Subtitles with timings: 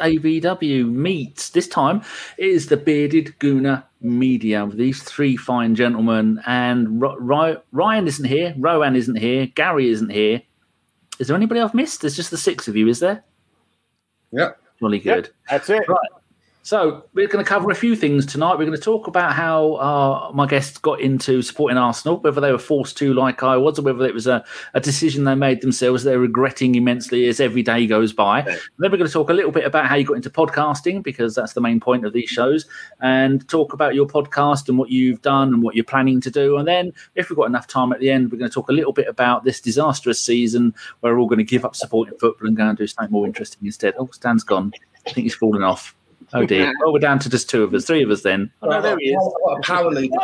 [0.00, 1.50] ABW Meets.
[1.50, 2.02] This time
[2.38, 6.40] it is the Bearded Gooner Media with these three fine gentlemen.
[6.46, 10.42] And Ryan isn't here, Rohan isn't here, Gary isn't here.
[11.18, 12.00] Is there anybody I've missed?
[12.00, 13.22] There's just the six of you, is there?
[14.32, 14.58] Yep.
[14.80, 15.26] Really good.
[15.26, 15.86] Yep, that's it.
[15.86, 15.98] Right.
[16.62, 18.58] So we're going to cover a few things tonight.
[18.58, 22.52] We're going to talk about how uh, my guests got into supporting Arsenal, whether they
[22.52, 25.62] were forced to, like I was, or whether it was a, a decision they made
[25.62, 26.04] themselves.
[26.04, 28.42] They're regretting immensely as every day goes by.
[28.42, 28.58] Okay.
[28.78, 31.34] Then we're going to talk a little bit about how you got into podcasting because
[31.34, 32.66] that's the main point of these shows,
[33.00, 36.58] and talk about your podcast and what you've done and what you're planning to do.
[36.58, 38.74] And then, if we've got enough time at the end, we're going to talk a
[38.74, 42.48] little bit about this disastrous season where we're all going to give up supporting football
[42.48, 43.94] and go and do something more interesting instead.
[43.98, 44.72] Oh, Stan's gone.
[45.06, 45.96] I think he's fallen off.
[46.32, 46.72] Oh dear.
[46.80, 48.52] Well, we're down to just two of us, three of us then.
[48.62, 49.34] Oh, no, there he is.
[49.62, 50.12] Power league.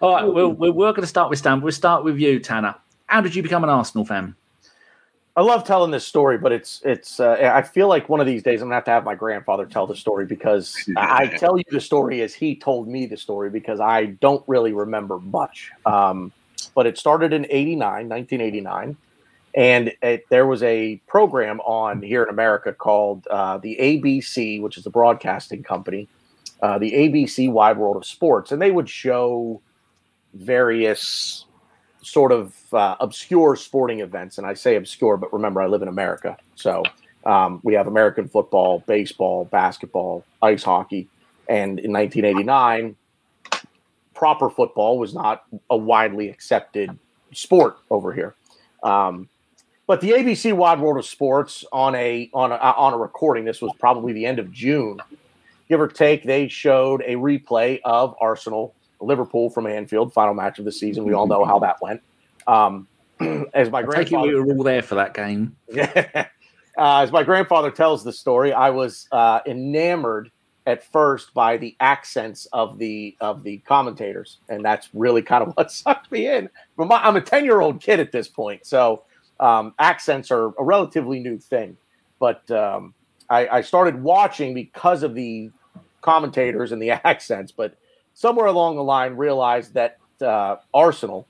[0.00, 1.60] All right, we're, we're, we're going to start with Stan.
[1.60, 2.76] We'll start with you, Tannor.
[3.06, 4.34] How did you become an Arsenal fan?
[5.36, 7.20] I love telling this story, but it's it's.
[7.20, 9.66] Uh, I feel like one of these days I'm gonna have to have my grandfather
[9.66, 13.50] tell the story because I tell you the story as he told me the story
[13.50, 15.70] because I don't really remember much.
[15.84, 16.32] Um,
[16.74, 18.96] but it started in 89, 1989
[19.56, 24.76] and it, there was a program on here in America called uh, the ABC, which
[24.76, 26.08] is the broadcasting company,
[26.62, 29.62] uh, the ABC Wide World of Sports, and they would show
[30.34, 31.46] various
[32.02, 34.36] sort of uh, obscure sporting events.
[34.36, 36.82] And I say obscure, but remember, I live in America, so
[37.24, 41.08] um, we have American football, baseball, basketball, ice hockey,
[41.48, 42.94] and in 1989,
[44.14, 46.90] proper football was not a widely accepted
[47.32, 48.34] sport over here.
[48.82, 49.28] Um,
[49.86, 53.60] but the ABC Wide World of Sports on a on a on a recording, this
[53.60, 54.98] was probably the end of June,
[55.68, 56.24] give or take.
[56.24, 61.04] They showed a replay of Arsenal Liverpool from Anfield, final match of the season.
[61.04, 62.02] We all know how that went.
[62.46, 62.88] Um,
[63.54, 65.56] as my I grandfather, you were all there for that game.
[66.78, 70.30] Uh, as my grandfather tells the story, I was uh, enamored
[70.66, 75.52] at first by the accents of the of the commentators, and that's really kind of
[75.56, 76.50] what sucked me in.
[76.78, 79.04] I'm a ten year old kid at this point, so
[79.40, 81.76] um, accents are a relatively new thing,
[82.18, 82.94] but um,
[83.28, 85.50] I, I, started watching because of the
[86.00, 87.52] commentators and the accents.
[87.52, 87.76] But
[88.14, 91.26] somewhere along the line, realized that uh, Arsenal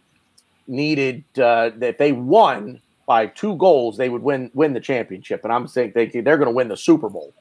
[0.68, 5.42] needed uh, that they won by two goals, they would win win the championship.
[5.44, 7.32] And I'm saying they, they're going to win the Super Bowl.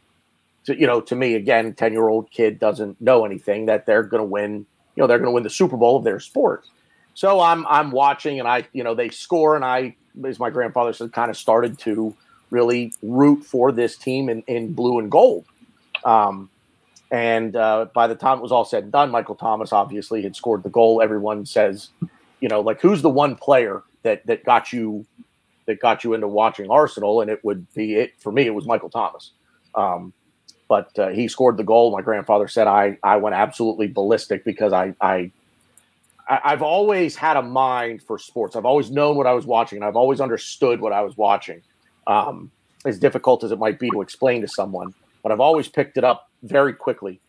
[0.65, 4.03] To, you know, to me, again, ten year old kid doesn't know anything that they're
[4.03, 4.65] going to win.
[4.95, 6.65] You know, they're going to win the Super Bowl of their sport.
[7.13, 9.95] So I'm I'm watching, and I you know they score, and I
[10.25, 12.15] as my grandfather said, kind of started to
[12.49, 15.45] really root for this team in, in blue and gold.
[16.03, 16.49] Um,
[17.11, 20.35] and uh, by the time it was all said and done, Michael Thomas obviously had
[20.35, 21.01] scored the goal.
[21.01, 21.89] Everyone says,
[22.39, 25.05] you know, like who's the one player that that got you
[25.65, 27.21] that got you into watching Arsenal?
[27.21, 28.45] And it would be it for me.
[28.45, 29.31] It was Michael Thomas.
[29.75, 30.13] Um,
[30.67, 31.91] but uh, he scored the goal.
[31.91, 35.31] My grandfather said I I went absolutely ballistic because I I
[36.27, 38.55] I've always had a mind for sports.
[38.55, 41.61] I've always known what I was watching, and I've always understood what I was watching.
[42.07, 42.51] Um,
[42.85, 44.93] as difficult as it might be to explain to someone,
[45.23, 47.19] but I've always picked it up very quickly.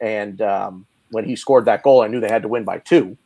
[0.00, 3.16] And um, when he scored that goal, I knew they had to win by two,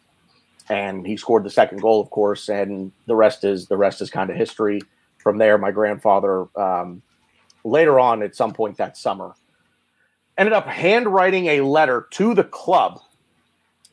[0.69, 2.49] and he scored the second goal, of course.
[2.49, 4.81] And the rest is the rest is kind of history.
[5.19, 7.03] From there, my grandfather um,
[7.65, 9.35] later on at some point that summer
[10.37, 13.01] ended up handwriting a letter to the club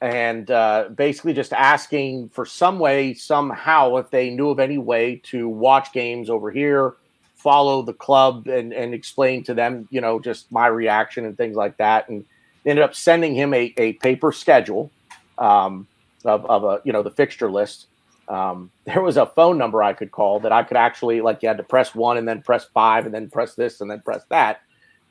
[0.01, 5.21] and uh, basically just asking for some way, somehow, if they knew of any way
[5.25, 6.95] to watch games over here,
[7.35, 11.55] follow the club, and and explain to them, you know, just my reaction and things
[11.55, 12.09] like that.
[12.09, 12.25] And
[12.65, 14.91] ended up sending him a, a paper schedule
[15.37, 15.87] um,
[16.25, 17.85] of, of a you know the fixture list.
[18.27, 21.47] Um, there was a phone number I could call that I could actually like you
[21.47, 24.23] had to press one and then press five and then press this and then press
[24.29, 24.61] that,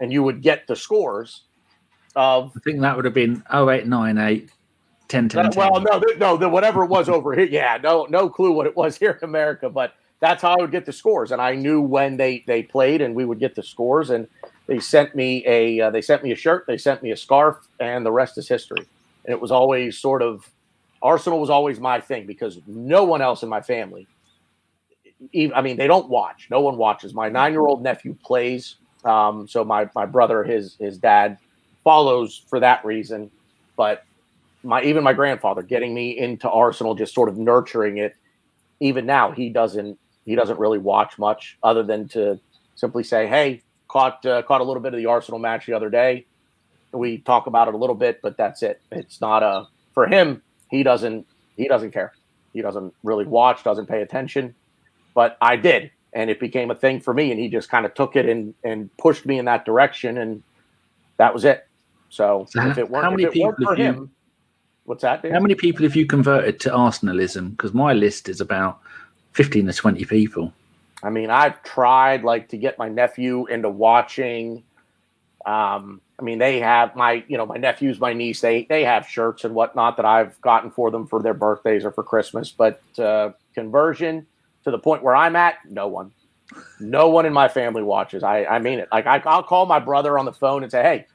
[0.00, 1.43] and you would get the scores
[2.17, 2.50] of.
[2.56, 4.50] I think that would have been 0898
[5.11, 7.45] 10, 10, uh, well, no, no, the, whatever it was over here.
[7.45, 10.71] Yeah, no, no clue what it was here in America, but that's how I would
[10.71, 11.33] get the scores.
[11.33, 14.11] And I knew when they they played, and we would get the scores.
[14.11, 14.29] And
[14.69, 17.57] they sent me a uh, they sent me a shirt, they sent me a scarf,
[17.81, 18.87] and the rest is history.
[19.25, 20.49] And it was always sort of
[21.03, 24.06] Arsenal was always my thing because no one else in my family.
[25.33, 26.47] Even, I mean, they don't watch.
[26.51, 27.15] No one watches.
[27.15, 28.77] My nine year old nephew plays.
[29.05, 31.37] Um, so my my brother, his his dad,
[31.83, 33.29] follows for that reason.
[33.77, 34.05] But
[34.62, 38.17] my even my grandfather getting me into Arsenal, just sort of nurturing it.
[38.81, 42.39] Even now, he doesn't he doesn't really watch much other than to
[42.75, 45.91] simply say, "Hey, caught uh, caught a little bit of the Arsenal match the other
[45.91, 46.27] day."
[46.93, 48.81] We talk about it a little bit, but that's it.
[48.91, 50.43] It's not a for him.
[50.71, 52.13] He doesn't he doesn't care.
[52.53, 54.55] He doesn't really watch, doesn't pay attention.
[55.15, 57.31] But I did, and it became a thing for me.
[57.31, 60.43] And he just kind of took it and and pushed me in that direction, and
[61.19, 61.67] that was it.
[62.09, 64.11] So, So if it weren't, how many if it weren't people for you- him,
[64.91, 65.25] what's that?
[65.31, 67.53] How many people have you converted to Arsenalism?
[67.53, 68.81] Because my list is about
[69.33, 70.53] 15 to 20 people.
[71.03, 74.65] I mean, I've tried like to get my nephew into watching.
[75.47, 79.07] Um, I mean, they have my, you know, my nephews, my niece, they they have
[79.07, 82.51] shirts and whatnot that I've gotten for them for their birthdays or for Christmas.
[82.51, 84.27] But uh, conversion
[84.65, 86.11] to the point where I'm at, no one,
[86.81, 88.25] no one in my family watches.
[88.25, 88.89] I I mean it.
[88.93, 91.07] Like I, I'll call my brother on the phone and say, hey,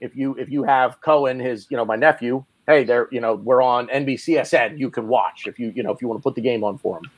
[0.00, 3.34] if you if you have Cohen, his, you know, my nephew, hey, they're, you know,
[3.34, 4.78] we're on NBCSN.
[4.78, 6.78] You can watch if you, you know, if you want to put the game on
[6.78, 7.10] for them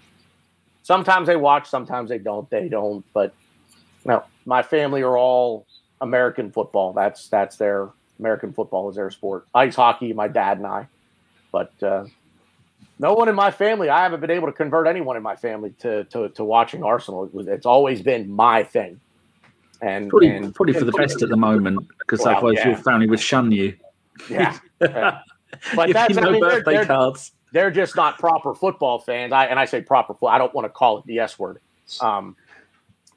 [0.89, 2.49] sometimes they watch, sometimes they don't.
[2.49, 3.05] They don't.
[3.13, 3.35] But
[4.07, 5.67] no, my family are all
[6.01, 6.95] American football.
[6.95, 9.47] That's that's their American football is their sport.
[9.55, 10.89] Ice hockey, my dad and I.
[11.53, 12.07] But uh,
[12.99, 13.91] no one in my family.
[13.91, 17.25] I haven't been able to convert anyone in my family to to, to watching Arsenal.
[17.25, 18.99] It was, it's always been my thing.
[19.81, 22.71] And Probably, and, probably for the best at the moment, because Well, otherwise yeah.
[22.71, 23.77] your family would shun you.
[24.29, 24.59] yeah.
[25.75, 27.33] But Give that's you I no mean, they're, birthday they're, cards.
[27.53, 29.33] they're just not proper football fans.
[29.33, 30.15] I and I say proper.
[30.27, 31.61] I don't want to call it the S word.
[32.01, 32.37] Um,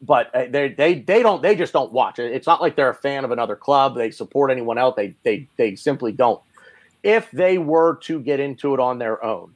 [0.01, 2.31] but uh, they they they don't they just don't watch it.
[2.31, 3.95] It's not like they're a fan of another club.
[3.95, 4.95] They support anyone else.
[4.95, 6.41] They they they simply don't.
[7.03, 9.55] If they were to get into it on their own,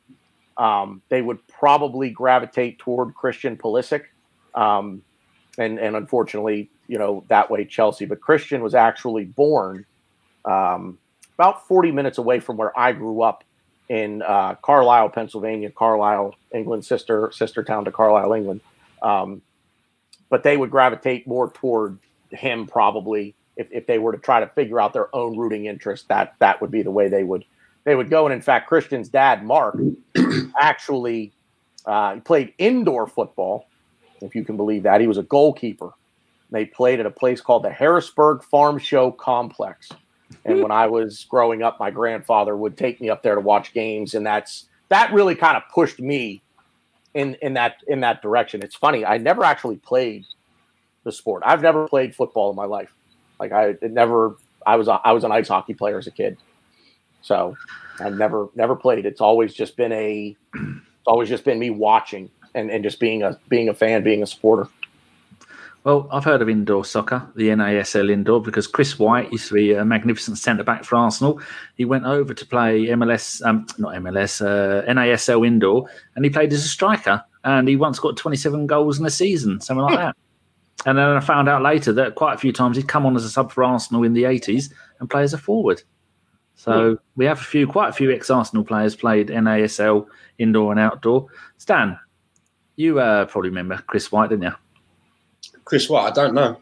[0.58, 4.06] um, they would probably gravitate toward Christian Pulisic,
[4.54, 5.02] um,
[5.58, 8.06] and and unfortunately, you know that way Chelsea.
[8.06, 9.86] But Christian was actually born
[10.46, 10.98] um,
[11.36, 13.44] about forty minutes away from where I grew up
[13.88, 18.62] in uh, Carlisle, Pennsylvania, Carlisle, England, sister sister town to Carlisle, England.
[19.02, 19.42] Um,
[20.30, 22.00] but they would gravitate more toward
[22.32, 26.08] him probably if, if they were to try to figure out their own rooting interest.
[26.08, 27.46] That that would be the way they would
[27.84, 28.26] they would go.
[28.26, 29.78] And in fact, Christian's dad, Mark,
[30.60, 31.32] actually
[31.86, 33.68] uh, played indoor football,
[34.22, 35.02] if you can believe that.
[35.02, 35.92] He was a goalkeeper.
[36.52, 39.90] They played at a place called the Harrisburg Farm Show Complex.
[40.44, 43.74] And when I was growing up, my grandfather would take me up there to watch
[43.74, 46.42] games, and that's that really kind of pushed me
[47.14, 48.62] in in that in that direction.
[48.64, 50.26] It's funny, I never actually played
[51.04, 51.44] the sport.
[51.46, 52.92] I've never played football in my life.
[53.40, 54.36] Like I never
[54.66, 56.38] I was a, I was an ice hockey player as a kid.
[57.22, 57.56] So
[58.00, 59.06] I never never played.
[59.06, 63.24] It's always just been a it's always just been me watching and, and just being
[63.24, 64.68] a being a fan, being a supporter.
[65.86, 69.74] Well, I've heard of indoor soccer, the NASL indoor, because Chris Whyte used to be
[69.74, 71.40] a magnificent centre back for Arsenal.
[71.76, 76.52] He went over to play MLS, um, not MLS, uh, NASL indoor, and he played
[76.54, 77.24] as a striker.
[77.44, 80.16] And he once got 27 goals in a season, something like that.
[80.88, 83.24] And then I found out later that quite a few times he'd come on as
[83.24, 85.84] a sub for Arsenal in the 80s and play as a forward.
[86.56, 90.08] So we have a few, quite a few ex-Arsenal players played NASL
[90.40, 91.28] indoor and outdoor.
[91.60, 92.00] Stan,
[92.76, 94.56] you uh, probably remember Chris Whyte, didn't you?
[95.66, 96.58] Chris Whyte, I don't know.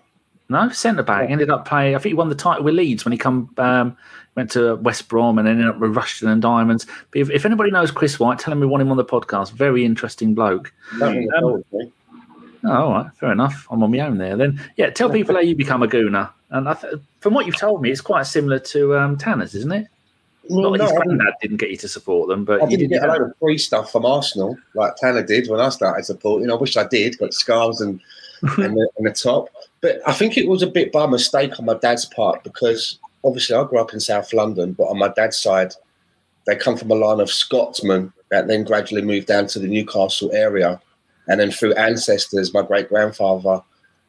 [0.50, 1.29] No, centre back.
[1.29, 1.95] Ended up playing.
[1.95, 3.97] I think he won the title with Leeds when he come um,
[4.35, 6.86] went to West Brom and ended up with Rushden and Diamonds.
[7.12, 9.51] But if, if anybody knows Chris Whyte, tell him we want him on the podcast.
[9.53, 10.72] Very interesting bloke.
[11.00, 11.91] Don't ring a bell with me.
[12.65, 13.67] Oh, all right, fair enough.
[13.69, 14.38] I'm on my own there.
[14.38, 16.29] Then, yeah, tell people how you become a gooner.
[16.50, 19.72] And I th- from what you've told me, it's quite similar to um, Tannor's, isn't
[19.72, 19.88] it?
[20.50, 22.77] Well, Not no, his didn't- granddad didn't get you to support them, but I you
[22.77, 23.01] didn't did.
[23.01, 26.50] get a load of free stuff from Arsenal like Tannor did when I started supporting.
[26.51, 28.00] I wish I did, got scarves and
[28.57, 29.50] and, the, and the top.
[29.81, 33.55] But I think it was a bit by mistake on my dad's part because obviously
[33.55, 35.73] I grew up in South London, but on my dad's side,
[36.45, 40.31] they come from a line of Scotsmen that then gradually moved down to the Newcastle
[40.33, 40.81] area.
[41.27, 43.62] And then through ancestors, my great grandfather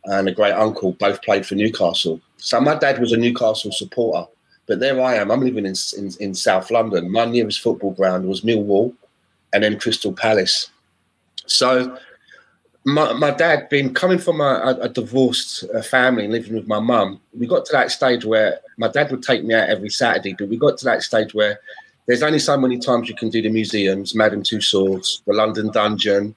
[0.05, 2.21] and a great uncle both played for Newcastle.
[2.39, 4.29] So my dad was a Newcastle supporter.
[4.67, 5.31] But there I am.
[5.31, 7.13] I'm living in, in, in South London.
[7.13, 8.95] My nearest football ground was Millwall
[9.53, 10.71] and then Crystal Palace.
[11.47, 11.97] So
[12.85, 16.81] my, my dad, being coming from a, a, divorced uh, family and living with my
[16.81, 20.35] mum, we got to that stage where my dad would take me out every Saturday,
[20.39, 21.61] but we got to that stage where
[22.07, 26.35] there's only so many times you can do the museums, Madame Tussauds, the London Dungeon.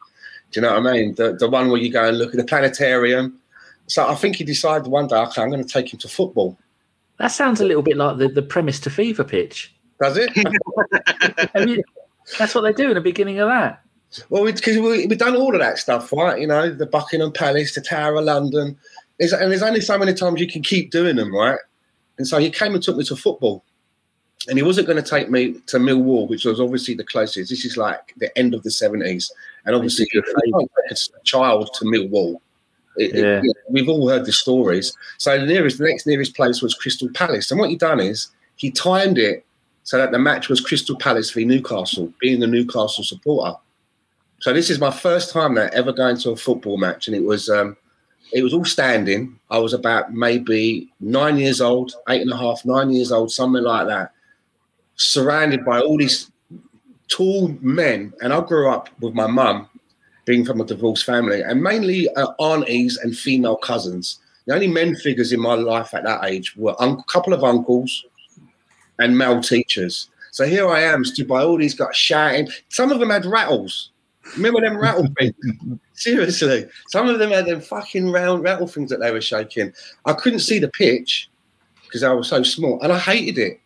[0.52, 1.16] Do you know what I mean?
[1.16, 3.38] The, the one where you go and look at the planetarium.
[3.88, 6.58] So I think he decided one day, okay, I'm going to take him to football.
[7.20, 9.76] That sounds a little bit like the, the premise to Fever Pitch.
[10.02, 10.30] Does it?
[11.54, 11.84] Have you-
[12.38, 13.82] that's what they do in the beginning of that.
[14.30, 16.40] Well, because we, we've done all of that stuff, right?
[16.40, 18.78] You know, the Buckingham Palace, the Tower of London.
[19.20, 21.60] There's, and there's only so many times you can keep doing them, right?
[22.18, 23.64] And so he came and took me to football.
[24.48, 27.50] And he wasn't going to take me to Millwall, which was obviously the closest.
[27.50, 29.30] This is like the end of the 70s.
[29.66, 32.38] And obviously, you can't a child to Millwall.
[32.96, 33.52] It- it- Yeah.
[33.70, 34.96] we've all heard the stories.
[35.18, 37.52] So the nearest, the next nearest place was Crystal Palace.
[37.52, 39.44] And what he done is he timed it
[39.84, 43.58] so that the match was Crystal Palace v Newcastle, being a Newcastle supporter.
[44.40, 47.24] So this is my first time there ever going to a football match, and it
[47.24, 47.76] was um,
[48.32, 49.40] it was all standing.
[49.50, 53.64] I was about maybe nine years old, eight and a half, nine years old, something
[53.64, 54.12] like that,
[54.96, 56.32] surrounded by all these
[57.08, 58.14] tall men.
[58.22, 59.70] And I grew up with my mum,
[60.26, 64.20] being from a divorced family, and mainly uh, aunties and female cousins.
[64.46, 68.06] The only men figures in my life at that age were a couple of uncles
[69.00, 70.10] and male teachers.
[70.32, 72.50] So here I am, stood by all these guys shouting.
[72.70, 73.92] Some of them had rattles.
[74.36, 75.36] Remember them rattle things?
[75.94, 76.68] Seriously.
[76.90, 79.74] Some of them had them fucking round rattle things that they were shaking.
[80.06, 81.30] I couldn't see the pitch
[81.84, 83.60] because I was so small and I hated it.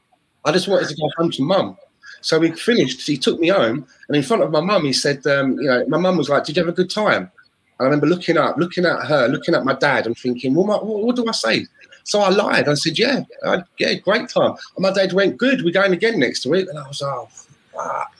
[0.46, 1.78] I just wanted to go home to mum.
[2.22, 3.06] So we finished.
[3.06, 5.86] He took me home, and in front of my mum, he said, um, "You know,
[5.88, 7.32] my mum was like, did you have a good time?" And
[7.80, 10.86] I remember looking up, looking at her, looking at my dad, and thinking, "Well, what,
[10.86, 11.66] what do I say?"
[12.04, 12.68] So I lied.
[12.68, 16.20] I said, "Yeah, I, yeah, great time." And my dad went, "Good, we're going again
[16.20, 17.28] next week." And I was, "Oh,
[17.74, 18.12] fuck.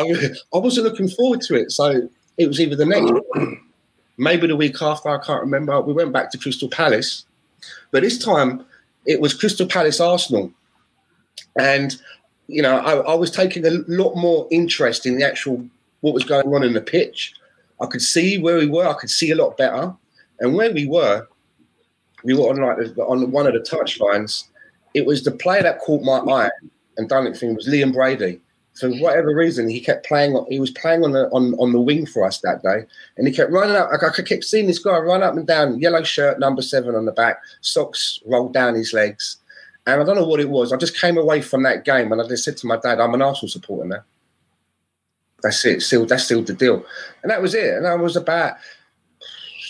[0.00, 1.72] I, wasn't looking forward to it.
[1.72, 3.12] So it was either the next,
[4.18, 5.08] maybe the week after.
[5.08, 5.80] I can't remember.
[5.80, 7.24] We went back to Crystal Palace,
[7.90, 8.64] but this time
[9.06, 10.52] it was Crystal Palace Arsenal,
[11.58, 11.96] and
[12.46, 15.64] you know I, I was taking a lot more interest in the actual
[16.00, 17.34] what was going on in the pitch.
[17.80, 18.86] I could see where we were.
[18.86, 19.94] I could see a lot better,
[20.40, 21.26] and where we were,
[22.24, 24.44] we were on like on one of the touch lines.
[24.92, 26.50] It was the player that caught my eye
[26.96, 28.40] and done it thing was Liam Brady
[28.80, 30.42] for whatever reason, he kept playing.
[30.48, 32.84] He was playing on the on, on the wing for us that day,
[33.16, 33.90] and he kept running up.
[33.92, 37.04] I, I kept seeing this guy run up and down, yellow shirt, number seven on
[37.04, 39.36] the back, socks rolled down his legs,
[39.86, 40.72] and I don't know what it was.
[40.72, 43.14] I just came away from that game, and I just said to my dad, "I'm
[43.14, 44.02] an Arsenal supporter now."
[45.42, 45.82] That's it.
[45.82, 46.84] Still, that's still the deal,
[47.22, 47.74] and that was it.
[47.74, 48.54] And I was about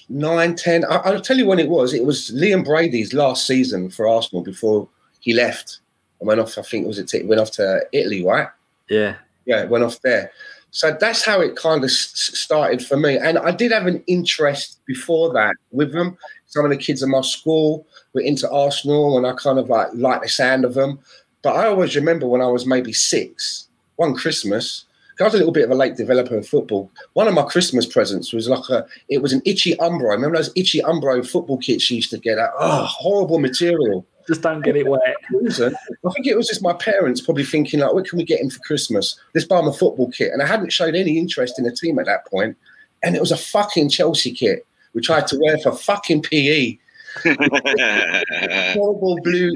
[0.09, 0.85] nine, ten.
[0.85, 1.95] I, I'll tell you when it was.
[1.95, 4.89] It was Liam Brady's last season for Arsenal before
[5.21, 5.81] he left
[6.21, 6.57] and went off.
[6.59, 8.49] I think it was it went off to Italy, right?
[8.91, 9.17] Yeah.
[9.47, 10.31] Yeah, it went off there.
[10.73, 13.17] So that's how it kind of started for me.
[13.17, 16.17] And I did have an interest before that with them.
[16.47, 19.89] Some of the kids in my school were into Arsenal and I kind of like
[19.95, 21.01] liked the sound of them.
[21.43, 24.85] But I always remember when I was maybe six, one Christmas,
[25.21, 26.91] I was a little bit of a late developer in football.
[27.13, 30.11] One of my Christmas presents was like a, it was an itchy Umbro.
[30.11, 32.39] Remember those itchy Umbro football kits you used to get?
[32.59, 34.07] Oh, horrible material.
[34.31, 35.17] Just don't get it wet.
[35.35, 38.49] I think it was just my parents probably thinking like, what can we get him
[38.49, 39.19] for Christmas?
[39.35, 40.31] Let's buy him a football kit.
[40.33, 42.57] And I hadn't showed any interest in the team at that point.
[43.03, 46.79] And it was a fucking Chelsea kit, which I had to wear for fucking PE.
[47.25, 49.51] horrible blue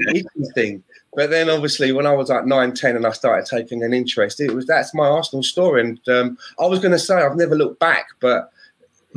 [0.53, 0.83] thing.
[1.15, 4.41] But then obviously when I was like 9, 10 and I started taking an interest,
[4.41, 5.83] it was that's my Arsenal story.
[5.83, 8.51] And um, I was gonna say I've never looked back, but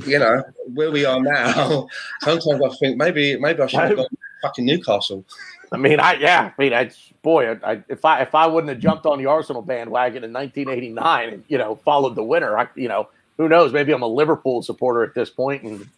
[0.06, 1.88] you know, where we are now,
[2.20, 4.06] sometimes I think maybe maybe I should have gone
[4.42, 5.24] fucking Newcastle.
[5.72, 6.90] I mean, I yeah, I mean, I
[7.22, 11.28] boy, I, if I if I wouldn't have jumped on the Arsenal bandwagon in 1989
[11.32, 14.62] and you know followed the winner, I you know who knows, maybe I'm a Liverpool
[14.62, 15.88] supporter at this point, and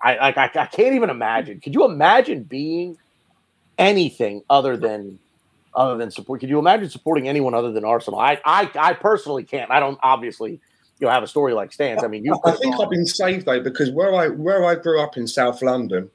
[0.00, 1.60] I like I, I can't even imagine.
[1.60, 2.98] Could you imagine being
[3.78, 5.18] anything other than
[5.74, 6.40] other than support?
[6.40, 8.20] Could you imagine supporting anyone other than Arsenal?
[8.20, 9.70] I I, I personally can't.
[9.70, 10.52] I don't obviously
[11.00, 12.04] you know have a story like Stan's.
[12.04, 12.38] I mean, you.
[12.44, 15.26] I, I think I've been saved though because where I where I grew up in
[15.26, 16.10] South London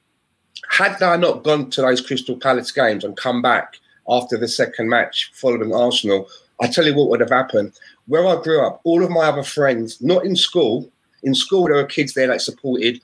[0.69, 3.77] had I not gone to those Crystal Palace games and come back
[4.09, 6.27] after the second match following Arsenal,
[6.61, 7.73] I tell you what would have happened.
[8.07, 10.91] Where I grew up, all of my other friends, not in school,
[11.23, 13.01] in school there were kids there that supported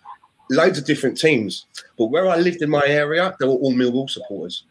[0.50, 1.66] loads of different teams,
[1.98, 4.64] but where I lived in my area, they were all Millwall supporters.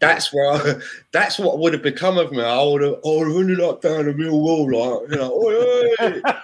[0.00, 0.80] That's where I,
[1.12, 2.42] that's what would have become of me.
[2.42, 6.40] I would have, oh, I would have really like down to Millwall, like you know,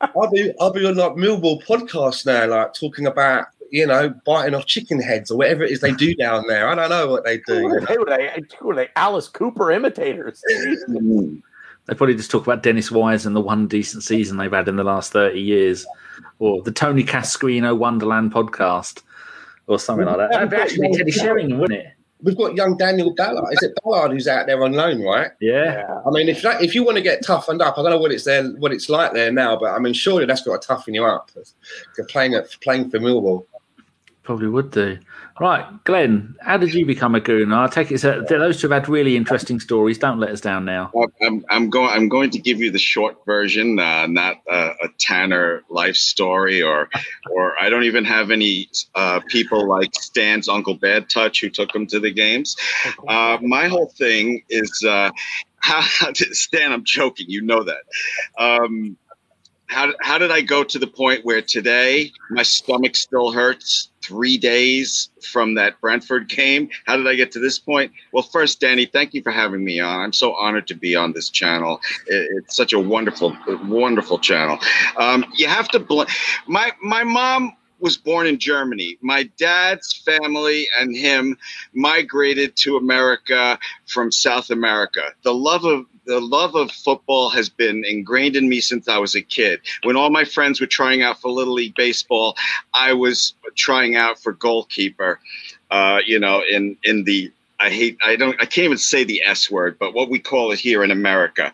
[0.16, 4.54] I'll be I'll be on like Millwall podcast now, like talking about you know, biting
[4.54, 6.68] off chicken heads or whatever it is they do down there.
[6.68, 7.68] I don't know what they do.
[7.68, 8.40] Who are they?
[8.60, 8.88] Who are they?
[8.94, 10.40] Alice Cooper imitators.
[10.48, 14.76] they probably just talk about Dennis Wise and the one decent season they've had in
[14.76, 15.84] the last 30 years,
[16.38, 19.02] or the Tony Cascarino Wonderland podcast,
[19.66, 20.30] or something like that.
[20.30, 21.94] That'd be actually Teddy Sheringham, wouldn't it?
[22.22, 23.52] We've got young Daniel Ballard.
[23.54, 25.32] Is it Ballard who's out there on loan, right?
[25.40, 26.00] Yeah.
[26.06, 28.12] I mean, if that, if you want to get toughened up, I don't know what
[28.12, 30.94] it's there, what it's like there now, but I mean, surely that's got to toughen
[30.94, 31.32] you up.
[32.08, 33.46] Playing at playing for Millwall.
[34.24, 34.98] Probably would do.
[35.38, 37.52] Right, Glenn, how did you become a goon?
[37.52, 39.98] I take it so those two have had really interesting stories.
[39.98, 40.90] Don't let us down now.
[41.20, 41.90] I'm, I'm going.
[41.90, 46.88] I'm going to give you the short version, uh, not a, Tannor life story, or
[47.30, 51.74] or I don't even have any uh, people like Stan's Uncle Bad Touch who took
[51.74, 52.56] him to the games.
[53.06, 55.10] Uh, my whole thing is uh,
[55.58, 55.82] how,
[56.14, 56.72] Stan.
[56.72, 57.26] I'm joking.
[57.28, 57.82] You know that.
[58.38, 58.96] Um,
[59.66, 64.36] how how did I go to the point where today my stomach still hurts three
[64.38, 66.68] days from that Brentford game?
[66.86, 67.92] How did I get to this point?
[68.12, 70.00] Well, first, Danny, thank you for having me on.
[70.00, 71.80] I'm so honored to be on this channel.
[72.06, 74.58] it's such a wonderful, wonderful channel.
[74.96, 76.02] Um, you have to bl-
[76.46, 78.96] my my mom was born in Germany.
[79.02, 81.36] My dad's family and him
[81.74, 85.02] migrated to America from South America.
[85.22, 89.14] The love of the love of football has been ingrained in me since I was
[89.14, 89.60] a kid.
[89.82, 92.36] When all my friends were trying out for Little League Baseball,
[92.72, 95.20] I was trying out for goalkeeper.
[95.70, 99.22] Uh, you know, in in the I hate I don't I can't even say the
[99.24, 101.52] S word, but what we call it here in America.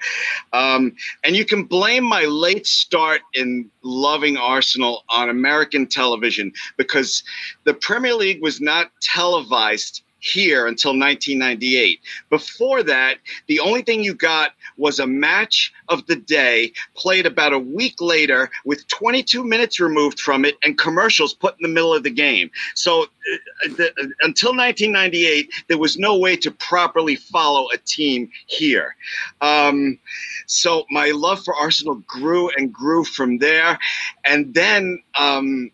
[0.52, 7.22] Um, and you can blame my late start in loving Arsenal on American television because
[7.64, 12.00] the Premier League was not televised here until 1998.
[12.28, 17.52] Before that, the only thing you got was a match of the day played about
[17.52, 21.94] a week later with 22 minutes removed from it and commercials put in the middle
[21.94, 22.50] of the game.
[22.74, 28.30] So uh, the, uh, until 1998, there was no way to properly follow a team
[28.46, 28.96] here.
[29.40, 29.98] Um,
[30.46, 33.78] so my love for Arsenal grew and grew from there.
[34.24, 35.70] And then, um,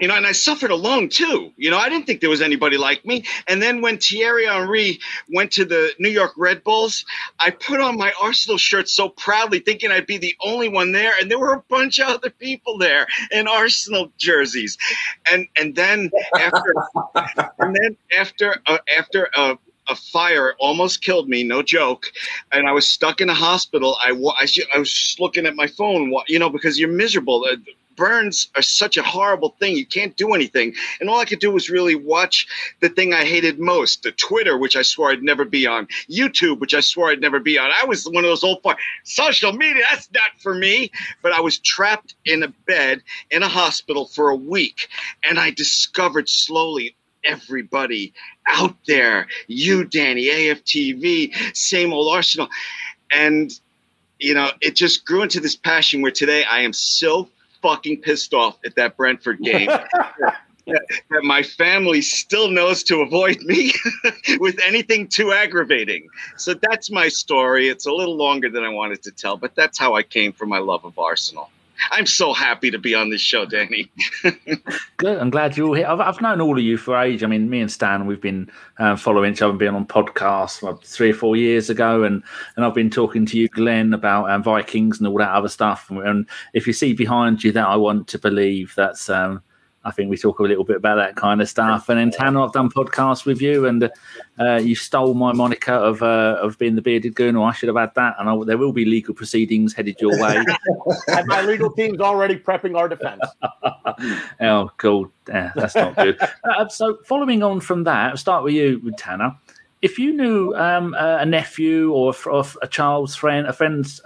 [0.00, 1.52] you know, and I suffered alone too.
[1.56, 3.24] You know, I didn't think there was anybody like me.
[3.46, 7.04] And then when Thierry Henry went to the New York Red Bulls,
[7.38, 11.12] I put on my Arsenal shirt so proudly, thinking I'd be the only one there.
[11.20, 14.76] And there were a bunch of other people there in Arsenal jerseys.
[15.30, 16.74] And and then after
[17.58, 19.54] and then after uh, after uh,
[19.88, 22.06] a fire almost killed me, no joke.
[22.52, 23.96] And I was stuck in a hospital.
[24.00, 27.46] I, I, I was just looking at my phone, you know, because you're miserable.
[27.96, 29.76] Burns are such a horrible thing.
[29.76, 30.74] You can't do anything.
[31.00, 32.46] And all I could do was really watch
[32.80, 36.60] the thing I hated most the Twitter, which I swore I'd never be on, YouTube,
[36.60, 37.70] which I swore I'd never be on.
[37.70, 38.60] I was one of those old
[39.04, 40.90] social media, that's not for me.
[41.22, 44.88] But I was trapped in a bed in a hospital for a week.
[45.24, 48.12] And I discovered slowly everybody
[48.48, 52.48] out there you, Danny, AFTV, same old Arsenal.
[53.12, 53.52] And
[54.22, 57.28] you know, it just grew into this passion where today I am so
[57.62, 59.70] fucking pissed off at that Brentford game.
[60.66, 63.72] that my family still knows to avoid me
[64.38, 66.08] with anything too aggravating.
[66.36, 67.68] So that's my story.
[67.68, 70.48] It's a little longer than I wanted to tell, but that's how I came from
[70.48, 71.50] my love of Arsenal.
[71.90, 73.90] I'm so happy to be on this show, Danny.
[74.96, 75.18] Good.
[75.18, 75.86] I'm glad you're here.
[75.86, 77.22] I've, I've, known all of you for age.
[77.24, 80.80] I mean, me and Stan, we've been uh, following each other, been on podcasts like,
[80.82, 82.22] three or four years ago, and
[82.56, 85.90] and I've been talking to you, Glenn, about um, Vikings and all that other stuff.
[85.90, 89.42] And if you see behind you that, I want to believe that's um,
[89.84, 91.88] I think we talk a little bit about that kind of stuff.
[91.88, 93.90] And then Tannor, I've done podcasts with you, and
[94.38, 97.68] uh, you stole my moniker of uh, of being the bearded goon, or I should
[97.68, 98.16] have had that.
[98.18, 100.36] And I, there will be legal proceedings headed your way.
[101.08, 103.22] and my legal team's already prepping our defense.
[104.40, 105.10] oh, cool.
[105.28, 106.20] Yeah, that's not good.
[106.44, 109.36] uh, so, following on from that, I'll start with you, with Tannor.
[109.80, 114.00] If you knew um, a nephew or, or a child's friend, a friend's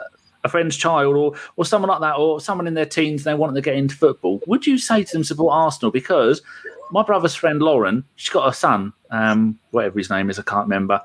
[0.47, 3.39] a friend's child or or someone like that, or someone in their teens and they
[3.39, 5.91] want to get into football, would you say to them support Arsenal?
[5.91, 6.43] Because
[6.91, 10.67] my brother's friend Lauren, she's got a son, um, whatever his name is, I can't
[10.67, 11.01] remember,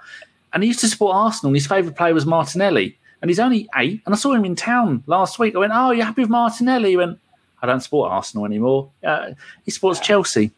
[0.54, 1.50] and he used to support Arsenal.
[1.50, 4.02] And his favourite player was Martinelli, and he's only eight.
[4.06, 5.56] And I saw him in town last week.
[5.56, 7.20] I went, "Oh, you're happy with Martinelli?" He went,
[7.62, 8.90] "I don't support Arsenal anymore.
[9.04, 9.32] Uh,
[9.66, 10.52] he supports Chelsea."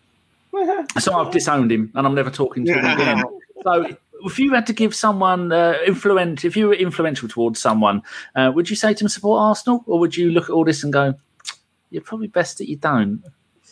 [0.99, 3.23] so I've disowned him, and I'm never talking to him again.
[3.63, 8.01] So if you had to give someone uh, influential, if you were influential towards someone,
[8.35, 10.83] uh, would you say to them support Arsenal, or would you look at all this
[10.83, 11.15] and go,
[11.89, 13.23] "You're probably best that you don't"?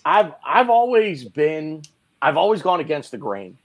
[0.06, 1.84] I've I've always been
[2.22, 3.58] I've always gone against the grain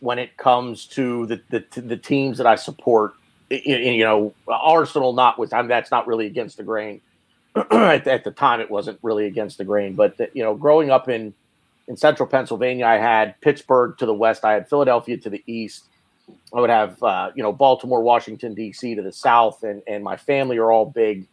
[0.00, 3.14] when it comes to the the, the teams that I support.
[3.50, 7.02] You know, Arsenal not with I mean, that's not really against the grain.
[7.54, 10.90] at, at, the time, it wasn't really against the grain, but the, you know, growing
[10.90, 11.34] up in
[11.86, 15.84] in central Pennsylvania, I had Pittsburgh to the west, I had Philadelphia to the east,
[16.54, 18.94] I would have uh, you know Baltimore, Washington D.C.
[18.94, 21.26] to the south, and and my family are all big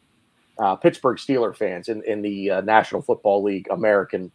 [0.57, 4.31] uh, Pittsburgh Steeler fans in in the uh, National Football League, American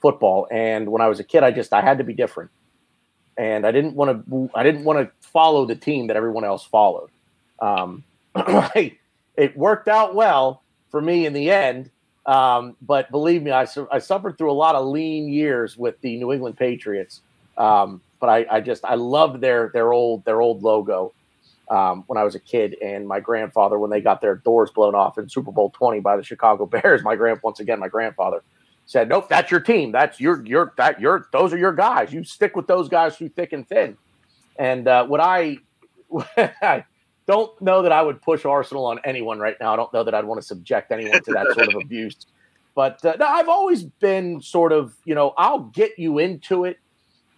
[0.00, 0.46] football.
[0.50, 2.50] And when I was a kid, I just I had to be different,
[3.36, 6.64] and I didn't want to I didn't want to follow the team that everyone else
[6.64, 7.10] followed.
[7.60, 11.90] Um, it worked out well for me in the end.
[12.24, 16.00] Um, but believe me, I, su- I suffered through a lot of lean years with
[16.00, 17.20] the New England Patriots.
[17.58, 21.12] Um, but I, I just I love their their old their old logo
[21.68, 22.76] um, when I was a kid.
[22.80, 26.16] And my grandfather, when they got their doors blown off in Super Bowl twenty by
[26.16, 28.44] the Chicago Bears, my grand once again my grandfather
[28.86, 29.90] said, "Nope, that's your team.
[29.90, 32.12] That's your your that your those are your guys.
[32.12, 33.96] You stick with those guys through thick and thin."
[34.56, 35.58] And uh, what I
[37.26, 39.72] don't know that I would push Arsenal on anyone right now.
[39.72, 42.16] I don't know that I'd want to subject anyone to that sort of abuse.
[42.76, 46.78] But uh, no, I've always been sort of, you know, I'll get you into it.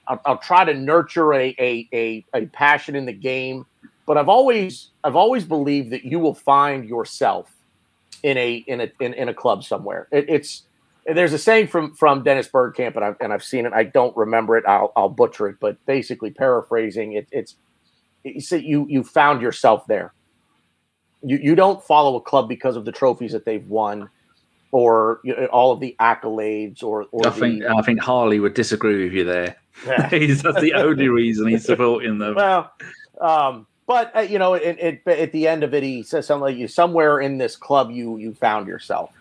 [0.06, 3.66] I'll, I'll try to nurture a, a, a a passion in the game.
[4.06, 7.50] But I've always I've always believed that you will find yourself
[8.22, 10.08] in a in a in, in a club somewhere.
[10.12, 10.62] It, it's
[11.06, 13.72] there's a saying from from Dennis Bergkamp, and I've and I've seen it.
[13.72, 14.64] I don't remember it.
[14.66, 17.56] I'll I'll butcher it, but basically paraphrasing, it, it's
[18.24, 20.12] you see you you found yourself there.
[21.22, 24.10] You you don't follow a club because of the trophies that they've won
[24.74, 28.40] or you know, all of the accolades or, or I think the, I think Harley
[28.40, 29.56] would disagree with you there.
[30.10, 32.34] he's that's the only reason he's supporting them.
[32.34, 32.72] well,
[33.20, 36.42] um, but uh, you know, it, it, at the end of it, he says something
[36.42, 39.12] like, "You somewhere in this club, you you found yourself."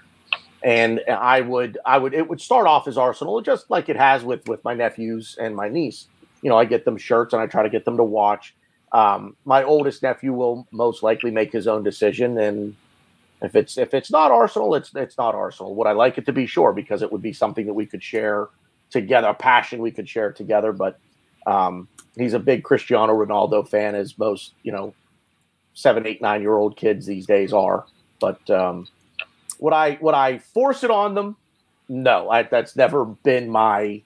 [0.64, 4.24] And I would, I would, it would start off as Arsenal, just like it has
[4.24, 6.08] with with my nephews and my niece.
[6.42, 8.56] You know, I get them shirts and I try to get them to watch.
[8.92, 12.76] Um, my oldest nephew will most likely make his own decision, and
[13.44, 15.76] if it's if it's not Arsenal, it's it's not Arsenal.
[15.76, 18.02] Would I like it to be sure because it would be something that we could
[18.02, 18.48] share
[18.90, 20.72] together, a passion we could share together.
[20.72, 20.98] But
[21.46, 24.94] um, he's a big Cristiano Ronaldo fan, as most you know,
[25.74, 27.86] seven, eight, nine year old kids these days are.
[28.22, 28.88] But um,
[29.60, 31.36] would I would I force it on them?
[31.90, 34.02] No, I, that's never been my.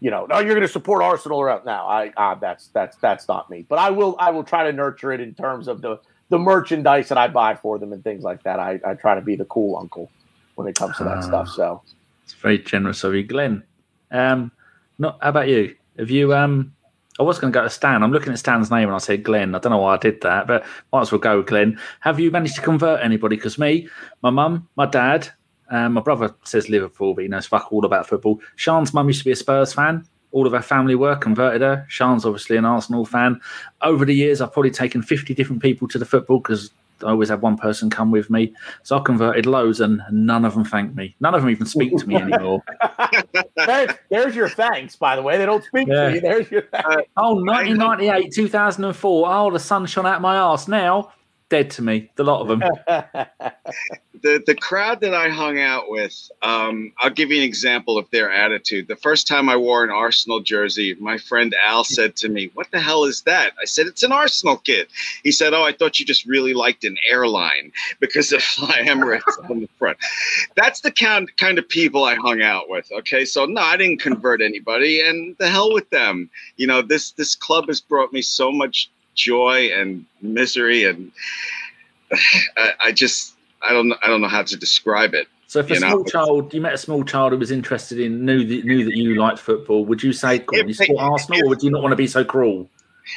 [0.00, 1.86] You know, no, you're going to support Arsenal or now.
[1.86, 3.64] I uh, that's that's that's not me.
[3.66, 6.00] But I will I will try to nurture it in terms of the
[6.32, 8.58] the merchandise that I buy for them and things like that.
[8.58, 10.10] I, I try to be the cool uncle
[10.54, 11.48] when it comes to that uh, stuff.
[11.50, 11.82] So
[12.24, 13.62] it's very generous of you, Glenn.
[14.10, 14.50] Um,
[14.98, 15.76] not how about you?
[15.98, 16.72] Have you um
[17.20, 18.02] I was going to go to Stan.
[18.02, 19.54] I'm looking at Stan's name and I said Glenn.
[19.54, 21.78] I don't know why I did that, but might as well go with Glenn.
[22.00, 23.36] Have you managed to convert anybody?
[23.36, 23.90] Because me,
[24.22, 25.28] my mum, my dad,
[25.70, 28.40] um, my brother says Liverpool, but he knows fuck all about football.
[28.56, 30.06] Sean's mum used to be a Spurs fan.
[30.32, 31.86] All of her family were converted her.
[31.88, 33.40] Sean's obviously an Arsenal fan.
[33.82, 36.70] Over the years, I've probably taken 50 different people to the football because
[37.04, 38.54] I always have one person come with me.
[38.82, 41.14] So I converted loads, and none of them thanked me.
[41.20, 42.62] None of them even speak to me anymore.
[44.08, 45.38] there's your thanks, by the way.
[45.38, 46.08] They don't speak yeah.
[46.08, 46.20] to you.
[46.20, 47.10] There's your thanks.
[47.16, 49.28] Oh, 1998, 2004.
[49.28, 50.68] Oh, the sun shone out my ass.
[50.68, 51.12] Now
[51.52, 52.10] dead to me.
[52.16, 52.60] The lot of them.
[54.22, 58.08] the the crowd that I hung out with, um, I'll give you an example of
[58.10, 58.88] their attitude.
[58.88, 62.70] The first time I wore an Arsenal jersey, my friend Al said to me, "What
[62.70, 64.88] the hell is that?" I said, "It's an Arsenal kit."
[65.24, 69.50] He said, "Oh, I thought you just really liked an airline because of Fly Emirates
[69.50, 69.98] on the front."
[70.56, 72.90] That's the kind kind of people I hung out with.
[72.90, 76.30] Okay, so no, I didn't convert anybody, and the hell with them.
[76.56, 81.12] You know, this this club has brought me so much joy and misery and
[82.56, 85.28] I, I, just I don't I don't know how to describe it.
[85.46, 86.04] So if a small know?
[86.04, 89.14] child you met a small child who was interested in knew that knew that you
[89.16, 91.92] liked football, would you say on, you support Arsenal if, or would you not want
[91.92, 92.68] to be so cruel?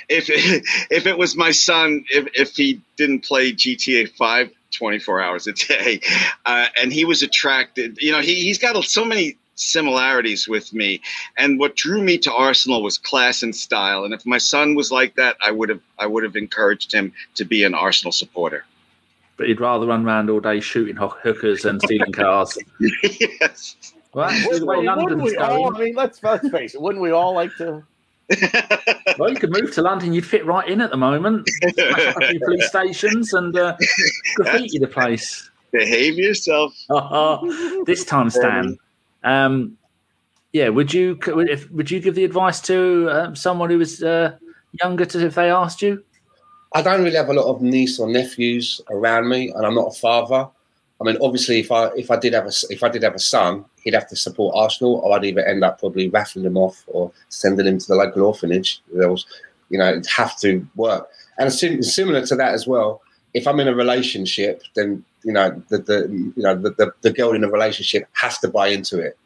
[0.10, 0.30] If
[0.92, 5.54] if it was my son, if if he didn't play GTA five 24 hours a
[5.54, 6.02] day,
[6.46, 11.02] uh, and he was attracted, you know, he he's got so many similarities with me.
[11.38, 14.04] And what drew me to Arsenal was class and style.
[14.04, 17.14] And if my son was like that, I would have I would have encouraged him
[17.36, 18.66] to be an Arsenal supporter.
[19.38, 22.58] But he'd rather run around all day shooting hookers and stealing cars.
[23.02, 23.76] yes.
[24.14, 26.82] Well, wouldn't we all, I mean, let's, let's face it.
[26.82, 27.84] Wouldn't we all like to?
[29.20, 30.14] well, you could move to London.
[30.14, 31.50] You'd fit right in at the moment.
[31.64, 33.76] A few police stations and uh,
[34.36, 35.50] graffiti the place.
[35.74, 36.74] Behave yourself.
[37.86, 38.78] this time, Stan.
[39.26, 39.78] Um,
[40.54, 44.38] yeah, would you if, would you give the advice to uh, someone who was uh,
[44.82, 46.02] younger to if they asked you?
[46.74, 49.88] I don't really have a lot of niece or nephews around me, and I'm not
[49.88, 50.48] a father.
[51.02, 53.20] I mean, obviously, if I if I did have a if I did have a
[53.20, 56.84] son, he'd have to support Arsenal, or I'd either end up probably raffling him off
[56.88, 58.82] or sending him to the local orphanage.
[58.94, 59.26] There was,
[59.70, 61.10] you know, it'd have to work.
[61.38, 63.02] And similar to that as well,
[63.36, 67.12] if I'm in a relationship, then you know the, the you know the, the, the
[67.12, 69.18] girl in a relationship has to buy into it.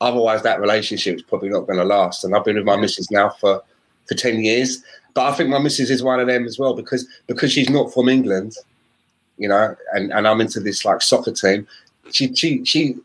[0.00, 2.22] Otherwise, that relationship is probably not going to last.
[2.22, 3.62] And I've been with my missus now for
[4.06, 7.08] for ten years, but I think my missus is one of them as well because
[7.26, 8.54] because she's not from England,
[9.36, 11.66] you know, and, and I'm into this like soccer team.
[12.12, 12.96] She she she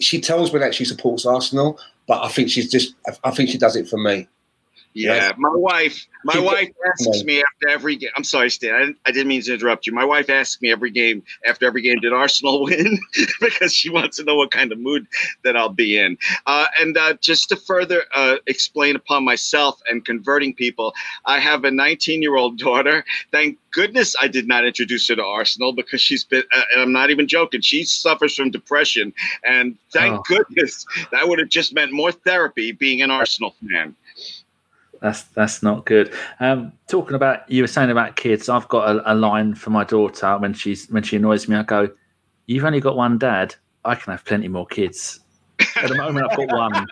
[0.00, 1.78] she tells me that she supports Arsenal,
[2.08, 4.26] but I think she's just I think she does it for me.
[4.94, 6.06] Yeah, my wife.
[6.24, 8.10] My wife asks me after every game.
[8.16, 8.74] I'm sorry, Stan.
[8.74, 9.92] I didn't, I didn't, mean to interrupt you.
[9.92, 12.98] My wife asks me every game after every game, did Arsenal win?
[13.40, 15.06] because she wants to know what kind of mood
[15.44, 16.18] that I'll be in.
[16.46, 20.92] Uh, and uh, just to further uh, explain upon myself and converting people,
[21.24, 23.04] I have a 19 year old daughter.
[23.30, 26.42] Thank goodness I did not introduce her to Arsenal because she's been.
[26.54, 27.60] Uh, and I'm not even joking.
[27.60, 29.12] She suffers from depression,
[29.44, 30.22] and thank oh.
[30.26, 33.94] goodness that would have just meant more therapy being an Arsenal fan.
[35.00, 36.12] That's that's not good.
[36.40, 39.84] Um, talking about you were saying about kids, I've got a, a, line for my
[39.84, 41.56] daughter when she's when she annoys me.
[41.56, 41.88] I go,
[42.46, 43.54] "You've only got one dad.
[43.84, 45.20] I can have plenty more kids."
[45.76, 46.86] At the moment, I've got one.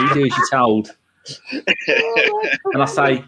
[0.00, 0.90] you do as you're told.
[1.52, 3.24] and I say,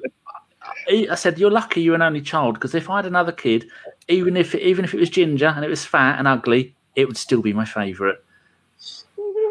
[1.10, 3.66] I said, "You're lucky you're an only child because if I had another kid,
[4.08, 7.16] even if even if it was ginger and it was fat and ugly, it would
[7.16, 8.18] still be my favourite."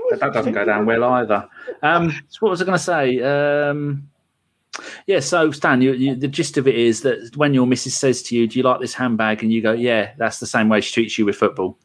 [0.09, 1.47] But that doesn't go down well either.
[1.83, 3.21] Um, so what was I going to say?
[3.21, 4.09] Um,
[5.07, 8.21] yeah, so Stan, you, you, the gist of it is that when your missus says
[8.23, 10.81] to you, "Do you like this handbag?" and you go, "Yeah," that's the same way
[10.81, 11.77] she treats you with football.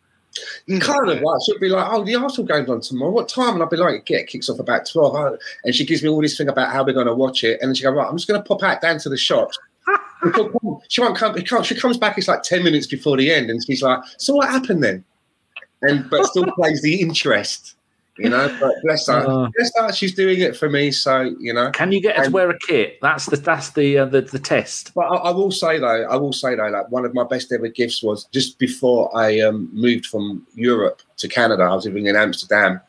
[0.81, 3.11] Kind of like she'll be like, "Oh, the Arsenal game's on tomorrow.
[3.11, 5.15] What time?" And I'll be like, "Get kicks off about 12.
[5.15, 7.61] Uh, and she gives me all this thing about how we're going to watch it,
[7.61, 9.59] and then she go, "Right, I'm just going to pop out down to the shops."
[10.89, 11.37] she won't come.
[11.39, 12.19] She comes back.
[12.19, 15.05] It's like ten minutes before the end, and she's like, "So what happened then?"
[15.83, 17.74] And but still plays the interest
[18.19, 18.55] you know.
[18.61, 20.91] But bless her, uh, bless her, she's doing it for me.
[20.91, 22.99] So you know, can you get her to wear a kit?
[23.03, 24.93] That's the that's the uh, the, the test.
[24.95, 27.53] But I, I, will say though, I will say though, like one of my best
[27.53, 31.65] ever gifts was just before I um, moved from Europe to Canada.
[31.65, 32.81] I was living in Amsterdam.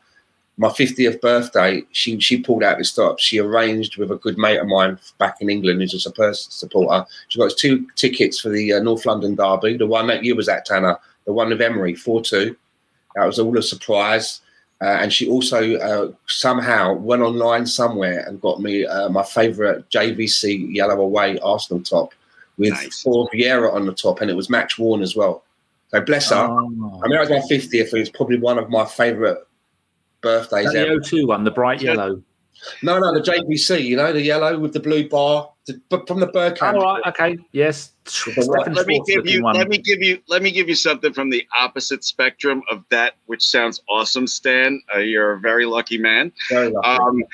[0.58, 3.18] My 50th birthday, she she pulled out the stop.
[3.18, 7.04] She arranged with a good mate of mine back in England, who's a Spurs supporter.
[7.28, 10.34] She got us two tickets for the uh, North London derby, the one that you
[10.34, 12.56] was at, Tannor, the one of Emery, 4 2.
[13.16, 14.40] That was all a surprise.
[14.82, 19.88] Uh, and she also uh, somehow went online somewhere and got me uh, my favourite
[19.88, 22.12] JVC yellow away Arsenal top
[22.58, 23.02] with nice.
[23.02, 25.44] four Vieira on the top, and it was match worn as well.
[25.88, 26.36] So bless her.
[26.36, 27.00] Oh.
[27.02, 29.38] I mean, it was my 50th, and it's probably one of my favourite
[30.20, 30.94] birthdays the ever.
[30.94, 32.22] The O2 one, the bright yellow.
[32.82, 35.50] No, no, the JVC, you know, the yellow with the blue bar
[35.88, 36.74] but from the Bergkamp.
[36.74, 37.92] All right, okay, yes.
[38.36, 39.42] Let me give you.
[39.42, 40.20] Let me give you.
[40.28, 44.26] Let me give you something from the opposite spectrum of that, which sounds awesome.
[44.26, 46.32] Stan, uh, you're a very lucky man.
[46.48, 46.86] Very lucky.
[46.88, 47.24] Um,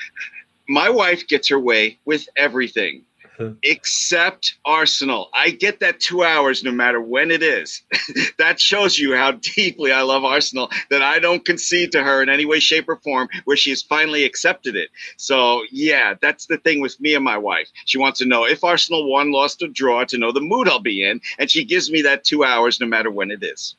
[0.67, 3.03] my wife gets her way with everything
[3.63, 5.29] except Arsenal.
[5.33, 7.81] I get that two hours no matter when it is.
[8.37, 12.29] that shows you how deeply I love Arsenal that I don't concede to her in
[12.29, 14.89] any way, shape, or form where she has finally accepted it.
[15.17, 17.69] So, yeah, that's the thing with me and my wife.
[17.85, 20.79] She wants to know if Arsenal won, lost, or draw to know the mood I'll
[20.79, 21.21] be in.
[21.37, 23.75] And she gives me that two hours no matter when it is.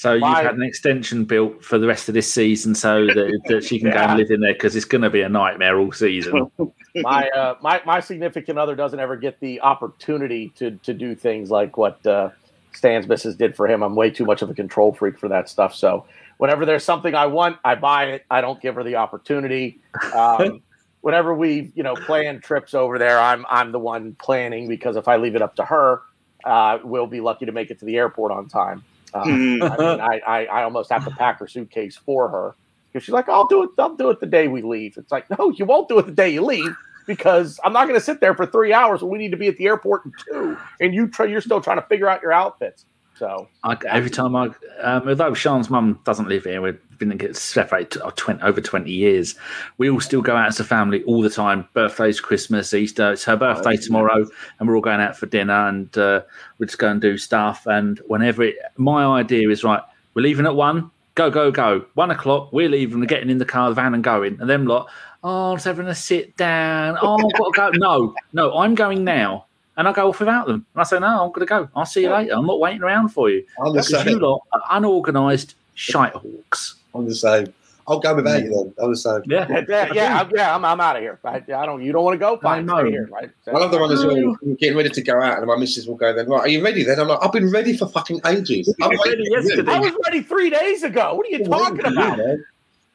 [0.00, 3.62] So you've had an extension built for the rest of this season, so that, that
[3.62, 3.92] she can yeah.
[3.92, 6.50] go and live in there because it's going to be a nightmare all season.
[6.94, 11.50] my uh, my my significant other doesn't ever get the opportunity to to do things
[11.50, 12.30] like what uh,
[12.72, 13.82] Stan's missus did for him.
[13.82, 15.74] I'm way too much of a control freak for that stuff.
[15.74, 16.06] So
[16.38, 18.24] whenever there's something I want, I buy it.
[18.30, 19.80] I don't give her the opportunity.
[20.14, 20.62] Um,
[21.02, 25.08] whenever we you know plan trips over there, I'm I'm the one planning because if
[25.08, 26.00] I leave it up to her,
[26.46, 28.82] uh, we'll be lucky to make it to the airport on time.
[29.12, 29.62] Uh, hmm.
[29.62, 32.54] I mean, I, I, I almost have to pack her suitcase for her
[32.92, 33.70] because she's like, "I'll do it.
[33.78, 36.12] I'll do it the day we leave." It's like, no, you won't do it the
[36.12, 36.74] day you leave
[37.06, 39.48] because I'm not going to sit there for three hours when we need to be
[39.48, 42.32] at the airport in two, and you try, you're still trying to figure out your
[42.32, 42.84] outfits.
[43.20, 44.46] So I, every time I,
[44.80, 49.34] um, although Sean's mum doesn't live here, we've been separated 20, over 20 years.
[49.76, 51.68] We all still go out as a family all the time.
[51.74, 53.12] Birthdays, Christmas, Easter.
[53.12, 54.26] It's her birthday tomorrow,
[54.58, 56.22] and we're all going out for dinner, and uh,
[56.56, 57.66] we just go and do stuff.
[57.66, 59.82] And whenever it, my idea is right,
[60.14, 60.90] we're leaving at one.
[61.14, 61.84] Go, go, go.
[61.92, 64.40] One o'clock, we're leaving, we're getting in the car, the van, and going.
[64.40, 64.88] And them lot,
[65.22, 66.96] oh, let's having a sit down.
[67.02, 67.80] Oh, I've got to go.
[67.86, 69.44] No, no, I'm going now
[69.80, 70.66] and I go off without them.
[70.74, 71.68] And I say, no, I'm going to go.
[71.74, 72.34] I'll see you later.
[72.34, 73.44] I'm not waiting around for you.
[73.64, 74.06] I'm the same.
[74.08, 76.74] You lot are unorganised shite hawks.
[76.94, 77.54] I'm the same.
[77.88, 78.74] I'll go without you then.
[78.78, 79.22] I'm the same.
[79.24, 80.20] Yeah, yeah, yeah.
[80.20, 81.18] I'm, yeah, I'm, I'm out of here.
[81.24, 81.82] I, I don't.
[81.82, 82.36] You don't want to go?
[82.36, 82.88] Fine, I know.
[82.88, 83.30] Here, right?
[83.42, 84.36] So, I love the one as well.
[84.58, 86.12] Getting ready to go out, and my missus will go.
[86.14, 86.40] Then, right?
[86.40, 86.84] Are you ready?
[86.84, 88.72] Then I'm like, I've been ready for fucking ages.
[88.82, 89.72] I'm ready yesterday.
[89.72, 91.14] I was ready three days ago.
[91.14, 92.18] What are you talking about?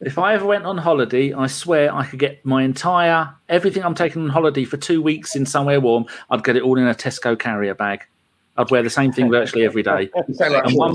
[0.06, 3.96] If I ever went on holiday, I swear I could get my entire everything I'm
[3.96, 6.06] taking on holiday for two weeks in somewhere warm.
[6.30, 8.06] I'd get it all in a Tesco carrier bag.
[8.56, 10.12] I'd wear the same thing virtually every day.
[10.13, 10.94] one,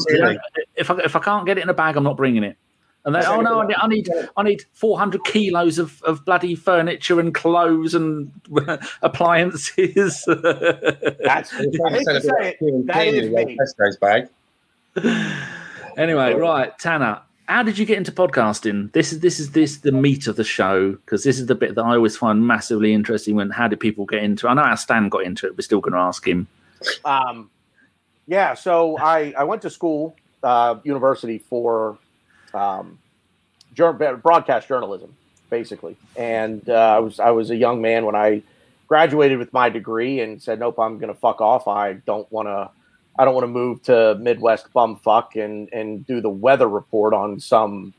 [0.77, 2.57] if I if I can't get it in a bag, I'm not bringing it.
[3.05, 7.35] And they, oh no, I need, I need, 400 kilos of, of bloody furniture and
[7.35, 8.31] clothes and
[9.03, 10.23] appliances.
[10.27, 13.57] That's I hate to say it, that is me.
[13.57, 14.29] Tesco's bag.
[15.97, 18.93] Anyway, right, Tannor, how did you get into podcasting?
[18.93, 21.75] This is this is this the meat of the show because this is the bit
[21.75, 23.35] that I always find massively interesting.
[23.35, 24.47] When how did people get into?
[24.47, 24.51] it?
[24.51, 25.57] I know how Stan got into it.
[25.57, 26.47] We're still going to ask him.
[27.05, 27.51] Um,
[28.29, 31.99] yeah, so I I went to school, uh, university for
[32.55, 33.01] um,
[33.75, 35.17] broadcast journalism,
[35.51, 38.45] basically, and uh, I was I was a young man when I
[38.87, 41.67] graduated with my degree and said, nope, I'm going to fuck off.
[41.67, 42.71] I don't want to
[43.19, 47.41] I don't want to move to Midwest bumfuck and and do the weather report on
[47.41, 47.93] some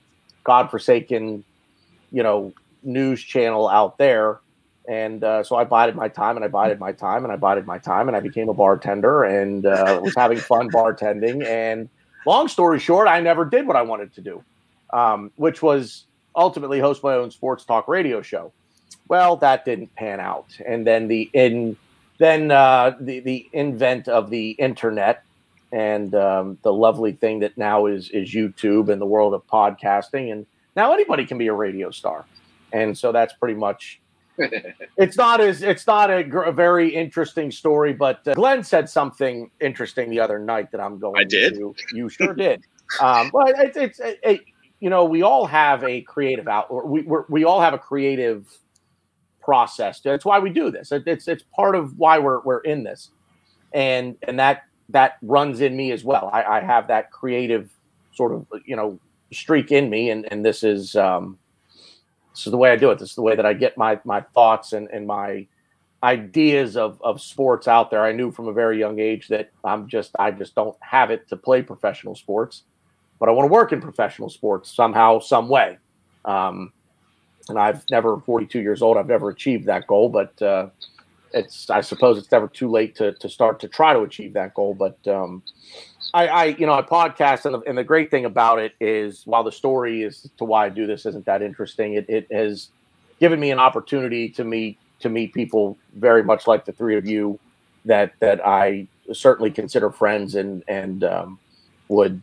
[0.43, 1.43] godforsaken,
[2.11, 4.39] you know, news channel out there.
[4.87, 7.65] And uh, so I bided my time and I bided my time and I bided
[7.65, 11.45] my time and I became a bartender and uh, was having fun bartending.
[11.45, 11.87] And
[12.25, 14.43] long story short, I never did what I wanted to do,
[14.91, 18.51] um, which was ultimately host my own sports talk radio show.
[19.07, 20.47] Well, that didn't pan out.
[20.65, 21.77] And then the in
[22.21, 25.23] then uh, the the invent of the internet
[25.71, 30.31] and um, the lovely thing that now is is YouTube and the world of podcasting,
[30.31, 32.25] and now anybody can be a radio star,
[32.71, 33.99] and so that's pretty much.
[34.97, 38.89] it's not as it's not a, gr- a very interesting story, but uh, Glenn said
[38.89, 41.19] something interesting the other night that I'm going.
[41.19, 41.55] I did.
[41.55, 42.63] To, you sure did.
[42.99, 44.41] Um, but it's it's it, it,
[44.79, 46.73] you know we all have a creative out.
[46.87, 48.45] We we're, we all have a creative
[49.41, 49.99] process.
[49.99, 50.91] That's why we do this.
[50.91, 53.09] It, it's it's part of why we're we're in this,
[53.73, 56.29] and and that that runs in me as well.
[56.31, 57.71] I, I have that creative
[58.13, 58.99] sort of you know
[59.31, 61.37] streak in me, and and this is um,
[62.33, 62.99] this is the way I do it.
[62.99, 65.47] This is the way that I get my my thoughts and and my
[66.03, 68.03] ideas of of sports out there.
[68.03, 71.27] I knew from a very young age that I'm just I just don't have it
[71.29, 72.63] to play professional sports,
[73.19, 75.77] but I want to work in professional sports somehow, some way.
[76.25, 76.73] Um,
[77.49, 78.97] and I've never 42 years old.
[78.97, 80.69] I've never achieved that goal, but uh,
[81.33, 84.53] it's I suppose it's never too late to to start to try to achieve that
[84.53, 84.73] goal.
[84.73, 85.43] But um,
[86.13, 89.25] I, I, you know, I podcast, and the, and the great thing about it is,
[89.25, 92.69] while the story is to why I do this isn't that interesting, it, it has
[93.19, 97.05] given me an opportunity to meet to meet people very much like the three of
[97.05, 97.39] you
[97.85, 101.39] that that I certainly consider friends and and um,
[101.87, 102.21] would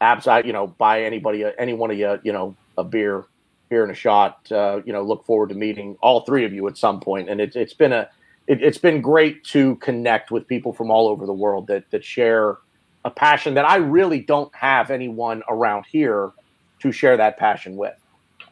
[0.00, 3.24] absolutely you know buy anybody any one of you you know a beer
[3.68, 6.66] beer and a shot uh, you know look forward to meeting all three of you
[6.68, 7.26] at some point.
[7.26, 8.08] point and it's it's been a
[8.46, 12.04] it, has been great to connect with people from all over the world that that
[12.04, 12.58] share
[13.04, 16.32] a passion that I really don't have anyone around here
[16.80, 17.94] to share that passion with.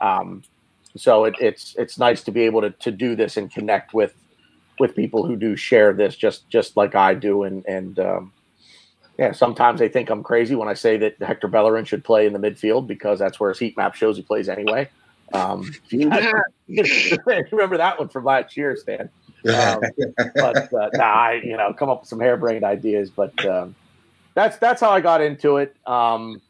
[0.01, 0.43] Um,
[0.97, 4.15] so it, it's it's nice to be able to to do this and connect with
[4.79, 8.33] with people who do share this just just like I do and and um,
[9.19, 12.33] yeah sometimes they think I'm crazy when I say that Hector Bellerin should play in
[12.33, 14.89] the midfield because that's where his heat map shows he plays anyway.
[15.35, 15.71] Um,
[17.51, 19.11] remember that one from last year, Stan?
[19.47, 19.83] Um,
[20.35, 23.75] but uh, nah, I you know come up with some harebrained ideas, but um,
[24.35, 25.77] that's that's how I got into it.
[25.87, 26.41] Um,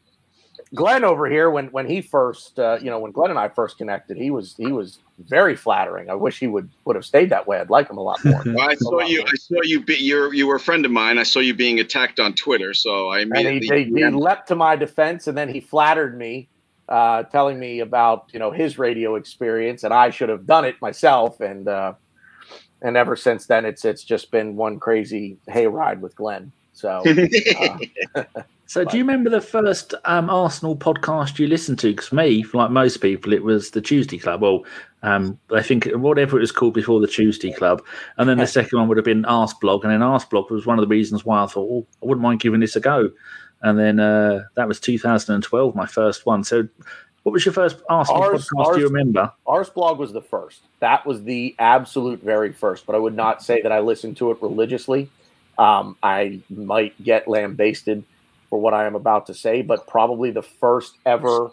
[0.73, 3.77] Glenn over here, when when he first, uh, you know, when Glenn and I first
[3.77, 6.09] connected, he was he was very flattering.
[6.09, 7.59] I wish he would would have stayed that way.
[7.59, 8.41] I'd like him a lot more.
[8.45, 9.19] well, I saw you.
[9.19, 9.27] More.
[9.27, 9.81] I saw you.
[9.81, 11.17] Be, you're you were a friend of mine.
[11.17, 13.67] I saw you being attacked on Twitter, so I immediately.
[13.67, 16.49] And he, he, he leapt to my defense, and then he flattered me,
[16.87, 20.75] uh, telling me about you know his radio experience, and I should have done it
[20.81, 21.39] myself.
[21.39, 21.93] And uh,
[22.81, 26.51] and ever since then, it's it's just been one crazy hayride with Glenn.
[26.75, 28.33] So, uh,
[28.65, 31.91] so do you remember the first um, Arsenal podcast you listened to?
[31.91, 34.41] Because me, like most people, it was the Tuesday Club.
[34.41, 34.65] Well,
[35.01, 37.81] um, I think whatever it was called before the Tuesday Club,
[38.17, 40.83] and then the second one would have been Arseblog, and then Arseblog was one of
[40.83, 43.09] the reasons why I thought, oh, I wouldn't mind giving this a go.
[43.65, 46.43] And then uh, that was 2012, my first one.
[46.43, 46.67] So,
[47.23, 48.67] what was your first Arsenal ours, podcast?
[48.67, 49.31] Ours, do you remember?
[49.47, 50.61] Arseblog was the first.
[50.81, 52.85] That was the absolute very first.
[52.85, 55.09] But I would not say that I listened to it religiously.
[55.57, 58.03] Um, I might get lambasted
[58.51, 61.49] for what I am about to say, but probably the first ever,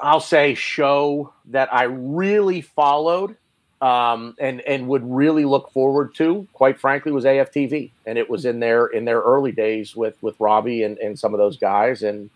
[0.00, 3.36] I'll say, show that I really followed
[3.84, 8.46] um, and and would really look forward to, quite frankly, was AFTV, and it was
[8.46, 12.02] in their in their early days with with Robbie and, and some of those guys,
[12.02, 12.30] and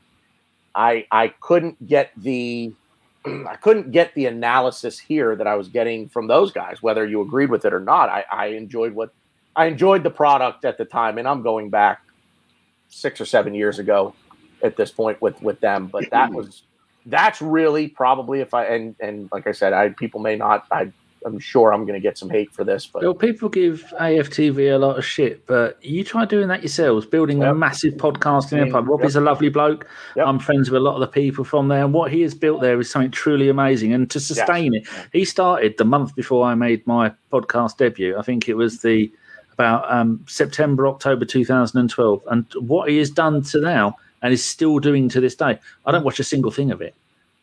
[0.75, 2.71] I I couldn't get the
[3.25, 7.23] I couldn't get the analysis here that I was getting from those guys, whether you
[7.23, 8.11] agreed with it or not.
[8.11, 9.15] I, I enjoyed what
[9.57, 12.03] I enjoyed the product at the time, and I'm going back
[12.91, 14.15] six or seven years ago
[14.63, 15.87] at this point with with them.
[15.87, 16.65] But that was
[17.07, 20.67] that's really probably if I and and like I said, I people may not.
[20.71, 20.93] I
[21.25, 24.75] I'm sure I'm going to get some hate for this, but well, people give AFTV
[24.75, 27.53] a lot of shit, but you try doing that yourselves, building yep.
[27.53, 28.83] a massive podcasting empire.
[28.83, 29.23] Robbie's yep.
[29.23, 29.87] a lovely bloke.
[30.17, 30.27] Yep.
[30.27, 32.61] I'm friends with a lot of the people from there, and what he has built
[32.61, 33.93] there is something truly amazing.
[33.93, 34.85] And to sustain yes.
[34.87, 38.17] it, he started the month before I made my podcast debut.
[38.17, 39.11] I think it was the
[39.53, 44.79] about um, September, October 2012, and what he has done to now and is still
[44.79, 45.59] doing to this day.
[45.87, 46.95] I don't watch a single thing of it.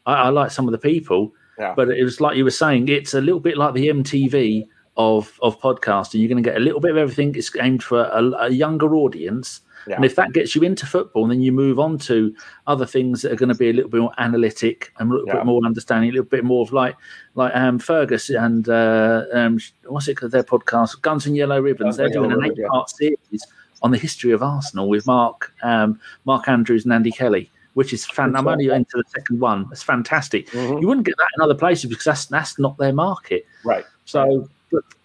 [0.06, 1.74] I, I like some of the people, yeah.
[1.76, 5.38] but it was like you were saying, it's a little bit like the MTV of
[5.42, 6.20] of podcasting.
[6.20, 7.36] You're going to get a little bit of everything.
[7.36, 9.96] It's aimed for a, a younger audience, yeah.
[9.96, 12.36] And if that gets you into football, then you move on to
[12.68, 15.28] other things that are going to be a little bit more analytic and a little
[15.28, 15.36] yeah.
[15.36, 16.96] bit more understanding, a little bit more of like
[17.36, 20.32] like um, Fergus and uh, um, what's it called?
[20.32, 21.98] Their podcast, Guns and Yellow Ribbons.
[21.98, 23.46] Guns They're doing an eight-part series
[23.82, 28.06] on the history of Arsenal with Mark um, Mark Andrews and Andy Kelly which is
[28.06, 28.36] fan.
[28.36, 29.68] I'm only into the second one.
[29.72, 30.50] It's fantastic.
[30.50, 30.80] Mm-hmm.
[30.80, 33.46] You wouldn't get that in other places because that's that's not their market.
[33.64, 33.86] Right.
[34.06, 34.50] So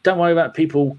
[0.02, 0.96] don't worry about people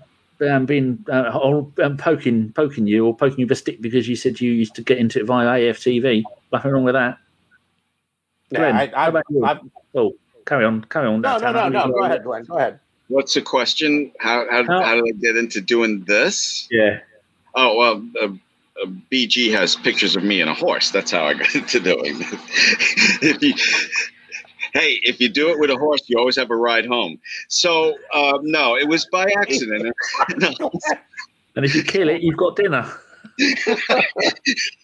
[0.47, 4.07] um, being uh, or um, poking poking you or poking you with a stick because
[4.07, 6.23] you said you used to get into it via AFTV.
[6.51, 7.17] Nothing wrong with that.
[8.49, 9.45] Yeah, I, I, about you?
[9.45, 9.59] I,
[9.95, 10.13] Oh,
[10.45, 11.21] carry on, carry on.
[11.21, 11.87] no, no, no, no.
[11.87, 12.43] Go ahead, Glenn.
[12.43, 12.79] Go ahead.
[13.07, 14.11] What's the question?
[14.19, 16.67] How how, How- how did I get into doing this?
[16.71, 16.99] Yeah,
[17.55, 18.33] Oh well, uh,
[19.11, 20.91] BG has pictures of me and a horse.
[20.91, 22.33] That's how I got into doing this.
[23.21, 23.53] if you,
[24.73, 27.19] hey, if you do it with a horse, you always have a ride home.
[27.47, 29.93] So um, no, it was by accident.
[30.37, 30.53] No.
[31.55, 32.89] and if you kill it, you've got dinner.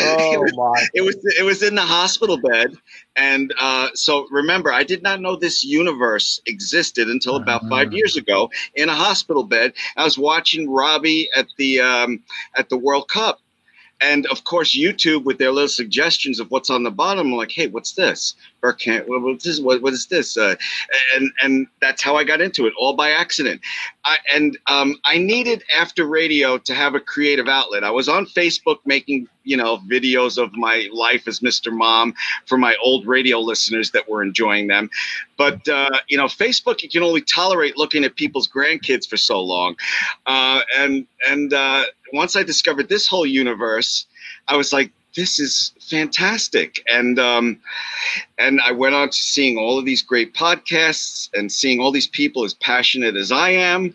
[0.00, 0.86] Oh my!
[0.94, 2.74] it was it was in the hospital bed
[3.16, 7.96] and uh, so remember i did not know this universe existed until about five Ah.
[7.96, 12.20] years ago in a hospital bed i was watching robbie at the um,
[12.56, 13.40] at the world cup
[14.00, 17.50] and of course youtube with their little suggestions of what's on the bottom I'm like
[17.50, 19.60] hey what's this Bergkamp, what, what's this?
[19.60, 20.54] What, what is this uh,
[21.16, 23.60] and and that's how i got into it all by accident
[24.08, 27.84] I, and um, I needed after radio to have a creative outlet.
[27.84, 31.70] I was on Facebook making, you know, videos of my life as Mr.
[31.70, 32.14] Mom
[32.46, 34.88] for my old radio listeners that were enjoying them.
[35.36, 39.42] But uh, you know, Facebook you can only tolerate looking at people's grandkids for so
[39.42, 39.76] long.
[40.24, 41.84] Uh, and and uh,
[42.14, 44.06] once I discovered this whole universe,
[44.48, 46.84] I was like, this is fantastic.
[46.90, 47.58] And um,
[48.38, 52.06] and I went on to seeing all of these great podcasts and seeing all these
[52.06, 53.94] people as passionate as I am.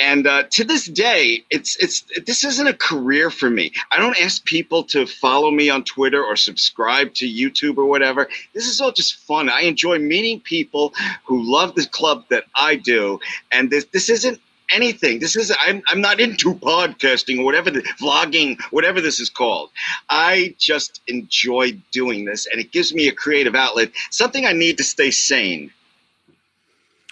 [0.00, 3.72] And uh, to this day, it's it's this isn't a career for me.
[3.90, 8.28] I don't ask people to follow me on Twitter or subscribe to YouTube or whatever.
[8.54, 9.50] This is all just fun.
[9.50, 10.94] I enjoy meeting people
[11.24, 13.18] who love the club that I do,
[13.50, 14.40] and this this isn't
[14.70, 15.18] anything.
[15.20, 19.70] This is I'm I'm not into podcasting or whatever the vlogging, whatever this is called.
[20.08, 24.78] I just enjoy doing this, and it gives me a creative outlet, something I need
[24.78, 25.70] to stay sane.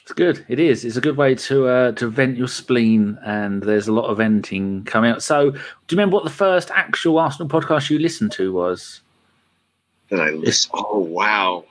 [0.03, 0.47] It's good.
[0.49, 0.85] It is.
[0.85, 4.19] It's a good way to uh, to vent your spleen, and there's a lot of
[4.19, 5.23] venting coming out.
[5.23, 9.01] So, do you remember what the first actual Arsenal podcast you listened to was?
[10.11, 10.71] that I listen.
[10.75, 11.65] Oh wow!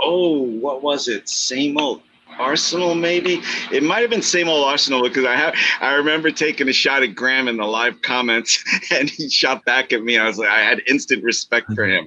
[0.00, 1.28] Oh, what was it?
[1.28, 2.02] Same old
[2.38, 3.40] Arsenal, maybe.
[3.72, 5.54] It might have been same old Arsenal because I have.
[5.80, 9.92] I remember taking a shot at Graham in the live comments, and he shot back
[9.92, 10.18] at me.
[10.18, 12.06] I was like, I had instant respect for him.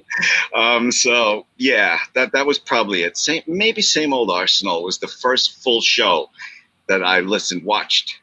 [0.54, 3.16] Um, so yeah, that that was probably it.
[3.16, 6.30] Same, maybe same old Arsenal was the first full show
[6.88, 8.18] that I listened, watched.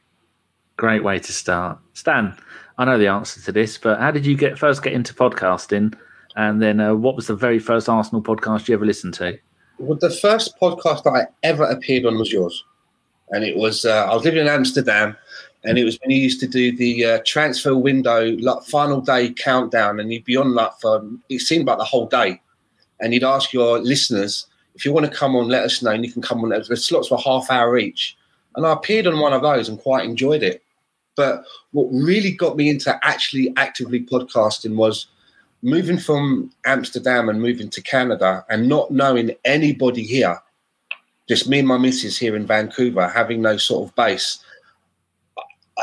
[0.78, 2.38] Great way to start, Stan.
[2.78, 5.96] I know the answer to this, but how did you get first get into podcasting?
[6.36, 9.38] And then, uh, what was the very first Arsenal podcast you ever listened to?
[9.82, 12.64] Well, the first podcast that I ever appeared on was yours,
[13.32, 15.18] and it was uh, I was living in Amsterdam,
[15.64, 19.34] and it was when you used to do the uh, transfer window like final day
[19.34, 22.40] countdown, and you'd be on like for it seemed like the whole day,
[23.00, 26.06] and you'd ask your listeners if you want to come on, let us know, and
[26.06, 26.50] you can come on.
[26.50, 28.16] The slots were half hour each,
[28.56, 30.62] and I appeared on one of those and quite enjoyed it.
[31.16, 35.08] But what really got me into actually actively podcasting was
[35.62, 40.40] moving from Amsterdam and moving to Canada and not knowing anybody here,
[41.28, 44.44] just me and my missus here in Vancouver, having no sort of base.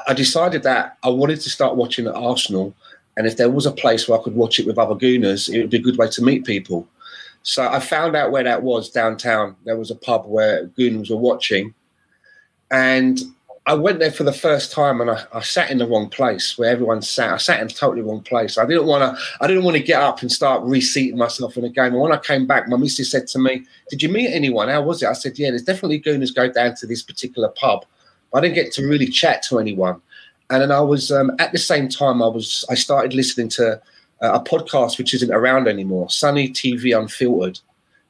[0.07, 2.75] I- decided that I wanted to start watching at Arsenal,
[3.17, 5.61] and if there was a place where I could watch it with other Gooners, it
[5.61, 6.87] would be a good way to meet people.
[7.43, 9.57] So I found out where that was downtown.
[9.65, 11.75] There was a pub where Gooners were watching,
[12.71, 13.21] and
[13.69, 16.57] I went there for the first time and I, I sat in the wrong place
[16.57, 17.35] where everyone sat.
[17.35, 18.57] I sat in totally wrong place.
[18.57, 19.23] I didn't want to.
[19.43, 21.93] I didn't want to get up and start reseating myself in the game.
[21.93, 24.71] And when I came back, my missus said to me, "Did you meet anyone?
[24.71, 27.85] How was it?" I said, "Yeah, there's definitely gooners go down to this particular pub,
[28.33, 30.01] but I didn't get to really chat to anyone."
[30.49, 32.23] And then I was um, at the same time.
[32.23, 32.65] I was.
[32.71, 33.75] I started listening to
[34.23, 37.61] uh, a podcast which isn't around anymore, Sunny TV Unfiltered.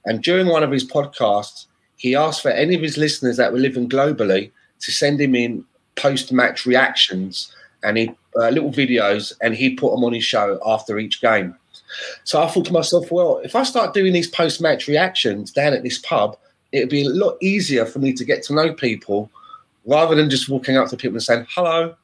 [0.04, 3.58] And during one of his podcasts, he asked for any of his listeners that were
[3.58, 5.64] living globally to send him in
[5.96, 7.52] post-match reactions
[7.82, 11.54] and he uh, little videos, and he'd put them on his show after each game.
[12.24, 15.82] So I thought to myself, well, if I start doing these post-match reactions down at
[15.82, 16.36] this pub,
[16.72, 19.30] it'd be a lot easier for me to get to know people
[19.86, 21.94] rather than just walking up to people and saying, "Hello,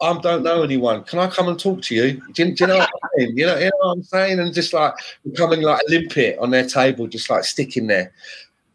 [0.00, 1.04] I don't know anyone.
[1.04, 3.36] Can I come and talk to you?" Do you, do you know what I mean?
[3.36, 4.40] You know, you know what I'm saying?
[4.40, 4.94] And just like
[5.24, 8.12] becoming like a limpet on their table, just like sticking there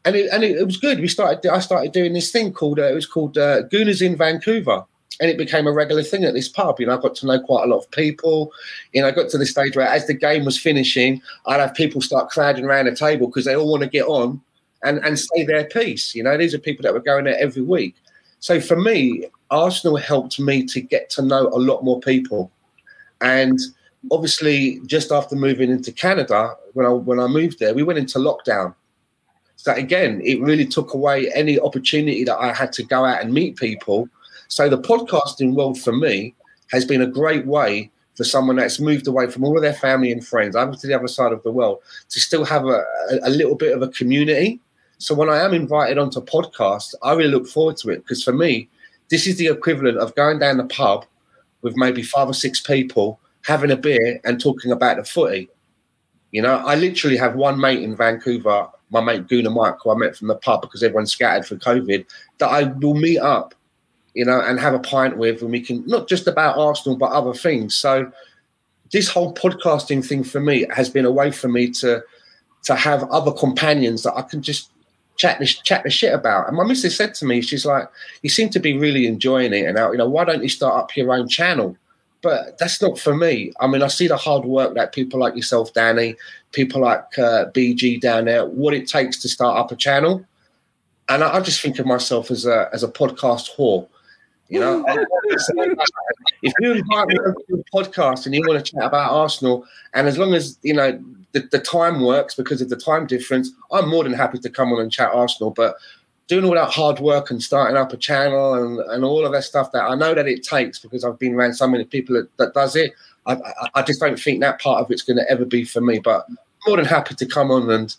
[0.08, 0.99] and it, and it, was good.
[0.99, 1.45] We started.
[1.49, 4.86] I started doing this thing called uh, it was called uh, Gooners in Vancouver,
[5.20, 6.80] and it became a regular thing at this pub.
[6.80, 8.51] You know, I got to know quite a lot of people.
[8.93, 11.74] You know, I got to the stage where as the game was finishing, I'd have
[11.74, 14.41] people start crowding around the table because they all want to get on
[14.84, 16.16] and and say their piece.
[16.16, 17.95] You know, these are people that were going there every week.
[18.39, 22.49] So for me, Arsenal helped me to get to know a lot more people,
[23.20, 23.60] and
[24.10, 28.20] obviously, just after moving into Canada, when I when I moved there, we went into
[28.20, 28.74] lockdown.
[29.68, 33.34] So again, it really took away any opportunity that I had to go out and
[33.34, 34.07] meet people.
[34.47, 36.36] So the podcasting world for me
[36.72, 40.09] has been a great way for someone that's moved away from all of their family
[40.09, 42.82] and friends over to the other side of the world to still have a,
[43.24, 44.61] a little bit of a community.
[44.99, 48.32] So when I am invited onto podcasts, I really look forward to it because for
[48.32, 48.70] me,
[49.09, 51.03] this is the equivalent of going down the pub
[51.61, 55.49] with maybe five or six people, having a beer and talking about the footy.
[56.38, 59.96] You know, I literally have one mate in Vancouver, my mate Gooner Mike, who I
[59.96, 62.06] met from the pub because everyone's scattered for COVID,
[62.38, 63.56] that I will meet up
[64.18, 67.12] you know, and have a pint with, and we can not just about Arsenal but
[67.12, 67.76] other things.
[67.76, 68.12] So
[68.92, 72.04] this whole podcasting thing for me has been a way for me to
[72.64, 74.72] to have other companions that I can just
[75.18, 76.48] chat this chat the shit about.
[76.48, 77.88] And my missus said to me, she's like,
[78.24, 80.76] "You seem to be really enjoying it, and now you know, why don't you start
[80.76, 81.78] up your own channel?"
[82.22, 83.53] But that's not for me.
[83.59, 86.15] I mean, I see the hard work that people like yourself, Danny,
[86.51, 90.26] people like uh, BG down there, what it takes to start up a channel.
[91.09, 93.88] And I, I just think of myself as a as a podcast whore.
[94.49, 94.86] You know,
[96.41, 100.07] if you invite me to a podcast and you want to chat about Arsenal, and
[100.07, 100.99] as long as you know
[101.34, 104.72] the, the time works because of the time difference, I'm more than happy to come
[104.72, 105.51] on and chat Arsenal.
[105.51, 105.76] But
[106.28, 109.44] doing all that hard work and starting up a channel and, and all of that
[109.44, 112.36] stuff that I know that it takes because I've been around so many people that,
[112.38, 112.94] that does it.
[113.26, 115.82] I, I, I just don't think that part of it's going to ever be for
[115.82, 116.00] me.
[116.00, 116.28] But
[116.68, 117.96] more than happy to come on and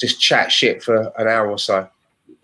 [0.00, 1.88] just chat shit for an hour or so.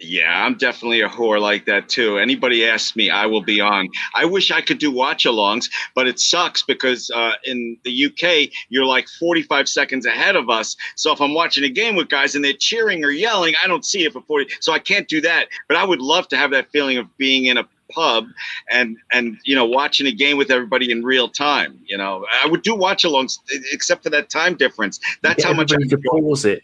[0.01, 2.18] Yeah, I'm definitely a whore like that too.
[2.18, 3.88] Anybody asks me, I will be on.
[4.14, 8.53] I wish I could do watch alongs, but it sucks because uh, in the UK,
[8.68, 10.76] you're like 45 seconds ahead of us.
[10.94, 13.84] So if I'm watching a game with guys and they're cheering or yelling, I don't
[13.84, 14.46] see it for 40.
[14.61, 15.49] So I can't do that.
[15.66, 18.26] But I would love to have that feeling of being in a pub
[18.70, 22.46] and and you know watching a game with everybody in real time you know i
[22.46, 23.38] would do watch alongs
[23.72, 26.62] except for that time difference that's yeah, how much i to pause it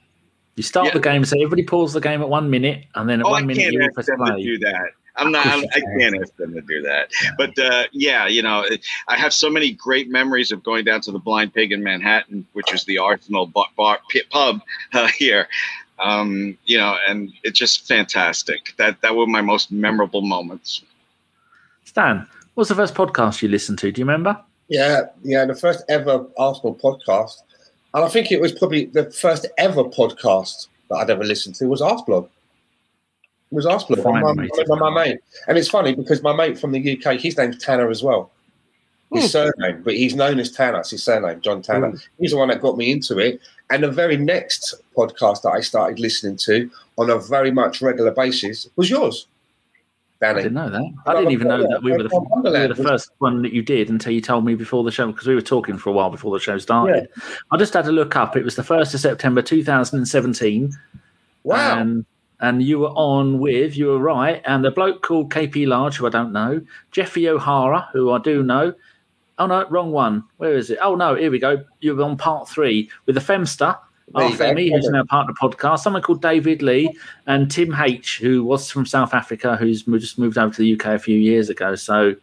[0.57, 0.93] you start Yeah.
[0.95, 3.33] the game, so everybody pulls the game at one minute, and then at Oh, I
[3.33, 4.43] one minute can't you ask press them to play.
[4.43, 4.91] do that.
[5.17, 5.47] I'm not.
[5.47, 7.09] I'm, I can't ask them to do that.
[7.39, 8.65] But uh, yeah, you know,
[9.07, 12.47] I have so many great memories of going down to the Blind Pig in Manhattan,
[12.53, 14.01] which is the Arsenal bar, bar
[14.31, 14.61] pub
[14.93, 15.47] uh, here.
[16.03, 18.75] Um, you know, and it's just fantastic.
[18.79, 20.83] That that were my most memorable moments.
[21.85, 23.93] Stan, what's the first podcast you listened to?
[23.93, 24.37] Do you remember?
[24.69, 27.43] Yeah, yeah, the first ever Arsenal podcast,
[27.95, 31.67] and I think it was probably the first ever podcast that I'd ever listened to
[31.67, 32.25] was Arseblog.
[32.25, 34.03] It was Arseblog.
[34.03, 34.51] Fine, my, mate.
[34.67, 37.89] my, my mate, and it's funny because my mate from the UK, his name's Tanner
[37.89, 38.33] as well.
[39.13, 39.29] His hmm.
[39.29, 40.81] surname, but he's known as Tanner.
[40.81, 41.91] It's his surname, John Tanner.
[41.91, 41.97] Hmm.
[42.19, 43.41] He's the one that got me into it.
[43.71, 46.69] And the very next podcast that I started listening to
[46.99, 49.27] on a very much regular basis was yours,
[50.31, 50.93] I didn't know that.
[51.07, 53.63] I didn't even know that we were the, we were the first one that you
[53.63, 56.11] did until you told me before the show because we were talking for a while
[56.11, 57.09] before the show started.
[57.51, 58.37] I just had to look up.
[58.37, 60.73] It was the first of September 2017.
[61.45, 61.79] Wow.
[61.79, 62.05] And,
[62.41, 66.07] and you were on with, you were right, and the bloke called KP Large, who
[66.07, 66.61] I don't know,
[66.91, 68.75] Jeffy O'Hara, who I do know.
[69.39, 70.25] Oh, no, wrong one.
[70.37, 70.79] Where is it?
[70.81, 71.65] Oh, no, here we go.
[71.81, 73.79] You were on part three with the Femster,
[74.13, 74.37] There go.
[74.37, 76.97] Femi, who's now part of the podcast, someone called David Lee,
[77.27, 80.87] and Tim H, who was from South Africa, who's just moved over to the UK
[80.87, 81.75] a few years ago.
[81.75, 82.15] So,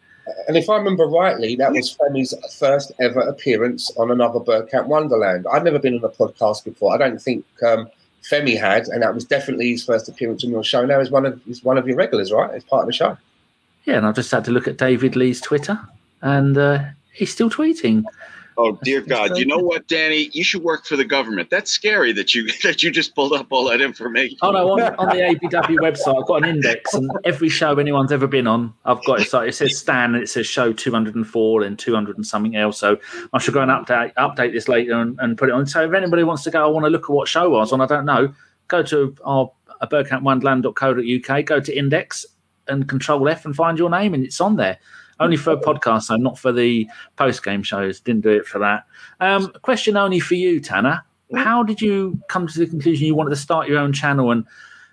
[0.48, 5.48] And if I remember rightly, that was Femi's first ever appearance on another Bergkamp Wonderland.
[5.52, 6.94] I've never been on a podcast before.
[6.94, 7.90] I don't think um,
[8.24, 10.86] Femi had, and that was definitely his first appearance on your show.
[10.86, 12.54] Now he's one of he's one of your regulars, right?
[12.54, 13.18] It's part of the show.
[13.86, 15.80] yeah, and I've just had to look at David Lee's Twitter,
[16.22, 18.04] and uh, he's still tweeting.
[18.58, 19.38] Oh dear God!
[19.38, 20.30] You know what, Danny?
[20.34, 21.50] You should work for the government.
[21.50, 24.38] That's scary that you that you just pulled up all that information.
[24.42, 28.12] Oh no, on, on the ABW website, I've got an index, and every show anyone's
[28.12, 29.30] ever been on, I've got it.
[29.30, 32.78] So it says Stan, and it says show 204 and 200 and something else.
[32.80, 32.98] So
[33.34, 35.66] I should go and update update this later and, and put it on.
[35.66, 37.72] So if anybody wants to go, I want to look at what show I was
[37.72, 38.34] on, I don't know,
[38.68, 42.26] go to our uh, bergkampwonderland.co.uk, go to index
[42.68, 44.78] and control F and find your name, and it's on there.
[45.22, 48.00] Only for a podcasts, so not for the post game shows.
[48.00, 48.86] Didn't do it for that.
[49.20, 51.02] Um, question only for you, Tannor.
[51.36, 54.46] How did you come to the conclusion you wanted to start your own channel and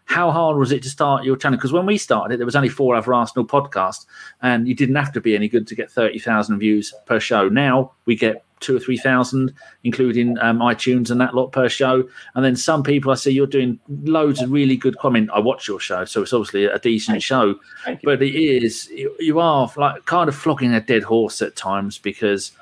[0.08, 1.58] how hard was it to start your channel?
[1.58, 4.06] Because when we started it, there was only four other Arsenal podcasts,
[4.40, 7.50] and you didn't have to be any good to get thirty thousand views per show.
[7.50, 9.52] Now we get two or three thousand,
[9.84, 12.08] including um, iTunes and that lot per show.
[12.34, 15.28] And then some people I see you're doing loads of really good comment.
[15.30, 18.06] I watch your show, so it's obviously a decent show, Thank you.
[18.06, 22.52] but it is you, are like kind of flogging a dead horse at times because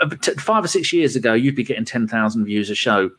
[0.00, 0.08] uh,
[0.38, 3.10] five or six years ago you'd be getting ten thousand views a show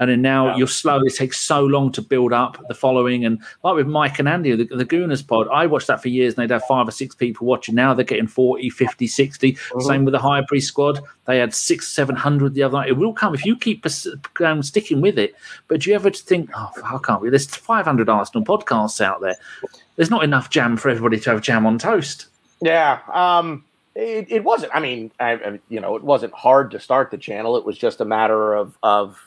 [0.00, 0.56] and then now Yeah.
[0.56, 0.98] you're slow.
[1.04, 3.24] It takes so long to build up the following.
[3.24, 6.34] And like with Mike and Andy, the, the Gooners pod, I watched that for years
[6.34, 7.74] and they'd have five or six people watching.
[7.74, 9.52] Now they're getting 40, 50, 60.
[9.52, 9.82] Mhm.
[9.82, 11.00] Same with the High Priest squad.
[11.26, 12.88] They had six, 700 the other night.
[12.88, 13.86] It will come if you keep
[14.40, 15.34] um, sticking with it.
[15.68, 17.30] But do you ever think, oh, I can't we?
[17.30, 19.36] there's 500 Arsenal podcasts out there.
[19.96, 22.26] There's not enough jam for everybody to have jam on toast.
[22.62, 24.74] Yeah, um, it, it wasn't.
[24.74, 27.56] I mean, I, you know, it wasn't hard to start the channel.
[27.56, 29.20] It was just a matter of of,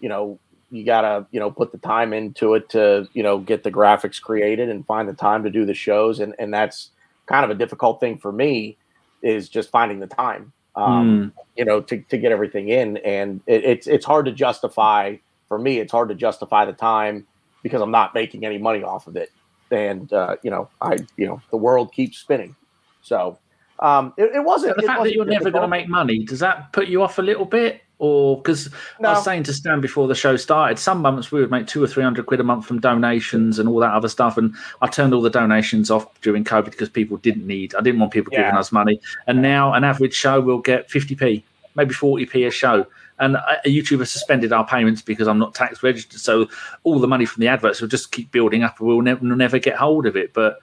[0.00, 0.38] you know,
[0.70, 4.20] you gotta you know put the time into it to you know get the graphics
[4.20, 6.90] created and find the time to do the shows, and and that's
[7.26, 8.76] kind of a difficult thing for me
[9.22, 10.52] is just finding the time.
[10.76, 12.98] Um, you know, to, to get everything in.
[12.98, 15.16] And it, it's it's hard to justify
[15.48, 15.80] for me.
[15.80, 17.26] It's hard to justify the time
[17.64, 19.32] because I'm not making any money off of it.
[19.72, 22.54] And uh, you know, I you know the world keeps spinning.
[23.02, 23.38] So
[23.80, 24.76] um, it, it wasn't.
[24.76, 27.18] But the fact that you're never going to make money, does that put you off
[27.18, 27.82] a little bit?
[28.00, 28.68] Or because
[29.02, 31.82] I was saying to Stan before the show started, some months we would make two
[31.82, 34.38] or three hundred quid a month from donations and all that other stuff.
[34.38, 37.74] And I turned all the donations off during COVID because people didn't need.
[37.74, 39.00] I didn't want people giving us money.
[39.26, 41.44] And now an average show will get fifty p,
[41.74, 42.86] maybe forty p a show.
[43.18, 46.20] And a YouTuber suspended our payments because I'm not tax registered.
[46.20, 46.48] So
[46.84, 49.34] all the money from the adverts will just keep building up, and we'll never, we'll
[49.34, 50.32] never get hold of it.
[50.34, 50.60] But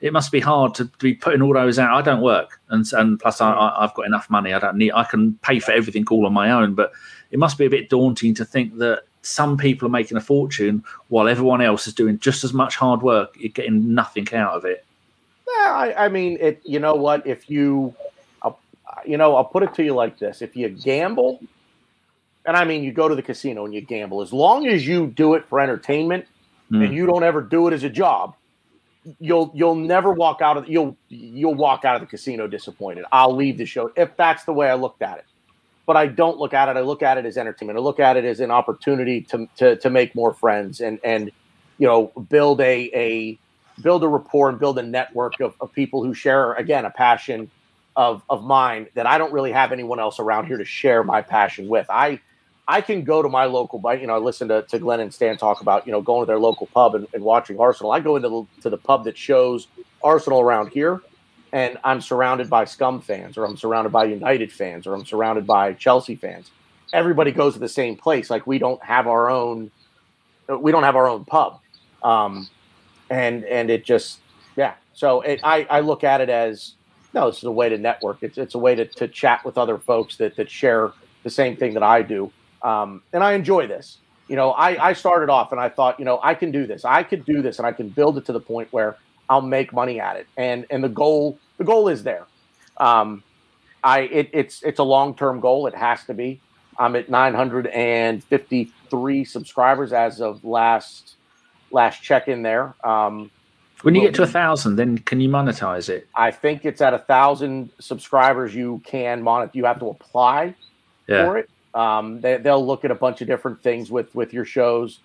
[0.00, 1.94] it must be hard to be putting all those out.
[1.94, 4.52] I don't work, and and plus I, I, I've got enough money.
[4.52, 4.92] I don't need.
[4.92, 6.74] I can pay for everything all on my own.
[6.74, 6.92] But
[7.30, 10.82] it must be a bit daunting to think that some people are making a fortune
[11.08, 13.36] while everyone else is doing just as much hard work.
[13.38, 14.84] You're getting nothing out of it.
[15.46, 16.62] Yeah, I, I mean, it.
[16.64, 17.26] You know what?
[17.26, 17.94] If you,
[18.42, 18.58] I'll,
[19.04, 21.40] you know, I'll put it to you like this: if you gamble,
[22.46, 25.08] and I mean, you go to the casino and you gamble, as long as you
[25.08, 26.26] do it for entertainment
[26.70, 26.84] Mm.
[26.84, 28.36] and you don't ever do it as a job,
[29.18, 33.04] you'll you'll never walk out of you'll you'll walk out of the casino disappointed.
[33.12, 35.24] I'll leave the show if that's the way I looked at it.
[35.86, 36.76] But I don't look at it.
[36.76, 37.78] I look at it as entertainment.
[37.78, 41.30] I look at it as an opportunity to to, to make more friends and and
[41.78, 43.38] you know build a a
[43.82, 47.50] build a rapport and build a network of, of people who share again a passion
[47.96, 51.22] of of mine that I don't really have anyone else around here to share my
[51.22, 51.86] passion with.
[51.90, 52.20] I
[52.70, 53.82] I can go to my local.
[53.96, 56.26] You know, I listen to, to Glenn and Stan talk about, you know, going to
[56.26, 57.90] their local pub and, and watching Arsenal.
[57.90, 59.66] I go into the, to the pub that shows
[60.04, 61.00] Arsenal around here,
[61.52, 65.48] and I'm surrounded by Scum fans, or I'm surrounded by United fans, or I'm surrounded
[65.48, 66.52] by Chelsea fans.
[66.92, 68.30] Everybody goes to the same place.
[68.30, 69.72] Like we don't have our own,
[70.48, 71.58] we don't have our own pub,
[72.04, 72.48] um,
[73.10, 74.20] and and it just
[74.56, 74.74] yeah.
[74.92, 76.74] So it, I I look at it as
[77.14, 78.18] no, this is a way to network.
[78.22, 80.92] It's it's a way to, to chat with other folks that that share
[81.24, 82.32] the same thing that I do
[82.62, 83.98] um, and I enjoy this.
[84.28, 86.84] You know, I, I started off and I thought, you know, I can do this.
[86.84, 88.96] I could do this, and I can build it to the point where
[89.28, 90.28] I'll make money at it.
[90.36, 92.28] And and the goal the goal is there.
[92.76, 93.24] Um,
[93.82, 95.66] I it, it's it's a long term goal.
[95.66, 96.40] It has to be.
[96.78, 101.16] I'm at 953 subscribers as of last
[101.70, 102.74] last check in there.
[102.84, 103.30] Um,
[103.82, 106.08] When you get to a thousand, then can you monetize it?
[106.14, 108.54] I think it's at a thousand subscribers.
[108.54, 109.50] You can monitor.
[109.54, 110.54] You have to apply
[111.06, 111.26] Yeah.
[111.26, 111.50] for it.
[111.74, 115.00] Um, they, they'll look at a bunch of different things with with your shows.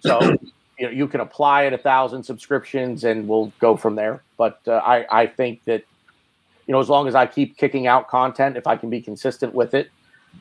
[0.00, 0.20] So
[0.78, 4.22] you know you can apply at a thousand subscriptions, and we'll go from there.
[4.36, 5.84] But uh, I I think that
[6.66, 9.54] you know as long as I keep kicking out content, if I can be consistent
[9.54, 9.90] with it,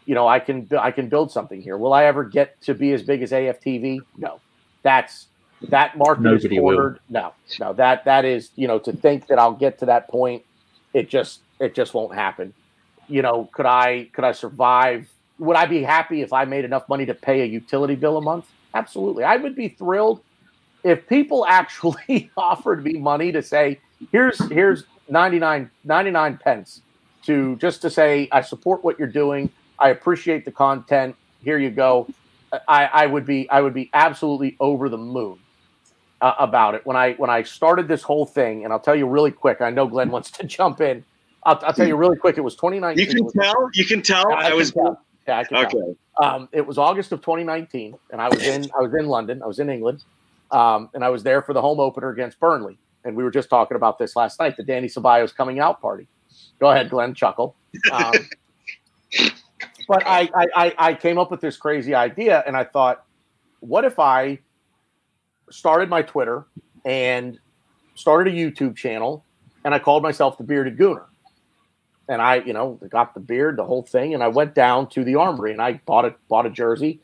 [0.06, 1.78] you know I can I can build something here.
[1.78, 4.00] Will I ever get to be as big as AFTV?
[4.18, 4.40] No,
[4.84, 5.28] that's
[5.70, 6.76] that market Nobody is will.
[6.76, 7.00] cornered.
[7.10, 10.44] No, no, that that is you know to think that I'll get to that point,
[10.94, 12.54] it just it just won't happen.
[13.08, 15.10] You know, could I could I survive?
[15.40, 18.22] Would I be happy if I made enough money to pay a utility bill a
[18.22, 18.46] month?
[18.74, 20.22] Absolutely, I would be thrilled
[20.84, 23.80] if people actually offered me money to say
[24.12, 26.82] here's here's 99, 99 pence
[27.24, 29.50] to just to say I support what you're doing.
[29.80, 31.16] I appreciate the content.
[31.42, 32.08] Here you go.
[32.68, 35.40] I, I would be I would be absolutely over the moon
[36.22, 38.64] uh, about it when I when I started this whole thing.
[38.64, 39.62] And I'll tell you really quick.
[39.62, 41.04] I know Glenn wants to jump in.
[41.44, 42.38] I'll, I'll tell you really quick.
[42.38, 43.06] It was 2019.
[43.06, 43.70] You can was- tell.
[43.74, 44.32] You can tell.
[44.32, 45.02] I I was can tell.
[45.30, 45.96] Yeah, I can okay.
[46.22, 49.44] Um, it was August of 2019, and I was in I was in London.
[49.44, 50.04] I was in England,
[50.50, 52.80] um, and I was there for the home opener against Burnley.
[53.06, 56.08] And we were just talking about this last night, the Dani Ceballos coming out party.
[56.60, 57.56] Go ahead, Glenn, chuckle.
[57.92, 58.12] Um,
[59.88, 63.06] but I, I, I, I came up with this crazy idea, and I thought,
[63.60, 64.40] what if I
[65.52, 66.48] started my Twitter
[66.86, 67.40] and
[67.94, 69.24] started a YouTube channel,
[69.64, 71.06] and I called myself the Bearded Gooner
[72.10, 75.04] and I, you know, got the beard, the whole thing, and I went down to
[75.04, 77.00] the armory and I bought a bought a jersey,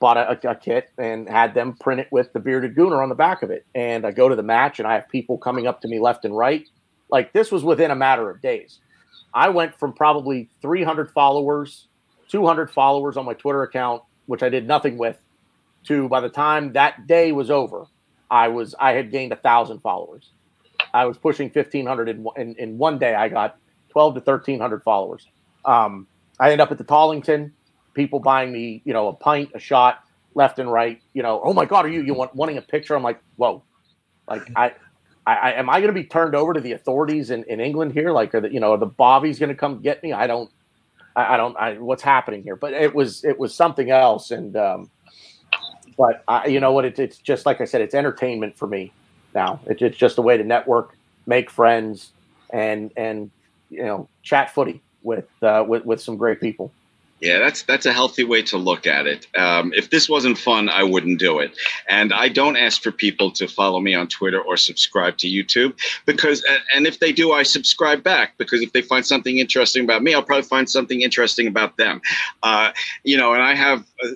[0.00, 3.14] bought a, a kit, and had them print it with the bearded gooner on the
[3.14, 3.64] back of it.
[3.74, 6.24] And I go to the match, and I have people coming up to me left
[6.26, 6.68] and right.
[7.10, 8.80] Like this was within a matter of days.
[9.32, 11.88] I went from probably 300 followers,
[12.28, 15.18] 200 followers on my Twitter account which I did nothing with,
[15.84, 17.86] to by the time that day was over,
[18.30, 20.30] I was I had gained a thousand followers.
[20.92, 23.14] I was pushing fifteen hundred in, in in one day.
[23.14, 23.58] I got
[23.94, 25.26] twelve to thirteen hundred followers.
[25.64, 26.06] Um,
[26.38, 27.52] I end up at the Tollington,
[27.94, 31.00] people buying me, you know, a pint, a shot, left and right.
[31.14, 32.94] You know, oh my god, are you you want wanting a picture?
[32.94, 33.62] I'm like, whoa,
[34.28, 34.74] like I.
[35.26, 37.92] I, I am I going to be turned over to the authorities in, in England
[37.94, 38.12] here?
[38.12, 40.12] Like, are the you know are the Bobbies going to come get me?
[40.12, 40.50] I don't,
[41.16, 42.56] I, I don't, I, what's happening here?
[42.56, 44.90] But it was it was something else, and um,
[45.96, 46.84] but I, you know what?
[46.84, 48.92] It, it's just like I said, it's entertainment for me
[49.34, 49.60] now.
[49.64, 52.12] It, it's just a way to network, make friends,
[52.52, 53.30] and and
[53.74, 56.72] you know chat footy with uh, with with some great people.
[57.20, 59.26] Yeah, that's that's a healthy way to look at it.
[59.34, 61.56] Um, if this wasn't fun, I wouldn't do it.
[61.88, 65.74] And I don't ask for people to follow me on Twitter or subscribe to YouTube
[66.04, 66.44] because,
[66.74, 70.12] and if they do, I subscribe back because if they find something interesting about me,
[70.12, 72.02] I'll probably find something interesting about them.
[72.42, 72.72] Uh,
[73.04, 74.08] you know, and I have, uh,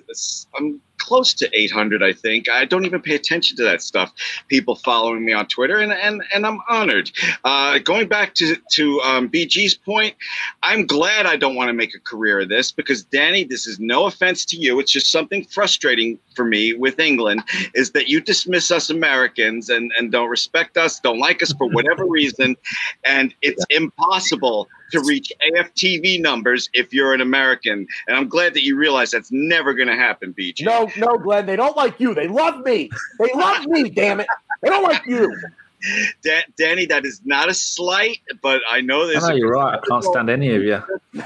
[0.57, 2.49] I'm close to 800, I think.
[2.49, 4.13] I don't even pay attention to that stuff.
[4.47, 7.11] People following me on Twitter, and and, and I'm honored.
[7.43, 10.15] Uh, going back to to um, BG's point,
[10.63, 13.79] I'm glad I don't want to make a career of this because Danny, this is
[13.79, 14.79] no offense to you.
[14.79, 17.43] It's just something frustrating for me with England
[17.73, 21.67] is that you dismiss us Americans and and don't respect us, don't like us for
[21.67, 22.55] whatever reason,
[23.03, 27.87] and it's impossible to reach AFTV numbers if you're an American.
[28.07, 30.65] And I'm glad that you realize that's never going to happen, BG.
[30.65, 31.45] No, no, Glenn.
[31.45, 32.13] They don't like you.
[32.13, 32.89] They love me.
[33.19, 34.27] They love me, damn it.
[34.61, 35.35] They don't like you.
[36.23, 39.23] Da- Danny, that is not a slight, but I know this.
[39.23, 39.79] I know you're right.
[39.79, 40.83] I can't stand any of you.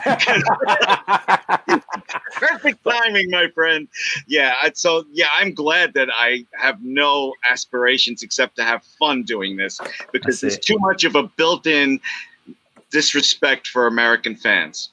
[2.35, 3.87] Perfect timing, my friend.
[4.27, 4.53] Yeah.
[4.75, 9.79] So, yeah, I'm glad that I have no aspirations except to have fun doing this
[10.11, 11.99] because there's too much of a built in
[12.93, 14.91] disrespect for American fans.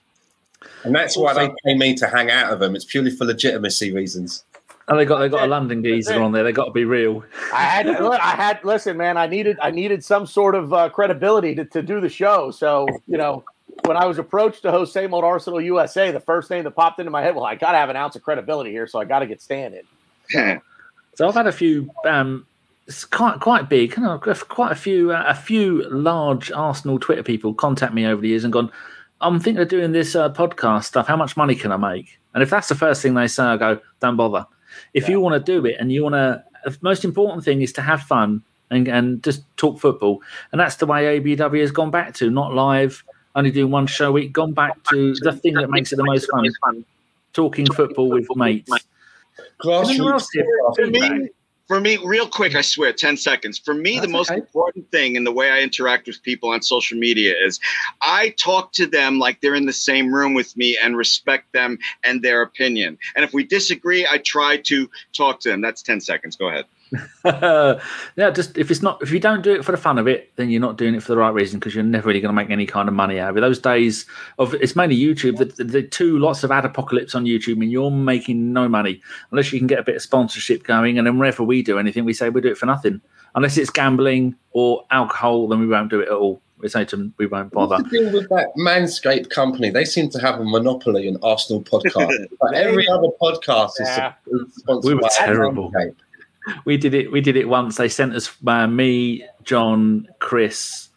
[0.82, 2.74] And that's why they pay me to hang out of them.
[2.74, 4.44] It's purely for legitimacy reasons.
[4.88, 6.42] And they got they got a London geezer on there.
[6.42, 7.22] They got to be real.
[7.54, 9.16] I had I had listen, man.
[9.16, 12.50] I needed I needed some sort of uh, credibility to, to do the show.
[12.50, 13.44] So you know,
[13.84, 16.98] when I was approached to host Same Old Arsenal USA, the first name that popped
[16.98, 19.04] into my head, well, I got to have an ounce of credibility here, so I
[19.04, 19.82] got to get standing.
[20.30, 22.46] so I've had a few um,
[22.90, 23.94] it's quite quite big.
[23.94, 28.42] Quite a few uh, a few large Arsenal Twitter people contact me over the years
[28.42, 28.70] and gone.
[29.20, 31.06] I'm thinking of doing this uh, podcast stuff.
[31.06, 32.18] How much money can I make?
[32.34, 34.44] And if that's the first thing they say, I go, don't bother.
[34.92, 35.10] If yeah.
[35.10, 37.82] you want to do it and you want to, the most important thing is to
[37.82, 40.20] have fun and, and just talk football.
[40.50, 43.04] And that's the way ABW has gone back to, not live,
[43.36, 46.04] only doing one show a week, gone back to the thing that makes it the
[46.04, 46.84] most fun,
[47.34, 48.72] talking football with mates.
[49.62, 50.26] Grassroots
[50.76, 51.28] for me,
[51.78, 52.64] real quick, I mm.
[52.64, 53.58] swear, 10 seconds.
[53.58, 54.40] For me, That's the most okay.
[54.40, 57.60] important thing in the way I interact with people on social media is
[58.02, 61.78] I talk to them like they're in the same room with me and respect them
[62.02, 62.98] and their opinion.
[63.14, 65.60] And if we disagree, I try to talk to them.
[65.60, 66.36] That's 10 seconds.
[66.36, 66.64] Go ahead.
[67.24, 70.32] yeah, just if it's not if you don't do it for the fun of it,
[70.36, 72.34] then you're not doing it for the right reason because you're never really going to
[72.34, 73.40] make any kind of money out of it.
[73.40, 74.06] Those days
[74.38, 75.36] of it's mainly YouTube.
[75.36, 79.00] The, the, the, two lots of ad apocalypse on YouTube, and you're making no money
[79.30, 80.98] unless you can get a bit of sponsorship going.
[80.98, 83.00] And then whenever we do anything, we say we do it for nothing.
[83.34, 86.42] Unless it's gambling or alcohol, then we won't do it at all.
[86.58, 87.76] We say to them, we won't bother.
[87.76, 89.70] What's the deal with that Manscaped company?
[89.70, 92.26] They seem to have a monopoly on Arsenal podcast.
[92.40, 94.14] but every other podcast yeah.
[94.26, 95.70] is sponsored we were terrible.
[95.70, 95.94] Manscaped
[96.64, 97.10] we did it.
[97.10, 97.76] We did it once.
[97.76, 100.88] They sent us uh, me, John, Chris,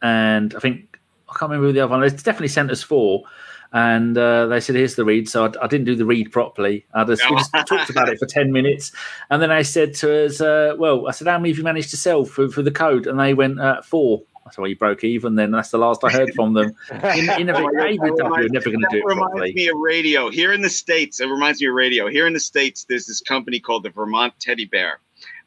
[0.00, 0.98] and I think
[1.28, 2.00] I can't remember the other one.
[2.00, 3.24] They definitely sent us four,
[3.72, 6.86] and uh, they said, "Here's the read." So I, I didn't do the read properly.
[6.94, 8.92] I just, we just talked about it for ten minutes,
[9.30, 11.90] and then I said to us, uh, "Well, I said, how many have you managed
[11.90, 14.22] to sell for, for the code?" And they went uh, four.
[14.44, 15.34] That's why you broke even.
[15.34, 16.74] Then that's the last I heard from them.
[16.90, 19.54] In, in a, ABW, never going to do it reminds properly.
[19.54, 21.20] me of radio here in the states.
[21.20, 22.84] It reminds me of radio here in the states.
[22.88, 25.00] There's this company called the Vermont Teddy Bear.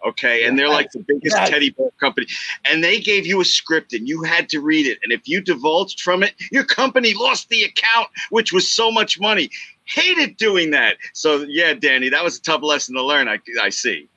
[0.05, 2.27] Okay, and they're like the biggest teddy bear company,
[2.63, 4.99] and they gave you a script and you had to read it.
[5.03, 9.19] And if you divulged from it, your company lost the account, which was so much
[9.19, 9.49] money.
[9.85, 10.97] Hated doing that.
[11.13, 13.27] So yeah, Danny, that was a tough lesson to learn.
[13.27, 14.07] I I see.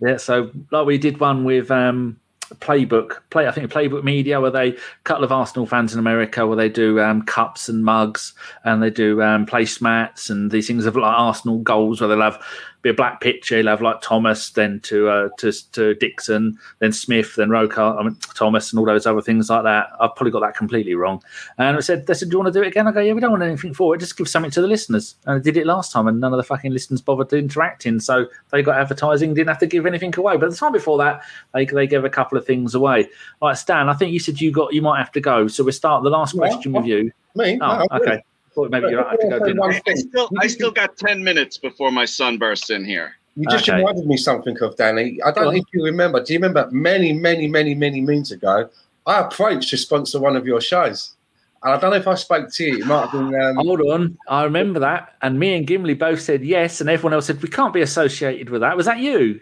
[0.00, 2.20] Yeah, so like we did one with um
[2.56, 6.56] playbook play i think playbook media where they couple of arsenal fans in america where
[6.56, 8.32] they do um, cups and mugs
[8.64, 12.42] and they do um, placemats and these things of like arsenal goals where they'll have
[12.82, 13.56] be a black picture.
[13.56, 18.02] He'll have like Thomas, then to uh, to to Dixon, then Smith, then Roca, I
[18.02, 19.90] mean Thomas, and all those other things like that.
[20.00, 21.22] I've probably got that completely wrong.
[21.58, 22.86] And I said, they said, do you want to do it again?
[22.86, 23.98] I go, yeah, we don't want anything for it.
[23.98, 25.16] Just give something to the listeners.
[25.26, 28.00] And I did it last time, and none of the fucking listeners bothered interacting.
[28.00, 30.36] So they got advertising, didn't have to give anything away.
[30.36, 31.22] But the time before that,
[31.54, 33.08] they they gave a couple of things away.
[33.42, 35.48] Right, Stan, I think you said you got you might have to go.
[35.48, 37.10] So we start the last question with you.
[37.34, 37.58] Me?
[37.60, 38.22] Oh, no, okay.
[38.58, 39.38] Thought maybe you had to go.
[39.46, 43.14] Didn't I still, I still got 10 minutes before my son bursts in here.
[43.36, 43.78] You just Okay.
[43.78, 45.18] reminded me something of Danny.
[45.24, 46.22] I don't Go know if you remember.
[46.22, 48.68] Do you remember many, many, many, many moons ago?
[49.06, 51.14] I approached to sponsor one of your shows,
[51.62, 52.78] and I don't know if I spoke to you.
[52.80, 53.34] It might have been.
[53.40, 57.12] Um, Hold on, I remember that, and me and Gimli both said yes, and everyone
[57.14, 58.76] else said we can't be associated with that.
[58.76, 59.40] Was that you?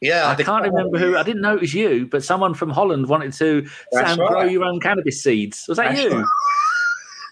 [0.00, 1.16] yeah, I can't remember who.
[1.18, 4.44] I didn't know it was you, but someone from Holland wanted to That's Sam, grow
[4.44, 5.66] your own cannabis seeds.
[5.68, 6.10] Was that That's you?
[6.16, 6.26] right.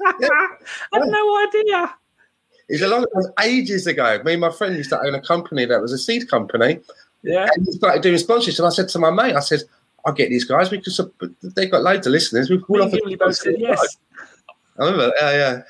[0.07, 0.49] I
[0.93, 1.95] had no idea.
[2.69, 4.21] It's a long, it was ages ago.
[4.25, 6.81] Me and my friend used to own a company that was a seed company,
[7.23, 7.49] Yeah.
[7.55, 8.59] and we started doing sponsorships.
[8.59, 9.63] And I said to my mate, I said,
[10.05, 11.01] "I'll get these guys because
[11.43, 12.51] they've got loads of listeners.
[12.51, 13.97] We've all Gimli both said yes.
[14.79, 15.13] I remember.
[15.21, 15.63] Yeah, yeah.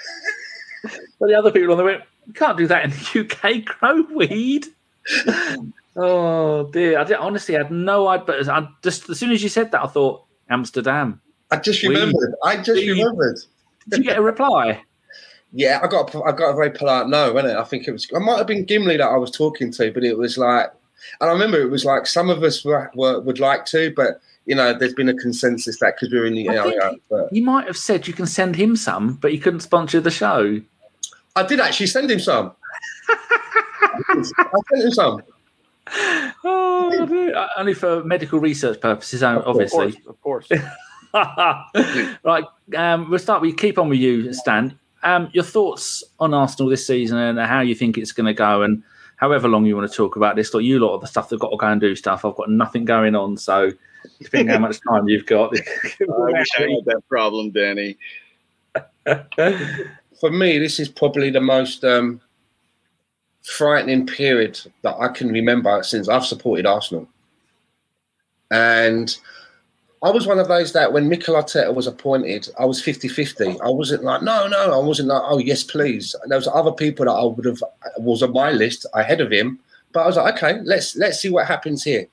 [1.20, 3.64] But the other people on the went, you can't do that in the UK.
[3.64, 4.66] Grow weed.
[5.96, 6.98] oh dear!
[6.98, 8.24] I did, honestly had no idea.
[8.26, 11.20] But I just as soon as you said that, I thought Amsterdam.
[11.50, 11.94] I just Weed.
[11.94, 12.34] remembered.
[12.44, 12.90] I just Weed.
[12.90, 13.38] remembered.
[13.88, 14.82] Did you get a reply?
[15.52, 17.56] Yeah, I got a, I got a very polite no, wasn't it?
[17.56, 18.06] I think it was.
[18.14, 20.66] I might have been Gimli that I was talking to, but it was like,
[21.20, 24.20] and I remember it was like some of us were, were would like to, but
[24.44, 26.92] you know, there's been a consensus that because we're in the area.
[27.10, 30.10] But You might have said you can send him some, but you couldn't sponsor the
[30.10, 30.60] show.
[31.36, 32.52] I did actually send him some.
[33.08, 34.22] I
[34.70, 35.22] sent him some.
[36.44, 37.32] Oh.
[37.34, 39.96] Uh, only for medical research purposes, uh, obviously.
[40.06, 40.50] of course.
[40.50, 40.68] Of course.
[41.14, 42.44] right,
[42.76, 44.78] um, we'll start with keep on with you, Stan.
[45.02, 48.62] Um, your thoughts on Arsenal this season and how you think it's going to go,
[48.62, 48.82] and
[49.16, 50.52] however long you want to talk about this.
[50.52, 52.24] Like you lot of the stuff they've got to go and do stuff.
[52.24, 53.70] I've got nothing going on, so
[54.20, 55.56] depending how much time you've got.
[55.56, 55.60] I
[56.00, 57.96] wish I had that problem, Danny.
[60.20, 62.20] For me, this is probably the most um,
[63.42, 67.08] frightening period that I can remember since I've supported Arsenal.
[68.50, 69.16] And
[70.02, 73.60] I was one of those that when Mikel Arteta was appointed, I was 50 50.
[73.60, 76.14] I wasn't like, no, no, I wasn't like, oh, yes, please.
[76.22, 77.62] And there was other people that I would have,
[77.98, 79.58] was on my list ahead of him.
[79.92, 82.06] But I was like, okay, let's let's see what happens here.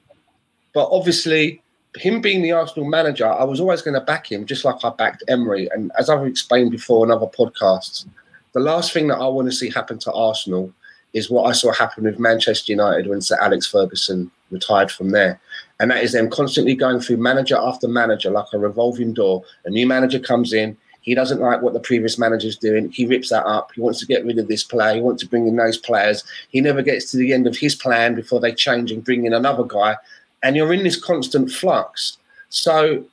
[0.74, 1.62] But obviously,
[1.96, 4.90] him being the Arsenal manager, I was always going to back him, just like I
[4.90, 5.70] backed Emery.
[5.72, 8.06] And as I've explained before in other podcasts,
[8.54, 10.74] the last thing that I want to see happen to Arsenal
[11.14, 15.40] is what I saw happen with Manchester United when Sir Alex Ferguson retired from there.
[15.80, 19.44] And that is them constantly going through manager after manager like a revolving door.
[19.66, 22.90] A new manager comes in, he doesn't like what the previous manager's doing.
[22.90, 23.72] He rips that up.
[23.76, 24.96] He wants to get rid of this player.
[24.96, 26.24] He wants to bring in those players.
[26.50, 29.32] He never gets to the end of his plan before they change and bring in
[29.32, 29.98] another guy.
[30.42, 32.18] And you're in this constant flux.
[32.50, 33.06] So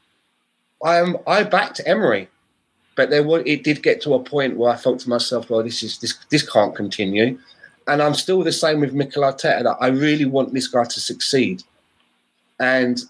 [0.82, 2.30] I am I backed Emery,
[2.96, 5.82] but there it did get to a point where I thought to myself, well, this
[5.82, 7.38] is this this can't continue.
[7.86, 11.00] And I'm still the same with Mikel Arteta that I really want this guy to
[11.00, 11.62] succeed.
[12.62, 13.02] And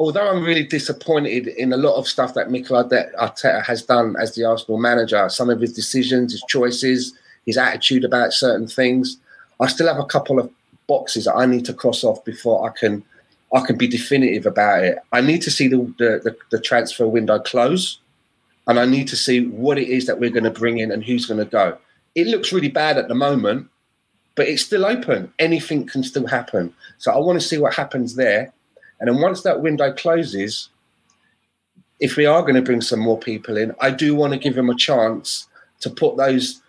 [0.00, 4.34] although I'm really disappointed in a lot of stuff that Mikel Arteta has done as
[4.34, 7.14] the Arsenal manager, some of his decisions, his choices,
[7.46, 9.16] his attitude about certain things,
[9.60, 10.50] I still have a couple of
[10.88, 13.04] boxes that I need to cross off before I can
[13.54, 14.98] I can be definitive about it.
[15.12, 18.00] I need to see the the, the, the transfer window close,
[18.66, 21.04] and I need to see what it is that we're going to bring in and
[21.04, 21.78] who's going to go.
[22.16, 23.68] It looks really bad at the moment,
[24.34, 25.32] but it's still open.
[25.38, 26.74] Anything can still happen.
[26.98, 28.52] So I want to see what happens there.
[29.04, 30.70] And then once that window closes,
[32.00, 34.54] if we are going to bring some more people in, I do want to give
[34.54, 35.46] them a chance
[35.80, 36.62] to put those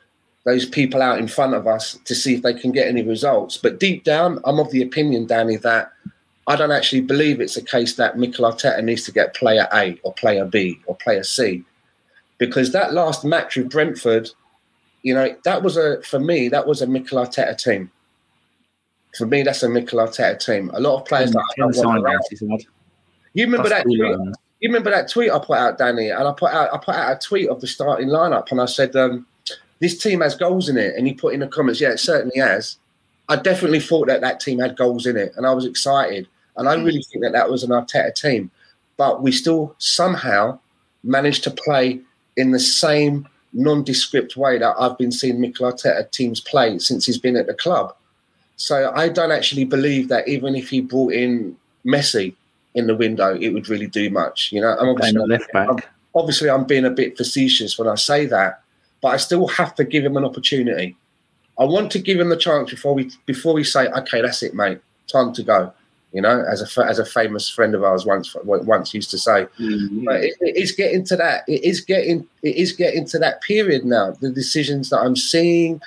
[0.44, 3.58] those people out in front of us to see if they can get any results.
[3.58, 5.94] But deep down, I'm of the opinion, Danny, that
[6.46, 9.98] I don't actually believe it's a case that Mikel Arteta needs to get player A
[10.04, 11.64] or player B or player C.
[12.38, 14.30] Because that last match with Brentford,
[15.04, 17.90] you know, that was a for me, that was a Mikel Arteta team.
[19.18, 20.72] For me, that's a Mikel Arteta team.
[20.74, 22.22] A lot of players that I don't want around.
[22.30, 22.68] he.
[23.34, 23.98] You remember Plus that tweet?
[23.98, 26.10] You remember that tweet I put out, Danny?
[26.10, 28.66] And I put out I put out a tweet of the starting lineup, and I
[28.66, 29.26] said, um,
[29.80, 32.40] "This team has goals in it." And you put in the comments, "Yeah, it certainly
[32.40, 32.78] has."
[33.28, 36.28] I definitely thought that that team had goals in it, and I was excited.
[36.58, 38.50] And I really think that that was an Arteta team,
[38.96, 40.60] but we still somehow
[41.04, 42.00] managed to play
[42.38, 47.18] in the same nondescript way that I've been seeing Mikel Arteta teams play since he's
[47.18, 47.96] been at the club.
[48.58, 52.36] So I don't actually believe that even if he brought in Messi
[52.74, 54.52] in the window, it would really do much.
[54.52, 55.70] You know, I'm obviously, left back.
[56.16, 58.62] obviously I'm being a bit facetious when I say that,
[59.02, 60.96] but I still have to give him an opportunity.
[61.60, 64.54] I want to give him the chance before we before we say, okay, that's it,
[64.54, 65.74] mate, time to go.
[66.12, 69.48] You know, as a as a famous friend of ours once once used to say,
[69.60, 70.06] mm-hmm.
[70.06, 71.44] but it, it is getting to that.
[71.48, 72.26] It is getting.
[72.42, 74.12] It is getting to that period now.
[74.12, 75.82] The decisions that I'm seeing,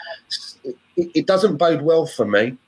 [0.99, 2.59] it, it doesn't bode well for me,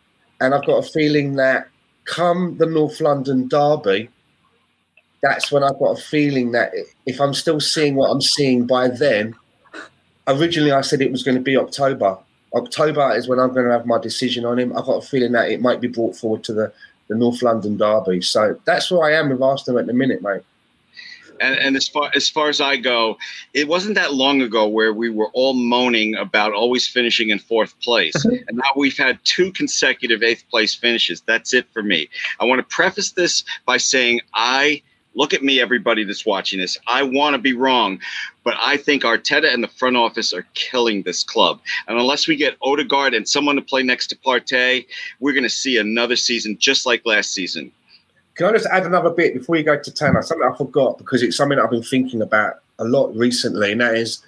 [0.40, 1.68] and I've got a feeling that
[2.04, 4.08] come the North London derby,
[5.22, 6.72] that's when I've got a feeling that
[7.06, 9.34] if I'm still seeing what I'm seeing by then,
[10.26, 12.16] originally I said it was going to be October.
[12.54, 14.76] October is when I'm going to have my decision on him.
[14.76, 16.72] I've got a feeling that it might be brought forward to the,
[17.08, 18.22] the North London derby.
[18.22, 20.42] So that's where I am with Arsenal at the minute, mate.
[21.40, 23.16] And, and as far as far as I go,
[23.54, 27.78] it wasn't that long ago where we were all moaning about always finishing in fourth
[27.80, 28.48] place, mm-hmm.
[28.48, 31.22] and now we've had two consecutive eighth place finishes.
[31.22, 32.08] That's it for me.
[32.38, 34.82] I want to preface this by saying I
[35.14, 36.78] look at me, everybody that's watching this.
[36.86, 38.00] I want to be wrong,
[38.44, 41.60] but I think Arteta and the front office are killing this club.
[41.88, 44.86] And unless we get Odegaard and someone to play next to Partey,
[45.18, 47.72] we're going to see another season just like last season.
[48.34, 50.24] Can I just add another bit before you go to Tannor?
[50.24, 53.94] Something I forgot because it's something I've been thinking about a lot recently, and that
[53.94, 54.22] is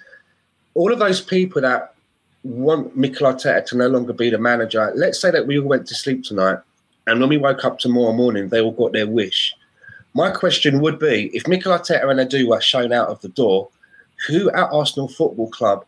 [0.75, 1.93] all of those people that
[2.43, 4.91] want Mikel Arteta to no longer be the manager.
[4.95, 6.59] Let's say that we all went to sleep tonight,
[7.07, 9.55] and when we woke up tomorrow morning, they all got their wish.
[10.13, 13.69] My question would be if Mikel Arteta and Edu were shown out of the door,
[14.27, 15.85] who at Arsenal Football Club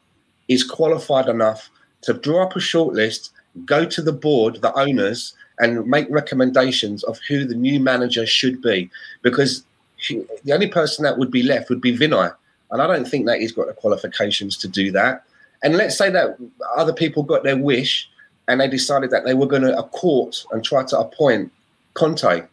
[0.47, 1.69] is qualified enough
[2.01, 3.29] to draw up a shortlist,
[3.65, 8.61] go to the board, the owners, and make recommendations of who the new manager should
[8.61, 8.89] be?
[9.21, 9.63] Because
[10.09, 12.33] the only person that would be left would be Vinai.
[12.71, 15.23] And I don't think that he's got the qualifications to do that.
[15.63, 16.37] And let's say that
[16.77, 18.09] other people got their wish
[18.47, 21.51] and they decided that they were going to court and try to appoint
[21.93, 22.43] Conte,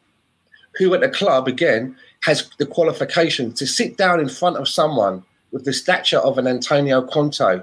[0.76, 5.24] who at the club, again, has the qualification to sit down in front of someone
[5.50, 7.62] with the stature of an Antonio Conte,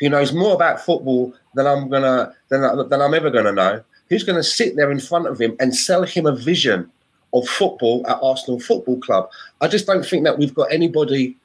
[0.00, 3.84] who knows more about football than I'm gonna than, than I'm ever gonna know.
[4.10, 6.90] Who's going to sit there in front of him and sell him a vision
[7.32, 9.30] of football at Arsenal Football Club?
[9.60, 11.36] I just don't think that we've got anybody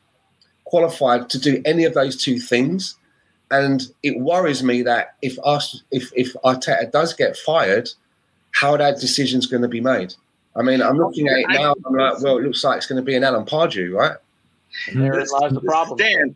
[0.66, 2.98] qualified to do any of those two things.
[3.52, 7.90] And it worries me that if us, if if Arteta does get fired,
[8.52, 10.16] how that decision's going to be made.
[10.56, 11.76] I mean, I'm looking at it now.
[11.86, 14.18] I'm like, well, it looks like it's going to be an Alan Pardew, right?
[14.88, 15.98] And therein lies the problem.
[15.98, 16.36] Dan,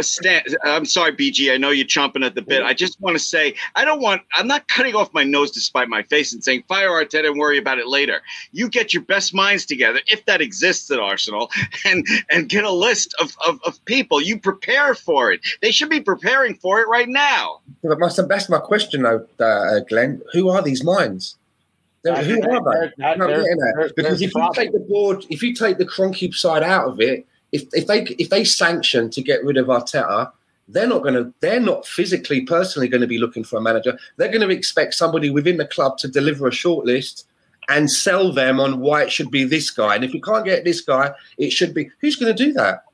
[0.00, 1.52] Stan, I'm sorry, BG.
[1.52, 2.62] I know you're chomping at the bit.
[2.62, 4.22] I just want to say I don't want.
[4.36, 7.38] I'm not cutting off my nose to spite my face and saying fire Arteta and
[7.38, 8.22] worry about it later.
[8.52, 11.50] You get your best minds together, if that exists at Arsenal,
[11.84, 14.20] and and get a list of of, of people.
[14.20, 15.40] You prepare for it.
[15.60, 17.60] They should be preparing for it right now.
[17.82, 20.22] But my, that's my question, though, uh, Glenn.
[20.32, 21.36] Who are these minds?
[22.02, 23.16] They're, who are they?
[23.16, 26.86] No, there's, because if you take the board, if you take the Kroenke side out
[26.86, 30.32] of it if, if they if they sanction to get rid of Arteta,
[30.66, 33.96] they're not going to they're not physically personally going to be looking for a manager.
[34.16, 37.24] They're going to expect somebody within the club to deliver a shortlist
[37.68, 39.94] and sell them on why it should be this guy.
[39.94, 42.84] And if you can't get this guy, it should be who's going to do that?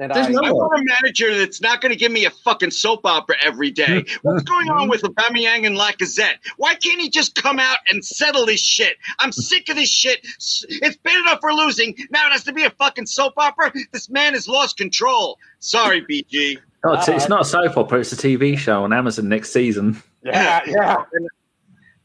[0.00, 2.70] And I, no I want a manager that's not going to give me a fucking
[2.70, 4.06] soap opera every day.
[4.22, 6.36] What's going on with Aubameyang and Lacazette?
[6.56, 8.96] Why can't he just come out and settle this shit?
[9.18, 10.20] I'm sick of this shit.
[10.22, 11.94] It's bad enough for losing.
[12.10, 13.72] Now it has to be a fucking soap opera.
[13.92, 15.38] This man has lost control.
[15.58, 16.58] Sorry, BG.
[16.82, 18.00] No, oh, it's, it's not a soap opera.
[18.00, 20.02] It's a TV show on Amazon next season.
[20.22, 20.96] Yeah, yeah.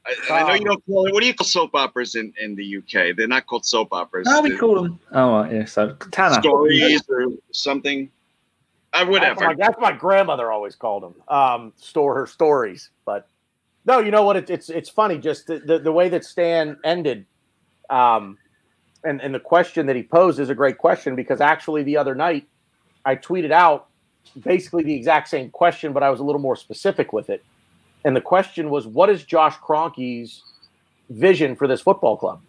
[0.06, 1.14] I, I, know you don't call it.
[1.14, 3.16] What do you call soap operas in, in the UK?
[3.16, 4.28] They're not called soap operas.
[4.28, 5.00] No, we call them.
[5.12, 5.66] Oh, right, yeah.
[5.66, 8.12] So Tannor stories or something.
[8.94, 9.40] Uh, whatever.
[9.40, 11.16] That's my, that's my, grandmother always called them.
[11.28, 13.28] Um, store her stories, but
[13.86, 14.38] no, you know what?
[14.38, 15.18] It, it's it's funny.
[15.18, 17.26] Just the, the, the way that Stan ended,
[17.90, 18.38] um,
[19.04, 22.16] and and the question that he posed is a great question because actually the other
[22.16, 22.48] night
[23.04, 23.88] I tweeted out
[24.44, 27.44] basically the exact same question, but I was a little more specific with it
[28.06, 30.44] and the question was, what is Josh Kroenke's
[31.10, 32.40] vision for this football club?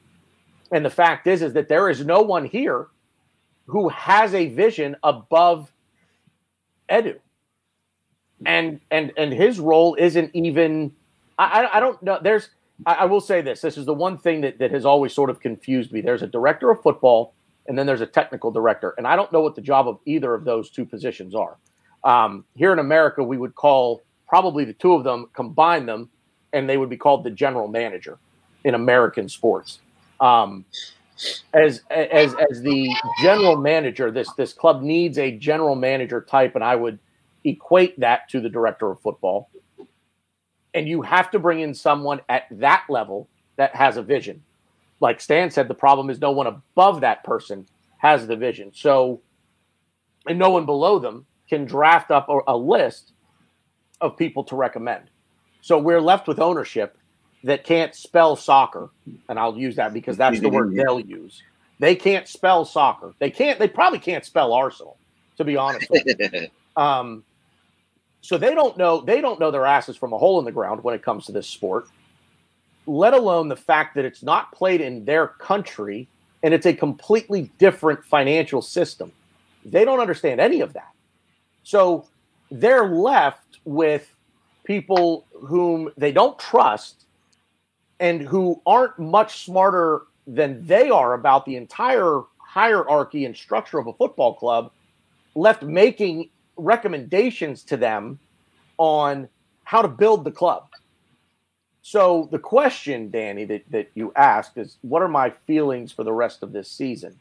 [0.71, 2.89] And the fact is, is that there is no one here
[3.67, 5.73] who has a vision above
[6.91, 7.17] Edu.
[8.45, 10.93] And and and his role isn't even
[11.39, 12.19] I, I don't know.
[12.21, 12.51] There's
[12.85, 13.63] I, I will say this.
[13.63, 16.03] This is the one thing that, that has always sort of confused me.
[16.03, 17.33] There's a director of football
[17.67, 18.95] and then there's a technical director.
[18.99, 21.57] And I don't know what the job of either of those two positions are.
[22.05, 26.11] Um, here in America, we would call probably the two of them combine them,
[26.53, 28.19] and they would be called the general manager
[28.65, 29.81] in American sports.
[30.21, 30.65] Um,
[31.55, 36.65] as as as the general manager, this this club needs a general manager type, and
[36.65, 36.99] I would
[37.45, 39.49] equate that to the director of football.
[40.75, 44.43] And you have to bring in someone at that level that has a vision.
[45.01, 47.67] Like Stan said, the problem is no one above that person
[47.99, 48.73] has the vision.
[48.75, 49.21] So,
[50.27, 53.13] and no one below them can draft up a, a list
[54.01, 55.05] of people to recommend.
[55.61, 56.97] So we're left with ownership
[57.45, 58.91] that can't spell soccer,
[59.29, 61.43] and I'll use that because that's the word they'll use.
[61.79, 63.15] They can't spell soccer.
[63.19, 63.59] They can't.
[63.59, 64.97] They probably can't spell Arsenal,
[65.37, 65.89] to be honest.
[66.77, 67.25] um,
[68.21, 69.01] so they don't know.
[69.01, 71.33] They don't know their asses from a hole in the ground when it comes to
[71.33, 71.87] this sport.
[72.87, 76.09] Let alone the fact that it's not played in their country
[76.43, 79.13] and it's a completely different financial system.
[79.65, 80.93] They don't understand any of that.
[81.65, 82.07] So
[82.51, 84.13] they're left with
[84.65, 87.05] people whom they don't trust
[88.01, 93.87] and who aren't much smarter than they are about the entire hierarchy and structure of
[93.87, 94.71] a football club
[95.35, 98.19] left making recommendations to them
[98.79, 99.29] on
[99.65, 100.67] how to build the club.
[101.83, 106.13] So the question, Danny, that, that you asked is what are my feelings for the
[106.13, 107.19] rest of this season?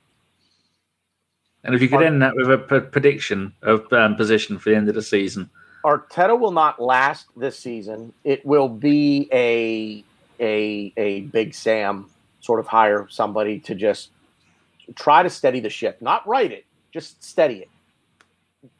[1.65, 4.75] And if you could end that with a p- prediction of um, position for the
[4.75, 5.49] end of the season.
[5.83, 8.13] Arteta will not last this season.
[8.23, 10.03] It will be a
[10.39, 12.09] a a big Sam
[12.39, 14.11] sort of hire somebody to just
[14.95, 17.69] try to steady the ship, not write it, just steady it.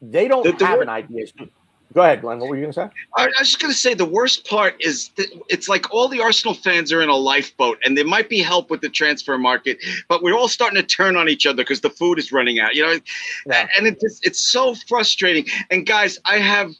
[0.00, 1.26] They don't the, the have word, an idea.
[1.96, 2.38] Go ahead, Glenn.
[2.40, 2.88] What were you going to say?
[3.16, 6.08] I, I was just going to say the worst part is that it's like all
[6.08, 9.38] the Arsenal fans are in a lifeboat, and there might be help with the transfer
[9.38, 12.60] market, but we're all starting to turn on each other because the food is running
[12.60, 12.74] out.
[12.74, 12.98] You know,
[13.46, 13.66] yeah.
[13.78, 15.46] and it's it's so frustrating.
[15.70, 16.72] And guys, I have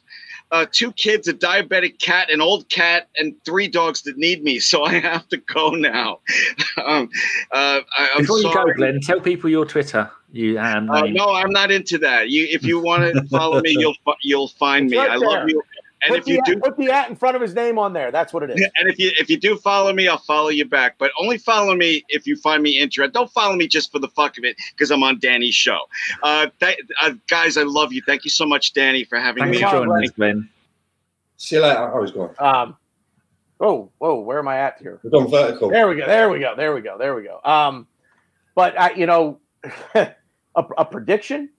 [0.51, 4.59] uh, two kids, a diabetic cat, an old cat, and three dogs that need me.
[4.59, 6.19] So I have to go now.
[6.85, 7.09] um,
[7.51, 10.11] uh, I, am Before you go, Glenn, tell people your Twitter.
[10.31, 12.29] You and uh, no, I'm not into that.
[12.29, 14.97] You, if you want to follow me, you'll you'll find me.
[14.97, 15.61] Right I love you.
[16.03, 17.93] And put if you at, do put the at in front of his name on
[17.93, 18.69] there, that's what it is.
[18.77, 20.95] And if you if you do follow me, I'll follow you back.
[20.99, 23.13] But only follow me if you find me interesting.
[23.13, 25.79] Don't follow me just for the fuck of it because I'm on Danny's show.
[26.21, 28.03] Uh, th- uh, guys, I love you.
[28.05, 29.63] Thank you so much, Danny, for having Thanks me.
[29.63, 30.49] For joining us, Ben.
[31.37, 31.91] See you later.
[31.91, 32.33] I was going.
[32.37, 32.77] Um,
[33.59, 34.99] oh, whoa, where am I at here?
[35.01, 35.69] We're going vertical.
[35.69, 36.05] There we go.
[36.05, 36.55] There we go.
[36.55, 36.97] There we go.
[36.97, 37.39] There we go.
[37.43, 37.87] Um,
[38.53, 39.39] but I, you know,
[39.95, 40.13] a,
[40.55, 41.49] a prediction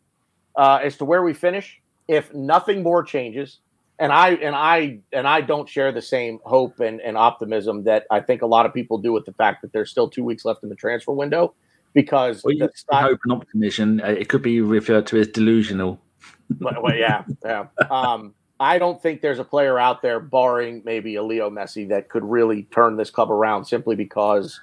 [0.56, 3.58] uh, as to where we finish if nothing more changes
[3.98, 8.06] and I and I and I don't share the same hope and, and optimism that
[8.10, 10.44] I think a lot of people do with the fact that there's still two weeks
[10.44, 11.54] left in the transfer window
[11.94, 16.00] because well, the hope and optimism uh, it could be referred to as delusional.
[16.60, 17.66] well, yeah, yeah.
[17.90, 22.08] Um, I don't think there's a player out there, barring maybe a Leo Messi, that
[22.08, 24.60] could really turn this club around simply because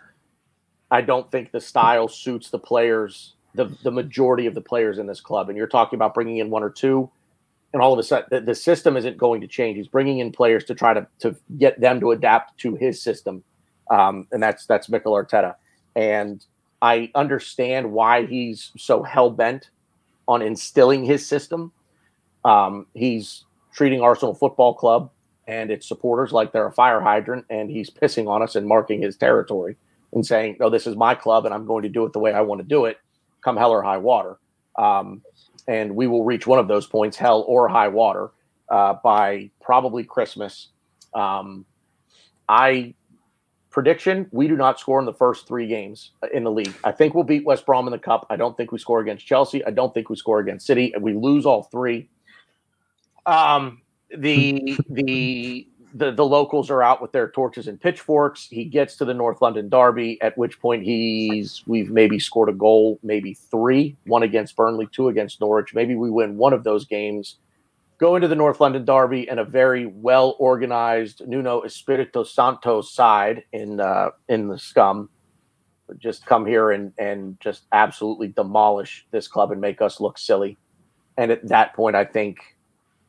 [0.91, 5.07] I don't think the style suits the players, the the majority of the players in
[5.07, 5.49] this club.
[5.49, 7.09] And you're talking about bringing in one or two
[7.75, 9.75] and all of a sudden the, the, system isn't going to change.
[9.75, 13.43] He's bringing in players to try to to get them to adapt to his system,
[13.91, 15.55] um, and that's that's Mikel Arteta.
[15.93, 16.43] And
[16.81, 19.71] I understand why he's so hell bent
[20.25, 21.73] on instilling his system.
[22.45, 23.43] Um, he's
[23.73, 25.11] treating Arsenal Football Club
[25.45, 29.01] and its supporters like they're a fire hydrant, and he's pissing on us and marking
[29.01, 29.75] his territory
[30.13, 32.31] and saying, "No, this is my club, and I'm going to do it the way
[32.31, 32.99] I want to do it,
[33.45, 34.37] come hell or high water."
[34.77, 35.21] Um,
[35.67, 38.31] and we will reach one of those points, hell or high water,
[38.69, 40.69] uh, by probably Christmas.
[41.13, 41.65] Um,
[42.49, 42.93] I
[43.69, 46.73] prediction: we do not score in the first three games in the league.
[46.83, 48.25] I think we'll beat West Brom in the cup.
[48.29, 49.63] I don't think we score against Chelsea.
[49.63, 52.09] I don't think we score against City, we lose all three.
[53.25, 53.81] Um,
[54.15, 58.47] the the the, the locals are out with their torches and pitchforks.
[58.49, 62.53] He gets to the North London Derby, at which point he's we've maybe scored a
[62.53, 65.73] goal, maybe three, one against Burnley, two against Norwich.
[65.73, 67.37] Maybe we win one of those games.
[67.97, 73.45] Go into the North London Derby and a very well organized Nuno Espirito Santo side
[73.53, 75.09] in uh, in the scum.
[75.97, 80.57] Just come here and and just absolutely demolish this club and make us look silly.
[81.17, 82.39] And at that point, I think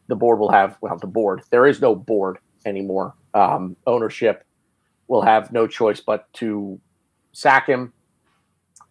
[0.06, 1.42] the board will have well the board.
[1.50, 3.14] There is no board anymore.
[3.32, 4.44] Um, ownership
[5.08, 6.78] will have no choice but to
[7.32, 7.92] sack him,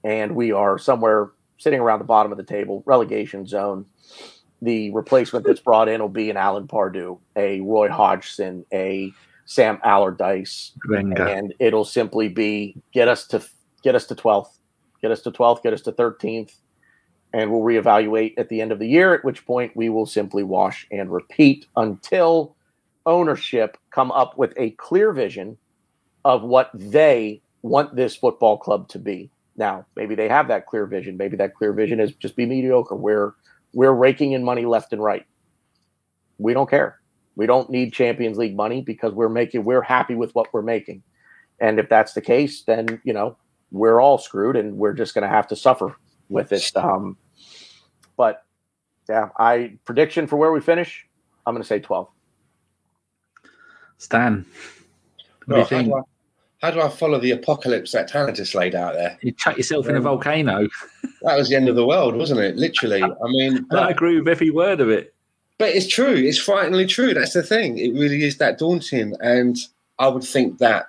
[0.04, 3.86] and we are somewhere sitting around the bottom of the table, relegation zone.
[4.62, 9.12] The replacement that's brought in will be an Alan Pardew, a Roy Hodgson, a
[9.46, 10.72] Sam Allardyce,
[11.30, 13.46] and it'll simply be get us to
[13.84, 14.58] get us to twelfth,
[15.02, 16.56] get us to twelfth, get us to thirteenth,
[17.34, 19.14] and we'll reevaluate at the end of the year.
[19.14, 22.55] At which point we will simply wash and repeat until
[23.06, 25.58] ownership come up with a clear vision
[26.24, 29.30] of what they want this football club to be.
[29.58, 31.18] Now, maybe they have that clear vision.
[31.18, 32.96] Maybe that clear vision is just be mediocre.
[32.96, 33.34] We're
[33.74, 35.26] we're raking in money left and right.
[36.38, 37.00] We don't care.
[37.36, 41.04] We don't need Champions League money because we're making we're happy with what we're making.
[41.60, 43.38] And if that's the case, then you know
[43.72, 45.96] we're all screwed, and we're just going to have to suffer
[46.30, 46.72] with it.
[46.76, 47.18] Um,
[48.18, 48.44] but
[49.10, 51.06] yeah, I prediction for where we finish.
[51.46, 52.08] I'm going to say 12.
[53.98, 54.46] Stan,
[55.46, 55.90] what do you think?
[55.90, 59.18] How do, I, how do, I, follow the apocalypse that Tannor just laid out there?
[59.22, 60.68] You chuck yourself in a um, volcano.
[61.22, 62.56] That was the end of the world, wasn't it?
[62.56, 63.04] Literally.
[63.04, 65.14] I mean, but, I agree with every word of it.
[65.58, 66.14] But it's true.
[66.14, 67.14] It's frighteningly true.
[67.14, 67.78] That's the thing.
[67.78, 69.14] It really is that daunting.
[69.22, 69.58] And
[70.00, 70.88] I would think that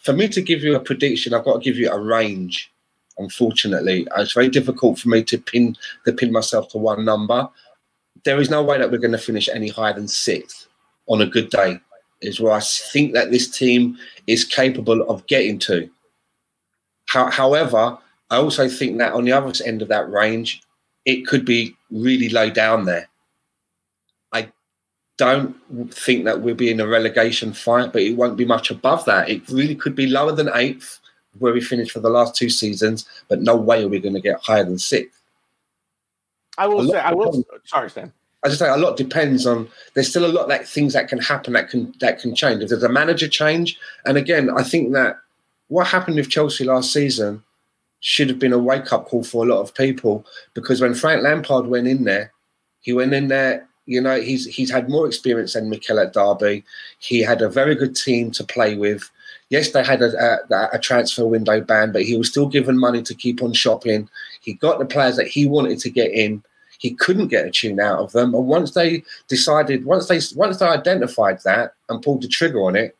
[0.00, 2.72] for me to give you a prediction, I've got to give you a range.
[3.18, 7.48] Unfortunately, it's very difficult for me to pin to pin myself to one number
[8.26, 10.66] there is no way that we're going to finish any higher than sixth
[11.06, 11.80] on a good day.
[12.22, 15.88] Is where I think that this team is capable of getting to.
[17.08, 17.98] How, however,
[18.30, 20.62] I also think that on the other end of that range,
[21.04, 23.08] it could be really low down there.
[24.32, 24.50] I
[25.18, 25.54] don't
[25.92, 29.28] think that we'll be in a relegation fight, but it won't be much above that.
[29.28, 30.98] It really could be lower than eighth,
[31.38, 34.20] where we finished for the last two seasons, but no way are we going to
[34.20, 35.20] get higher than sixth.
[36.58, 37.44] I will say, I will.
[37.64, 38.12] Sorry, Stan.
[38.46, 39.68] I just say a lot depends on.
[39.94, 42.62] There's still a lot like things that can happen that can that can change.
[42.62, 45.18] If there's a manager change, and again, I think that
[45.66, 47.42] what happened with Chelsea last season
[47.98, 50.24] should have been a wake up call for a lot of people
[50.54, 52.32] because when Frank Lampard went in there,
[52.82, 53.66] he went in there.
[53.86, 56.64] You know, he's he's had more experience than Mikel at Derby.
[57.00, 59.10] He had a very good team to play with.
[59.48, 63.02] Yes, they had a, a, a, transfer window ban, but he was still given money
[63.02, 64.08] to keep on shopping.
[64.40, 66.44] He got the players that he wanted to get in.
[66.78, 68.34] He couldn't get a tune out of them.
[68.34, 72.76] And once they decided, once they once they identified that and pulled the trigger on
[72.76, 72.96] it,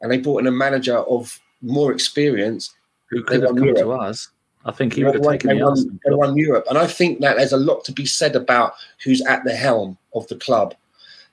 [0.00, 2.74] and they brought in a manager of more experience,
[3.06, 3.78] who could have come Europe.
[3.78, 4.28] to us.
[4.64, 7.36] I think he would have taken the won, they won Europe, and I think that
[7.36, 8.74] there's a lot to be said about
[9.04, 10.74] who's at the helm of the club.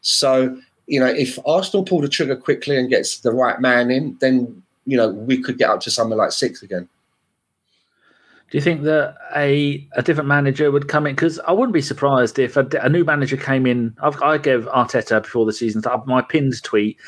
[0.01, 4.17] So you know, if Arsenal pull the trigger quickly and gets the right man in,
[4.19, 6.87] then you know we could get up to something like six again.
[8.53, 11.15] Do you think that a a different manager would come in?
[11.15, 13.97] Because I wouldn't be surprised if a, a new manager came in.
[13.99, 15.81] I've, I gave Arteta before the season.
[16.05, 16.99] My pinned tweet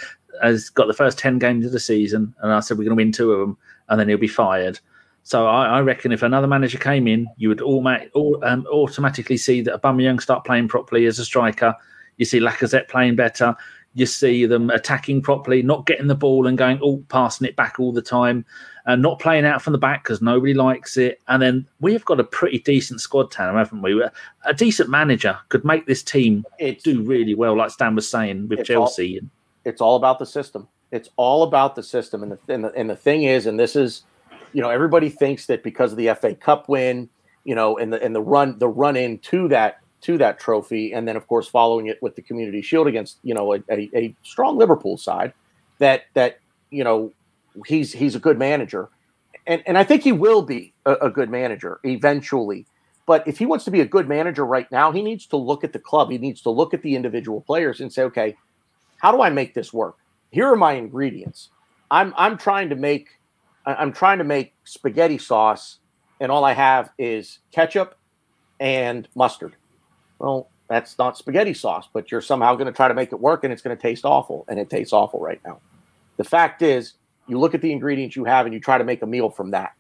[0.42, 3.04] has got the first ten games of the season, and I said we're going to
[3.04, 3.58] win two of them,
[3.90, 4.80] and then he'll be fired.
[5.22, 8.10] So I, I reckon if another manager came in, you would automa-
[8.42, 11.76] um, automatically see that Aubameyang start playing properly as a striker.
[12.18, 13.56] You see Lacazette playing better.
[13.94, 17.80] You see them attacking properly, not getting the ball and going, oh, passing it back
[17.80, 18.46] all the time,
[18.86, 21.20] and not playing out from the back because nobody likes it.
[21.28, 24.02] And then we've got a pretty decent squad, Tannor, haven't we?
[24.46, 28.48] A decent manager could make this team it's, do really well, like Stan was saying
[28.48, 29.20] with Chelsea.
[29.20, 29.28] All,
[29.66, 30.68] it's all about the system.
[30.92, 32.22] It's all about the system.
[32.22, 34.04] And the, and the, and the thing is, and this is,
[34.54, 37.10] you know, everybody thinks that because of the FA Cup win,
[37.44, 41.08] you know, and the and the run the run into that to that trophy, and
[41.08, 44.16] then of course following it with the Community Shield against you know a, a, a
[44.24, 45.34] strong Liverpool side
[45.80, 46.40] that that
[46.70, 47.12] you know
[47.66, 48.90] he's he's a good manager,
[49.48, 52.66] and and I think he will be a, a good manager eventually.
[53.06, 55.64] But if he wants to be a good manager right now, he needs to look
[55.64, 56.10] at the club.
[56.10, 58.36] He needs to look at the individual players and say, okay,
[58.98, 59.98] how do I make this work?
[60.32, 61.50] Here are my ingredients.
[61.92, 63.10] I'm I'm trying to make
[63.66, 65.80] I'm trying to make spaghetti sauce,
[66.20, 67.98] and all I have is ketchup
[68.60, 69.56] and mustard.
[70.20, 73.44] Well, that's not spaghetti sauce, but you're somehow going to try to make it work
[73.44, 74.46] and it's going to taste awful.
[74.48, 75.60] And it tastes awful right now.
[76.18, 76.94] The fact is,
[77.28, 79.52] you look at the ingredients you have and you try to make a meal from
[79.52, 79.74] that.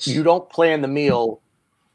[0.00, 1.40] You don't plan the meal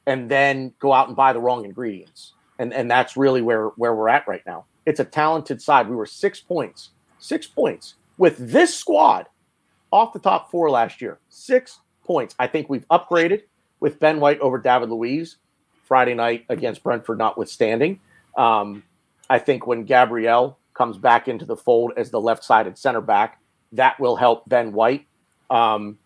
[0.05, 2.33] and then go out and buy the wrong ingredients.
[2.59, 4.65] And, and that's really where, where we're at right now.
[4.85, 5.87] It's a talented side.
[5.87, 6.89] We were six points,
[7.19, 9.27] six points with this squad
[9.91, 11.19] off the top four last year.
[11.29, 12.35] Six points.
[12.37, 13.43] I think we've upgraded
[13.79, 15.37] with Ben White over David Luiz.
[15.83, 17.99] Friday night against Brentford, notwithstanding.
[18.37, 18.83] Um,
[19.29, 23.39] I think when Gabriel comes back into the fold as the left sided center back,
[23.73, 25.05] that will help Ben White.
[25.49, 25.97] Um,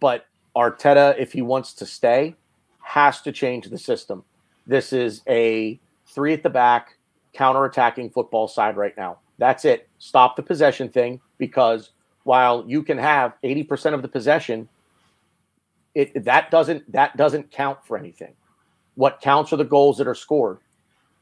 [0.00, 0.26] but
[0.56, 2.36] Arteta, if he wants to stay,
[2.80, 4.24] has to change the system.
[4.66, 6.96] This is a three at the back,
[7.32, 9.18] counter attacking football side right now.
[9.38, 9.88] That's it.
[9.98, 11.90] Stop the possession thing because
[12.24, 14.68] while you can have 80% of the possession,
[15.94, 18.34] it that doesn't that doesn't count for anything.
[18.94, 20.58] What counts are the goals that are scored.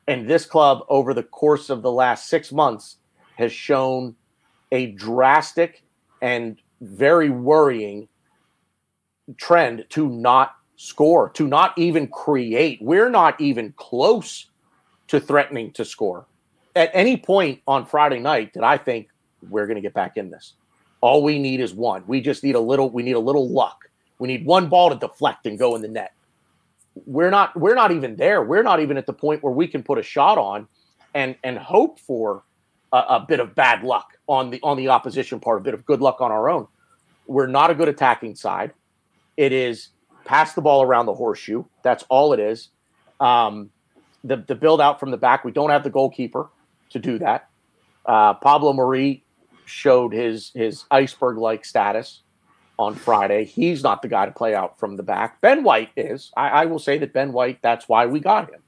[0.07, 2.97] And this club, over the course of the last six months,
[3.37, 4.17] has shown
[4.73, 5.83] a drastic
[6.23, 8.09] and very worrying
[9.37, 12.81] trend to not score, to not even create.
[12.81, 14.47] We're not even close
[15.09, 16.27] to threatening to score.
[16.77, 19.09] At any point on Friday night, did I think
[19.49, 20.55] we're going to get back in this?
[21.01, 22.05] All we need is one.
[22.07, 22.91] We just need a little.
[22.91, 23.89] We need a little luck.
[24.19, 26.13] We need one ball to deflect and go in the net
[27.07, 28.43] we're not we're not even there.
[28.43, 30.69] We're not even at the point where we can put a shot on
[31.15, 32.43] and and hope for
[32.93, 35.85] a, a, bit of bad luck on the on the opposition part, a bit of
[35.85, 36.69] good luck on our own.
[37.27, 38.73] We're not a good attacking side.
[39.37, 39.89] It is
[40.25, 41.65] pass the ball around the horseshoe.
[41.83, 42.69] That's all it is.
[43.19, 43.71] Um,
[44.23, 45.45] the the build out from the back.
[45.45, 46.49] We don't have the goalkeeper
[46.91, 47.49] to do that.
[48.07, 49.25] Uh, Pablo Mari
[49.65, 52.23] showed his his iceberg like status
[52.79, 53.45] on Friday.
[53.45, 55.41] He's not the guy to play out from the back.
[55.41, 56.31] Ben White is.
[56.37, 57.59] I, I will say that Ben White.
[57.63, 58.63] That's why we got him.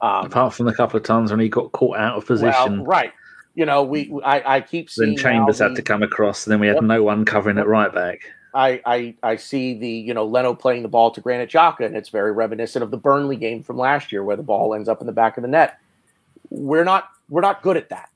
[0.00, 2.84] Um, Apart from the couple of times when he got caught out of position, well,
[2.84, 3.12] right?
[3.58, 5.16] You know, we I, I keep seeing.
[5.16, 7.92] Then Chambers had to come across, and then we had no one covering it right
[7.92, 8.20] back.
[8.54, 11.96] I, I I see the you know Leno playing the ball to Granit Xhaka, and
[11.96, 15.00] it's very reminiscent of the Burnley game from last year, where the ball ends up
[15.00, 15.80] in the back of the net.
[16.50, 18.10] We're not we're not good at that.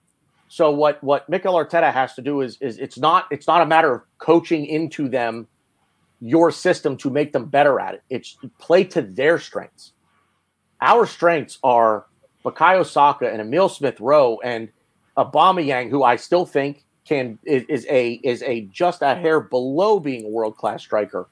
[0.47, 3.67] So what what Mikel Arteta has to do is is it's not it's not a
[3.67, 5.49] matter of coaching into them
[6.21, 8.03] your system to make them better at it.
[8.09, 9.91] It's play to their strengths.
[10.81, 12.07] Our strengths are
[12.45, 14.69] Bukayo Saka and Emil Smith Rowe and
[15.17, 20.01] Aubameyang, who I still think can is, is, a is a just a hair below
[20.01, 21.29] being a world class striker.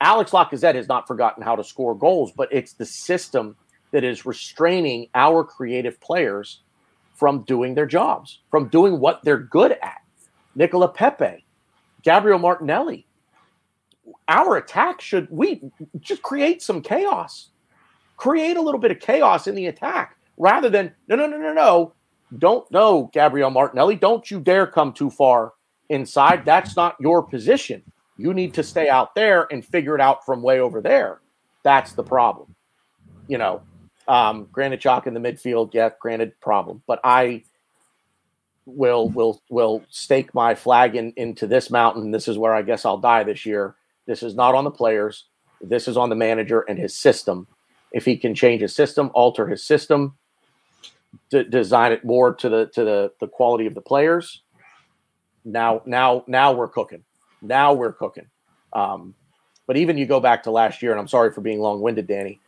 [0.00, 3.56] Alex Lacazette has not forgotten how to score goals, but it's the system
[3.92, 6.60] that is restraining our creative players
[7.14, 10.02] from doing their jobs, from doing what they're good at.
[10.56, 11.44] Nicolas Pepe,
[12.02, 13.06] Gabriel Martinelli.
[14.28, 15.62] Our attack should we
[16.00, 17.50] just create some chaos.
[18.16, 21.52] Create a little bit of chaos in the attack rather than no no no no
[21.52, 21.92] no
[22.38, 23.96] don't know Gabriel Martinelli.
[23.96, 25.52] Don't you dare come too far
[25.88, 26.44] inside.
[26.44, 27.82] That's not your position.
[28.16, 31.20] You need to stay out there and figure it out from way over there.
[31.62, 32.54] That's the problem.
[33.26, 33.62] You know,
[34.06, 36.82] um, granted, Xhaka in the midfield, yeah, granted problem.
[36.86, 37.42] But I
[38.66, 42.10] will will will stake my flag in, into this mountain.
[42.10, 43.74] This is where I guess I'll die this year.
[44.06, 45.26] This is not on the players.
[45.60, 47.46] This is on the manager and his system.
[47.92, 50.16] If he can change his system, alter his system,
[51.30, 54.42] d- design it more to the to the the quality of the players.
[55.44, 57.04] Now, now, now we're cooking.
[57.42, 58.26] Now we're cooking.
[58.72, 59.14] Um,
[59.66, 62.06] but even you go back to last year, and I'm sorry for being long winded,
[62.06, 62.40] Danny.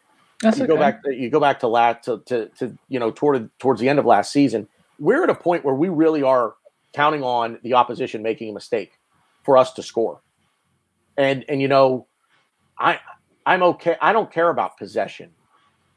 [0.42, 0.72] That's you okay.
[0.72, 1.02] go back.
[1.06, 4.04] You go back to last to, to, to you know toward towards the end of
[4.04, 4.68] last season.
[4.98, 6.54] We're at a point where we really are
[6.94, 8.98] counting on the opposition making a mistake
[9.44, 10.20] for us to score.
[11.16, 12.06] And and you know,
[12.78, 13.00] I
[13.46, 13.96] I'm okay.
[14.00, 15.30] I don't care about possession.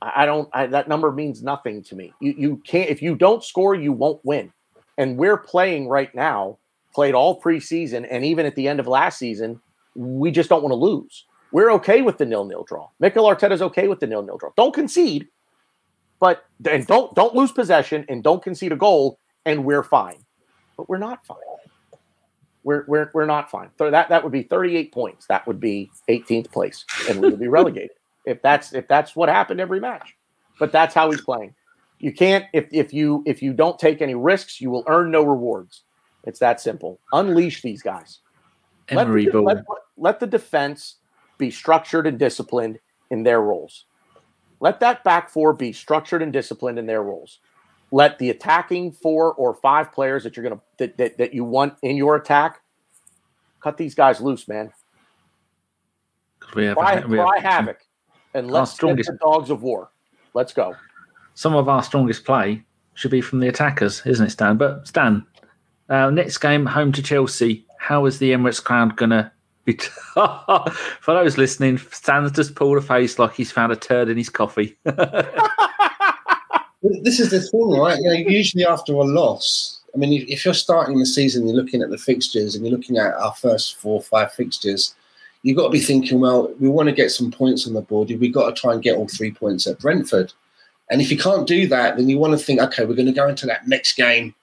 [0.01, 0.49] I don't.
[0.53, 2.13] I, that number means nothing to me.
[2.21, 4.51] You you can't if you don't score, you won't win.
[4.97, 6.57] And we're playing right now.
[6.93, 9.61] Played all preseason, and even at the end of last season,
[9.95, 11.25] we just don't want to lose.
[11.51, 12.89] We're okay with the nil nil draw.
[12.99, 14.49] Mikel Arteta's okay with the nil nil draw.
[14.57, 15.27] Don't concede,
[16.19, 20.25] but and don't don't lose possession and don't concede a goal, and we're fine.
[20.77, 21.37] But we're not fine.
[22.63, 23.69] We're we're we're not fine.
[23.77, 25.27] So that that would be 38 points.
[25.27, 29.29] That would be 18th place, and we would be relegated if that's if that's what
[29.29, 30.15] happened every match.
[30.59, 31.55] But that's how he's playing.
[31.99, 35.23] You can't if if you if you don't take any risks, you will earn no
[35.23, 35.83] rewards.
[36.25, 36.99] It's that simple.
[37.13, 38.19] Unleash these guys.
[38.91, 39.63] Let the, let,
[39.97, 40.95] let the defense
[41.37, 42.79] be structured and disciplined
[43.11, 43.85] in their roles.
[44.59, 47.39] Let that back four be structured and disciplined in their roles.
[47.91, 51.75] Let the attacking four or five players that you're gonna that, that, that you want
[51.81, 52.61] in your attack
[53.61, 54.71] cut these guys loose, man.
[56.55, 57.79] We have, cry, we have, havoc
[58.33, 59.89] and let's strongest, get the dogs of war.
[60.33, 60.75] Let's go.
[61.33, 64.57] Some of our strongest play should be from the attackers, isn't it, Stan?
[64.57, 65.25] But Stan,
[65.89, 67.65] uh, next game home to Chelsea.
[67.77, 69.31] How is the Emirates crowd gonna
[69.65, 69.75] be?
[69.75, 74.17] T- For those listening, Stan's just pulled a face like he's found a turd in
[74.17, 74.77] his coffee.
[74.83, 74.95] this
[77.19, 77.97] is the thing, right?
[77.99, 81.81] You know, usually after a loss, I mean, if you're starting the season, you're looking
[81.81, 84.95] at the fixtures and you're looking at our first four or five fixtures
[85.43, 88.09] you've got to be thinking, well, we want to get some points on the board.
[88.09, 90.33] We've got to try and get all three points at Brentford.
[90.89, 93.11] And if you can't do that, then you want to think, okay, we're going to
[93.11, 94.33] go into that next game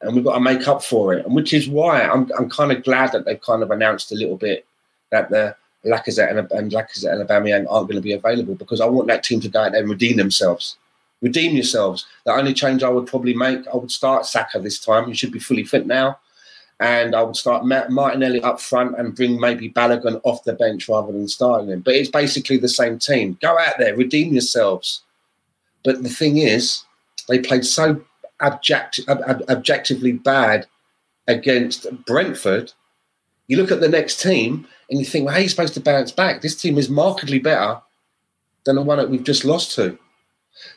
[0.00, 1.24] and we've got to make up for it.
[1.24, 4.16] And which is why I'm, I'm kind of glad that they've kind of announced a
[4.16, 4.66] little bit
[5.10, 8.86] that the Lacazette and, and Lacazette and Aubameyang aren't going to be available because I
[8.86, 10.76] want that team to go out there and redeem themselves.
[11.22, 12.06] Redeem yourselves.
[12.26, 15.06] The only change I would probably make, I would start Saka this time.
[15.06, 16.18] He should be fully fit now
[16.80, 21.12] and I would start Martinelli up front and bring maybe Balogun off the bench rather
[21.12, 21.80] than starting him.
[21.80, 23.38] But it's basically the same team.
[23.40, 25.02] Go out there, redeem yourselves.
[25.84, 26.84] But the thing is,
[27.28, 28.02] they played so
[28.40, 30.66] abject, ob- objectively bad
[31.28, 32.72] against Brentford.
[33.46, 35.80] You look at the next team and you think, well, how are you supposed to
[35.80, 36.40] bounce back?
[36.40, 37.80] This team is markedly better
[38.64, 39.98] than the one that we've just lost to.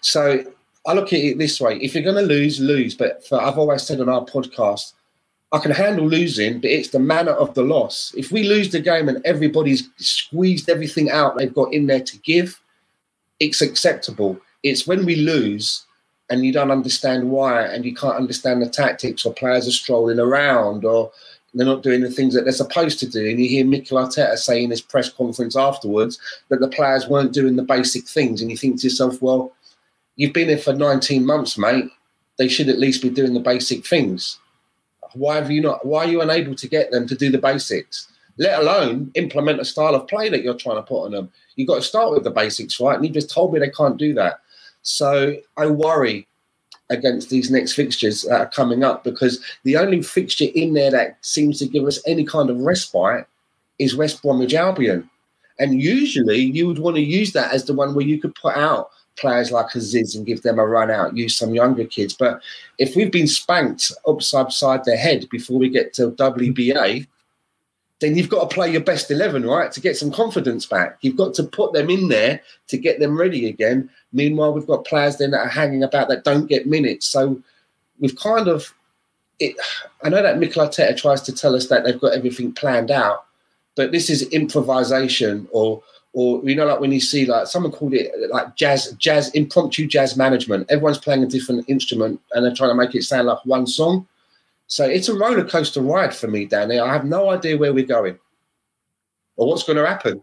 [0.02, 0.44] So
[0.86, 2.96] I look at it this way: if you're going to lose, lose.
[2.96, 4.94] But for, I've always said on our podcast,
[5.54, 8.14] I can handle losing, but it's the manner of the loss.
[8.18, 12.18] If we lose the game and everybody's squeezed everything out they've got in there to
[12.20, 12.60] give,
[13.40, 14.40] it's acceptable.
[14.64, 15.86] It's when we lose
[16.30, 20.20] and you don't understand why and you can't understand the tactics or players are strolling
[20.20, 21.12] around or
[21.54, 23.30] they're not doing the things that they're supposed to do.
[23.30, 26.20] And you hear Mikel Arteta say in his press conference afterwards
[26.50, 28.42] that the players weren't doing the basic things.
[28.42, 29.54] And you think to yourself, well,
[30.18, 31.90] you've been here for 19 months, mate.
[32.38, 34.40] They should at least be doing the basic things
[35.14, 35.86] why have you not?
[35.86, 38.08] Why are you unable to get them to do the basics?
[38.38, 41.32] Let alone implement a style of play that you're trying to put on them.
[41.56, 42.96] You've got to start with the basics, right?
[42.96, 44.42] And you just told me they can't do that.
[44.84, 46.28] So I worry
[46.90, 51.18] against these next fixtures that are coming up because the only fixture in there that
[51.22, 53.26] seems to give us any kind of respite
[53.80, 55.10] is West Bromwich Albion.
[55.60, 58.56] And usually you would want to use that as the one where you could put
[58.56, 62.14] out players like Aziz and give them a run out, use some younger kids.
[62.14, 62.42] But
[62.78, 67.08] if we've been spanked upside side their head before we get to WBA,
[68.00, 70.98] then you've got to play your best 11, right, to get some confidence back.
[71.02, 73.90] You've got to put them in there to get them ready again.
[74.14, 77.08] Meanwhile, we've got players then that are hanging about that don't get minutes.
[77.08, 77.42] So
[78.00, 78.72] we've kind of,
[79.40, 79.56] it,
[80.04, 83.26] I know that Mikel Arteta tries to tell us that they've got everything planned out,
[83.76, 85.82] but this is improvisation or
[86.14, 89.86] or you know like when you see like someone called it like jazz jazz impromptu
[89.86, 93.46] jazz management everyone's playing a different instrument and they're trying to make it sound like
[93.46, 94.08] one song
[94.68, 96.78] so it's a roller coaster ride for me, Danny.
[96.78, 98.20] I have no idea where we're going
[99.38, 100.22] or what's going to happen.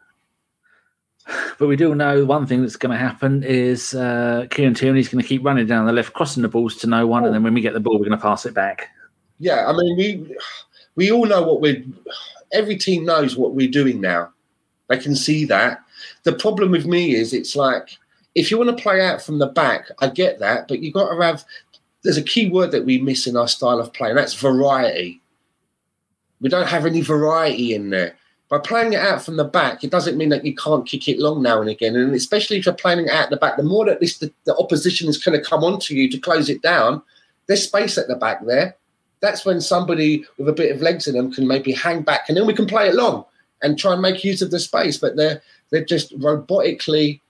[1.58, 5.22] But we do know one thing that's going to happen is uh, Kieran Tierney's going
[5.22, 7.54] to keep running down the left, crossing the balls to no one, and then when
[7.54, 8.90] we get the ball, we're going to pass it back.
[9.38, 10.36] Yeah, I mean, we
[10.96, 11.82] we all know what we're.
[12.52, 14.34] Every team knows what we're doing now.
[14.88, 15.80] They can see that.
[16.24, 17.96] The problem with me is it's like
[18.34, 21.10] if you want to play out from the back, I get that, but you've got
[21.10, 21.44] to have
[22.02, 25.22] there's a key word that we miss in our style of play, and that's variety.
[26.40, 28.16] We don't have any variety in there.
[28.50, 31.18] By playing it out from the back, it doesn't mean that you can't kick it
[31.18, 31.96] long now and again.
[31.96, 34.54] And especially if you're playing it out the back, the more that this, the, the
[34.58, 37.02] opposition is going to come onto you to close it down,
[37.46, 38.76] there's space at the back there.
[39.20, 42.36] That's when somebody with a bit of legs in them can maybe hang back, and
[42.36, 43.24] then we can play it long
[43.64, 44.98] and try and make use of the space.
[44.98, 47.20] But they're they're just robotically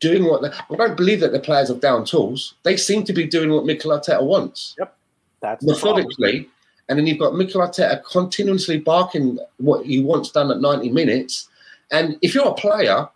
[0.00, 2.54] doing what they, I don't believe that the players have down tools.
[2.64, 4.74] They seem to be doing what Mikel Arteta wants.
[4.78, 4.94] Yep.
[5.40, 6.48] That's methodically.
[6.88, 11.48] And then you've got Mikel Arteta continuously barking what he wants done at 90 minutes.
[11.90, 13.08] And if you're a player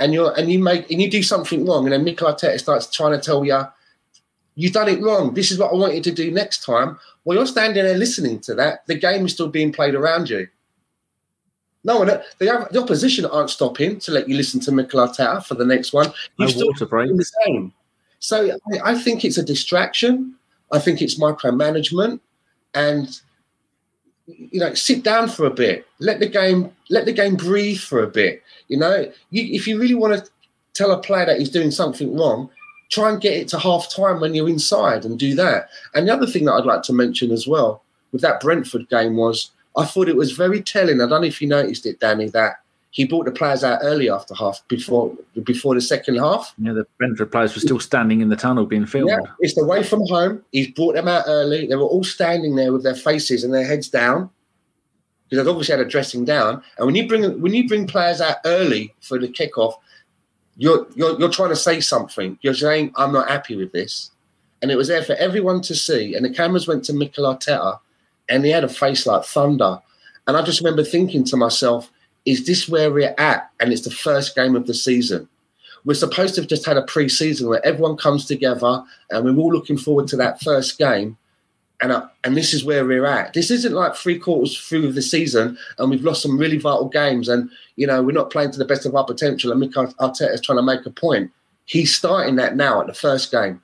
[0.00, 2.90] and you're and you make and you do something wrong, and then Mikel Arteta starts
[2.90, 3.62] trying to tell you,
[4.56, 5.34] you've done it wrong.
[5.34, 6.98] This is what I want you to do next time.
[7.24, 8.86] Well, you're standing there listening to that.
[8.86, 10.48] The game is still being played around you.
[11.84, 15.54] No one, the, the opposition aren't stopping to let you listen to Mikel Arteta for
[15.54, 16.06] the next one.
[16.38, 17.14] You no still break.
[17.14, 17.72] the same.
[18.18, 20.34] So I, I think it's a distraction.
[20.72, 22.20] I think it's micromanagement,
[22.74, 23.20] and
[24.26, 25.86] you know, sit down for a bit.
[25.98, 28.42] Let the game let the game breathe for a bit.
[28.68, 30.30] You know, you, if you really want to
[30.72, 32.48] tell a player that he's doing something wrong,
[32.90, 35.68] try and get it to half time when you're inside and do that.
[35.94, 37.82] And the other thing that I'd like to mention as well
[38.12, 41.00] with that Brentford game was I thought it was very telling.
[41.00, 42.60] I don't know if you noticed it, Danny, that
[42.90, 46.54] he brought the players out early after half before before the second half.
[46.58, 49.08] Yeah, the Brentford players were still standing in the tunnel being filmed.
[49.08, 50.44] Yeah, it's the way from home.
[50.52, 51.66] He's brought them out early.
[51.66, 54.30] They were all standing there with their faces and their heads down
[55.24, 56.62] because they've obviously had a dressing down.
[56.78, 59.74] And when you bring when you bring players out early for the kickoff,
[60.56, 62.38] you're you're you're trying to say something.
[62.42, 64.12] You're saying I'm not happy with this,
[64.62, 66.14] and it was there for everyone to see.
[66.14, 67.80] And the cameras went to Mikel Arteta
[68.28, 69.80] and he had a face like thunder.
[70.26, 71.90] And I just remember thinking to myself,
[72.24, 73.50] is this where we're at?
[73.60, 75.28] And it's the first game of the season.
[75.84, 79.52] We're supposed to have just had a pre-season where everyone comes together and we're all
[79.52, 81.18] looking forward to that first game.
[81.82, 83.34] And, uh, and this is where we're at.
[83.34, 87.28] This isn't like three quarters through the season and we've lost some really vital games
[87.28, 90.32] and, you know, we're not playing to the best of our potential and Mikel Arteta
[90.32, 91.30] is trying to make a point.
[91.66, 93.60] He's starting that now at the first game.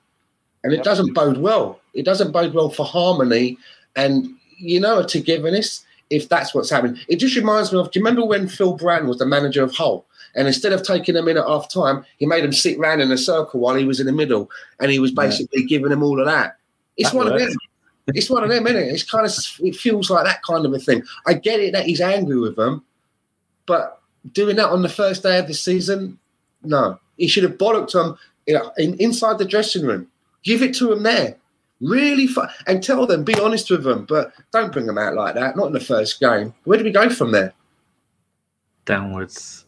[0.63, 1.79] And it doesn't bode well.
[1.95, 3.57] It doesn't bode well for harmony
[3.95, 6.99] and you know, a togetherness if that's what's happening.
[7.07, 9.73] It just reminds me of do you remember when Phil Brown was the manager of
[9.73, 10.05] Hull?
[10.35, 13.11] And instead of taking them in at half time, he made them sit round in
[13.11, 15.67] a circle while he was in the middle and he was basically yeah.
[15.67, 16.57] giving them all of that.
[16.97, 17.43] It's that one works.
[17.43, 17.57] of them.
[18.07, 18.87] It's one of them, isn't it?
[18.93, 21.03] It's kind of it feels like that kind of a thing.
[21.25, 22.83] I get it that he's angry with them,
[23.65, 24.01] but
[24.31, 26.17] doing that on the first day of the season,
[26.63, 26.99] no.
[27.17, 28.17] He should have bollocked them
[28.47, 30.07] you know, in, inside the dressing room.
[30.43, 31.37] Give it to him there.
[31.81, 32.49] Really fun.
[32.67, 35.55] And tell them, be honest with them, but don't bring them out like that.
[35.55, 36.53] Not in the first game.
[36.63, 37.53] Where do we go from there?
[38.85, 39.65] Downwards.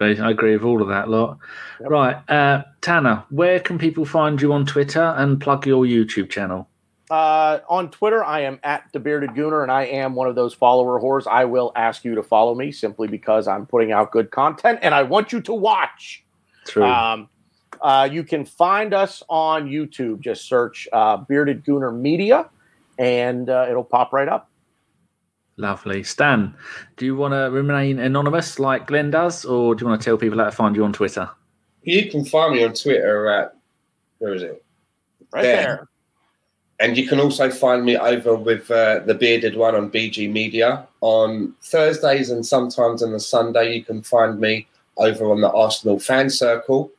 [0.00, 1.38] I agree with all of that lot.
[1.80, 1.90] Yep.
[1.90, 2.16] Right.
[2.28, 6.68] Uh, Tannor, where can people find you on Twitter and plug your YouTube channel?
[7.10, 10.52] Uh, on Twitter, I am at the bearded gooner, and I am one of those
[10.52, 11.26] follower whores.
[11.26, 14.94] I will ask you to follow me simply because I'm putting out good content and
[14.94, 16.24] I want you to watch.
[16.66, 16.84] True.
[16.84, 17.28] Um,
[17.82, 20.20] uh, you can find us on YouTube.
[20.20, 22.48] Just search uh, Bearded Gooner Media,
[22.98, 24.50] and uh, it'll pop right up.
[25.58, 26.02] Lovely.
[26.02, 26.54] Stan,
[26.96, 30.18] do you want to remain anonymous like Glenn does, or do you want to tell
[30.18, 31.30] people how to find you on Twitter?
[31.82, 33.56] You can find me on Twitter at,
[34.18, 34.62] where is it?
[35.32, 35.62] Right there.
[35.62, 35.88] there.
[36.78, 40.86] And you can also find me over with uh, the bearded one on BG Media.
[41.00, 44.66] On Thursdays and sometimes on the Sunday, you can find me
[44.98, 46.90] over on the Arsenal fan circle.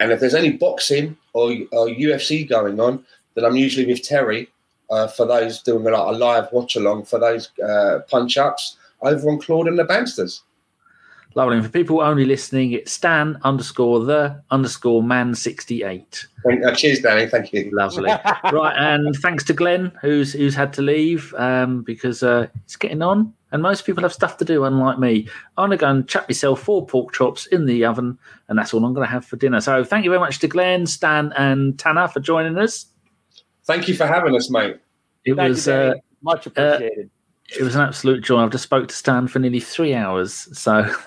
[0.00, 3.04] And if there's any boxing or, or UFC going on,
[3.34, 4.48] then I'm usually with Terry
[4.90, 9.30] uh, for those doing like a live watch along for those uh, punch ups over
[9.30, 10.42] on Claude and the Bangsters.
[11.34, 11.56] Lovely.
[11.56, 16.26] And for people only listening, it's Stan underscore the underscore man sixty eight.
[16.50, 17.26] Uh, cheers, Danny.
[17.26, 17.70] Thank you.
[17.74, 18.10] Lovely.
[18.52, 23.02] right, and thanks to Glenn, who's who's had to leave um, because uh, he's getting
[23.02, 25.26] on, and most people have stuff to do, unlike me.
[25.56, 28.18] I'm gonna go and chuck myself four pork chops in the oven,
[28.48, 29.62] and that's all I'm gonna have for dinner.
[29.62, 32.84] So thank you very much to Glenn, Stan, and Tannor for joining us.
[33.64, 34.76] Thank you for having us, mate.
[35.24, 35.66] It Thank was.
[35.66, 37.08] you, Uh, much appreciated.
[37.58, 38.42] it was an absolute joy.
[38.42, 40.32] I've just spoke to Stan for nearly three hours.
[40.52, 40.80] So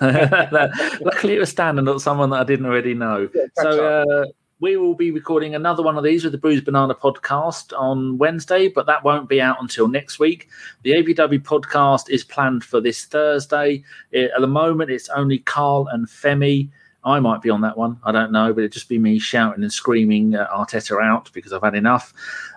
[1.00, 3.28] luckily it was Stan and not someone that I didn't already know.
[3.58, 4.24] So uh,
[4.60, 8.68] we will be recording another one of these with the Bruised Banana podcast on Wednesday,
[8.68, 10.48] but that won't be out until next week.
[10.82, 13.82] The ABW podcast is planned for this Thursday.
[14.12, 16.68] It- at the moment, it's only Carl and Femi.
[17.02, 17.98] I might be on that one.
[18.04, 21.54] I don't know, but it'd just be me shouting and screaming uh, Arteta out because
[21.54, 22.12] I've had enough.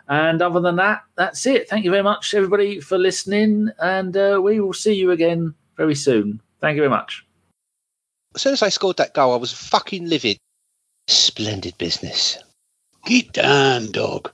[0.10, 1.70] And other than that, that's it.
[1.70, 3.70] Thank you very much, everybody, for listening.
[3.80, 6.42] And uh, we will see you again very soon.
[6.60, 7.26] Thank you very much.
[8.36, 10.38] As soon as I scored that goal, I was fucking livid.
[11.08, 12.38] Splendid business.
[13.06, 14.32] Get down, dog.